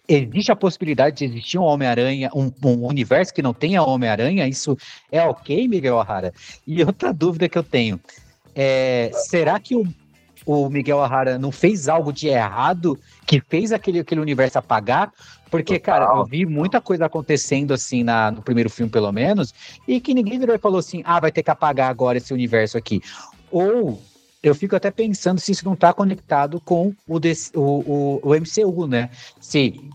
[0.08, 4.46] existe a possibilidade de existir um Homem-Aranha, um, um, universo que não tenha Homem-Aranha?
[4.46, 4.78] Isso
[5.10, 6.34] é ok, Miguel O'Hara?
[6.68, 7.98] E outra dúvida que eu tenho,
[8.54, 9.88] é, será que o,
[10.46, 15.14] o Miguel O'Hara não fez algo de errado que fez aquele, aquele universo apagar?
[15.50, 19.54] Porque, cara, eu vi muita coisa acontecendo assim na, no primeiro filme, pelo menos,
[19.88, 22.78] e que ninguém virou e falou assim: ah, vai ter que apagar agora esse universo
[22.78, 23.02] aqui.
[23.52, 24.00] Ou
[24.42, 27.20] eu fico até pensando se isso não está conectado com o, o,
[27.56, 29.10] o, o, MCU, né?
[29.40, 29.90] Se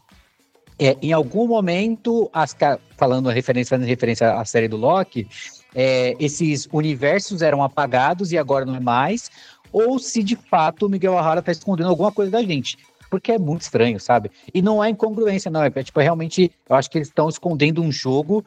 [0.79, 2.55] é, em algum momento, as,
[2.97, 5.29] falando referência, fazendo referência à série do Loki,
[5.75, 9.31] é, esses universos eram apagados e agora não é mais,
[9.73, 12.77] ou se de fato o Miguel O'Hara está escondendo alguma coisa da gente
[13.15, 14.29] porque é muito estranho, sabe?
[14.53, 15.63] E não é incongruência, não.
[15.63, 18.45] É, é tipo, é realmente, eu acho que eles estão escondendo um jogo.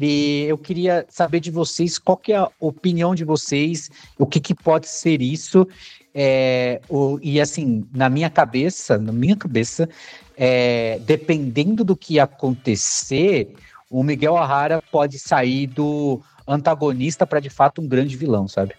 [0.00, 4.54] E eu queria saber de vocês qual é a opinião de vocês, o que, que
[4.54, 5.66] pode ser isso.
[6.14, 9.88] É, o, e assim, na minha cabeça, na minha cabeça,
[10.36, 13.56] é, dependendo do que acontecer,
[13.90, 18.74] o Miguel O'Hara pode sair do antagonista para de fato um grande vilão, sabe?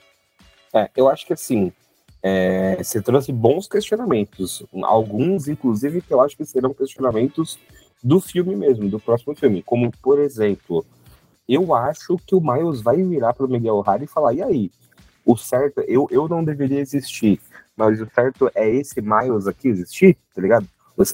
[0.73, 1.73] É, eu acho que assim,
[2.21, 7.59] é, você trouxe bons questionamentos, alguns, inclusive, que eu acho que serão questionamentos
[8.03, 9.63] do filme mesmo, do próximo filme.
[9.63, 10.85] Como, por exemplo,
[11.47, 14.71] eu acho que o Miles vai virar para o Miguel O'Hara e falar: e aí?
[15.25, 17.39] O certo, eu, eu não deveria existir,
[17.75, 20.67] mas o certo é esse Miles aqui existir, tá ligado?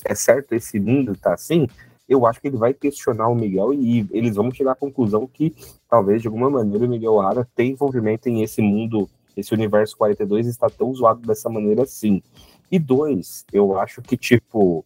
[0.06, 1.68] É certo esse mundo tá assim?
[2.08, 5.56] Eu acho que ele vai questionar o Miguel e eles vão chegar à conclusão que
[5.90, 10.48] talvez de alguma maneira o Miguel O'Hara tem envolvimento em esse mundo esse universo 42
[10.48, 12.22] está tão zoado dessa maneira assim.
[12.72, 14.86] E dois, eu acho que, tipo,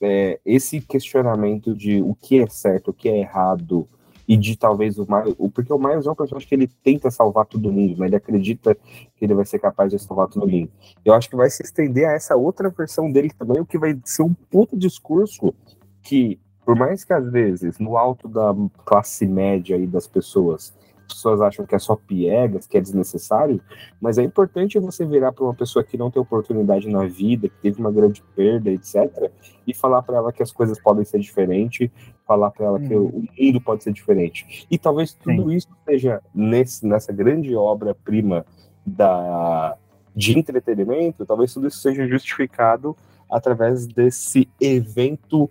[0.00, 3.88] é, esse questionamento de o que é certo, o que é errado,
[4.26, 5.36] e de talvez o Miles.
[5.54, 8.06] Porque o Miles é um personagem que ele tenta salvar todo mundo, né?
[8.06, 10.70] Ele acredita que ele vai ser capaz de salvar todo mundo.
[11.04, 13.98] Eu acho que vai se estender a essa outra versão dele também, o que vai
[14.04, 15.54] ser um puto discurso
[16.02, 18.54] que, por mais que às vezes, no alto da
[18.84, 20.72] classe média aí das pessoas,
[21.14, 23.60] pessoas acham que é só piegas, que é desnecessário,
[24.00, 27.60] mas é importante você virar para uma pessoa que não tem oportunidade na vida, que
[27.60, 29.30] teve uma grande perda, etc.,
[29.66, 31.90] e falar para ela que as coisas podem ser diferentes,
[32.26, 32.88] falar para ela hum.
[32.88, 34.66] que o mundo pode ser diferente.
[34.70, 35.56] E talvez tudo Sim.
[35.56, 38.44] isso seja nesse, nessa grande obra-prima
[38.84, 39.76] da
[40.14, 42.94] de entretenimento, talvez tudo isso seja justificado
[43.30, 45.50] através desse evento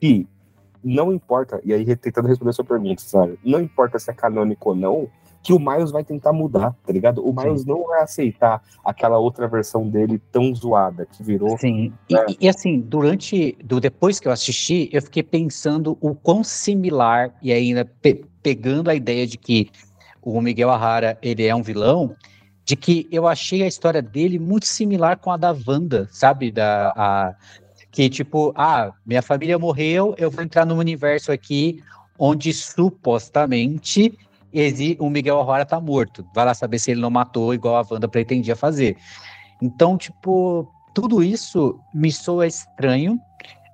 [0.00, 0.26] que
[0.82, 3.38] não importa, e aí tentando responder a sua pergunta, sabe?
[3.44, 5.08] Não importa se é canônico ou não,
[5.42, 7.26] que o Miles vai tentar mudar, tá ligado?
[7.26, 7.68] O Miles Sim.
[7.68, 11.56] não vai aceitar aquela outra versão dele tão zoada que virou.
[11.58, 11.92] Sim.
[12.10, 12.26] Né?
[12.28, 17.32] E, e, assim, durante, do depois que eu assisti, eu fiquei pensando o quão similar
[17.40, 19.68] e ainda pe pegando a ideia de que
[20.22, 22.14] o Miguel Arrara ele é um vilão,
[22.64, 26.50] de que eu achei a história dele muito similar com a da Wanda, sabe?
[26.50, 27.34] Da a,
[27.98, 31.82] que tipo, ah, minha família morreu, eu vou entrar num universo aqui
[32.16, 34.16] onde supostamente
[35.00, 36.24] o Miguel Arruara tá morto.
[36.32, 38.96] Vai lá saber se ele não matou igual a Wanda pretendia fazer.
[39.60, 43.18] Então, tipo, tudo isso me soa estranho.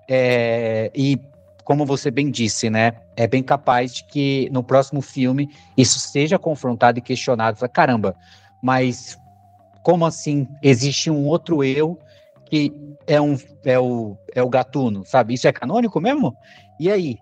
[0.09, 1.21] É, e
[1.63, 2.95] como você bem disse, né?
[3.19, 7.59] É bem capaz de que no próximo filme isso seja confrontado e questionado.
[7.59, 8.17] Fala, caramba,
[8.63, 9.19] mas
[9.83, 11.99] como assim existe um outro eu
[12.47, 12.73] que
[13.07, 15.35] é, um, é, o, é o gatuno, sabe?
[15.35, 16.35] Isso é canônico mesmo?
[16.79, 17.19] E aí?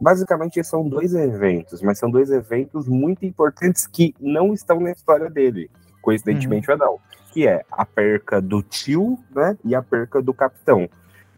[0.00, 5.28] Basicamente são dois eventos, mas são dois eventos muito importantes que não estão na história
[5.28, 5.70] dele,
[6.00, 6.78] coincidentemente uhum.
[6.80, 6.98] ou não.
[7.32, 9.56] Que é a perca do tio, né?
[9.64, 10.88] E a perca do capitão.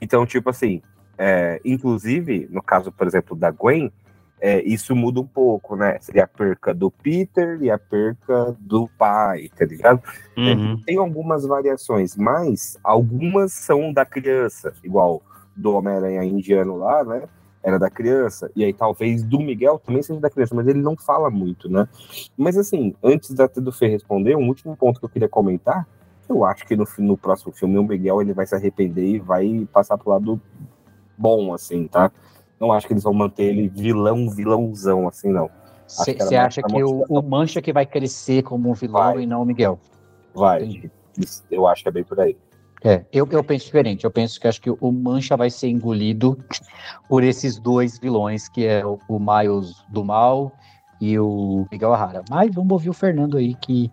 [0.00, 0.80] Então, tipo assim,
[1.18, 3.92] é, inclusive, no caso, por exemplo, da Gwen,
[4.43, 5.98] é, isso muda um pouco, né?
[6.01, 10.02] Seria a perca do Peter e a perca do pai, tá ligado?
[10.36, 10.78] É, uhum.
[10.81, 15.23] É, tem algumas variações, mas algumas são da criança, igual
[15.55, 17.23] do Homem-Aranha indiano lá, né?
[17.62, 20.97] Era da criança, e aí talvez do Miguel também seja da criança, mas ele não
[20.97, 21.86] fala muito, né?
[22.36, 25.86] Mas assim, antes da do Fê responder, um último ponto que eu queria comentar,
[26.28, 29.69] eu acho que no, no próximo filme o Miguel ele vai se arrepender e vai
[29.73, 30.40] passar pro lado
[31.16, 32.10] bom, assim, tá?
[32.60, 35.50] Não acho que eles vão manter ele vilão, vilãozão, assim, não.
[35.86, 39.22] Você acha que o, o, Mancha que vai crescer como um vilão vai.
[39.22, 39.78] e não o Miguel?
[40.34, 40.62] Vai.
[40.62, 40.90] Entendi.
[41.50, 42.36] Eu acho que é bem por aí.
[42.84, 44.04] É, eu, eu penso diferente.
[44.04, 46.38] Eu penso que acho que o Mancha vai ser engolido
[47.08, 50.50] por esses dois vilões, que é o, o Miles do Mal
[51.00, 52.24] e o Miguel Arrara.
[52.30, 53.90] Mas vamos ouvir o Fernando aí, que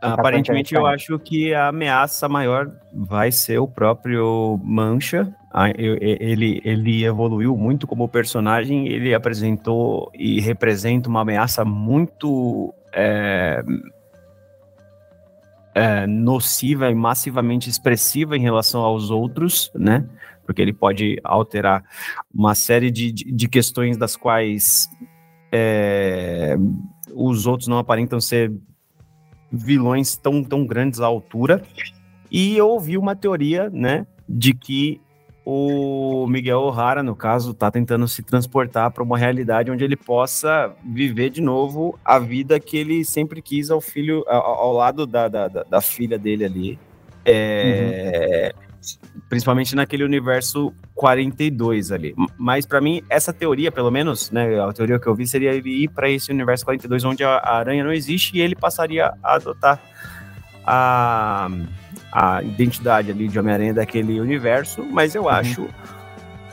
[0.00, 5.32] Aparentemente, eu acho que a ameaça maior vai ser o próprio Mancha.
[5.76, 13.60] Ele, ele evoluiu muito como personagem, ele apresentou e representa uma ameaça muito é,
[15.74, 20.06] é, nociva e massivamente expressiva em relação aos outros, né?
[20.46, 21.84] Porque ele pode alterar
[22.32, 24.88] uma série de, de, de questões das quais
[25.50, 26.56] é,
[27.12, 28.52] os outros não aparentam ser
[29.50, 31.62] vilões tão, tão grandes à altura.
[32.30, 35.00] E eu ouvi uma teoria, né, de que
[35.44, 40.74] o Miguel O'Hara, no caso, está tentando se transportar para uma realidade onde ele possa
[40.84, 45.28] viver de novo a vida que ele sempre quis ao filho, ao, ao lado da,
[45.28, 46.78] da, da, filha dele ali.
[47.24, 48.70] É, uhum
[49.28, 52.14] principalmente naquele universo 42 ali.
[52.38, 55.84] Mas para mim, essa teoria, pelo menos, né, a teoria que eu vi seria ele
[55.84, 59.80] ir para esse universo 42 onde a, aranha não existe e ele passaria a adotar
[60.66, 61.48] a,
[62.12, 65.28] a identidade ali de Homem-Aranha daquele universo, mas eu uhum.
[65.28, 65.68] acho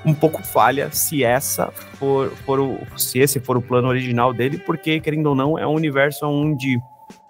[0.05, 4.57] um pouco falha se essa for, for o, se esse for o plano original dele,
[4.57, 6.79] porque querendo ou não, é um universo onde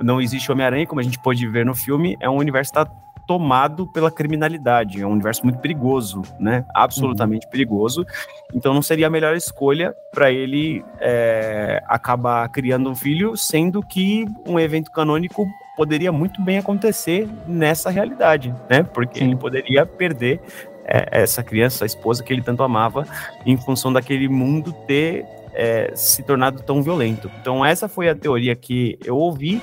[0.02, 2.92] não existe Homem-Aranha, como a gente pode ver no filme, é um universo que tá
[3.28, 5.02] tomado pela criminalidade.
[5.02, 6.66] É um universo muito perigoso, né?
[6.74, 7.52] Absolutamente uhum.
[7.52, 8.06] perigoso.
[8.54, 14.26] Então não seria a melhor escolha para ele é, acabar criando um filho, sendo que
[14.46, 15.46] um evento canônico
[15.78, 18.84] poderia muito bem acontecer nessa realidade, né?
[18.84, 19.26] Porque Sim.
[19.26, 20.42] ele poderia perder
[20.84, 23.06] é, essa criança, a esposa que ele tanto amava,
[23.46, 25.24] em função daquele mundo ter
[25.54, 27.32] é, se tornado tão violento.
[27.40, 29.62] Então essa foi a teoria que eu ouvi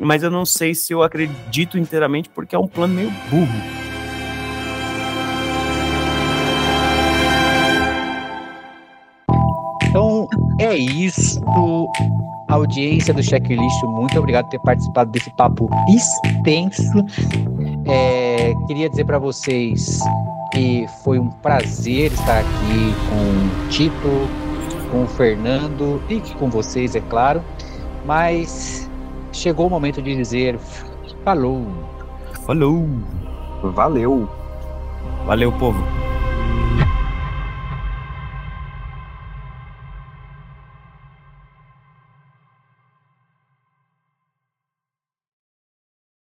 [0.00, 3.99] mas eu não sei se eu acredito inteiramente porque é um plano meio burro.
[10.60, 11.40] É isso.
[12.48, 17.04] Audiência do Checklist, muito obrigado por ter participado desse papo extenso.
[17.86, 20.00] É, queria dizer para vocês
[20.52, 24.28] que foi um prazer estar aqui com o Tito,
[24.90, 27.42] com o Fernando e com vocês, é claro.
[28.04, 28.90] Mas
[29.32, 30.58] chegou o momento de dizer
[31.24, 31.66] falou.
[32.44, 32.86] Falou.
[33.62, 34.28] Valeu.
[35.24, 36.09] Valeu, povo.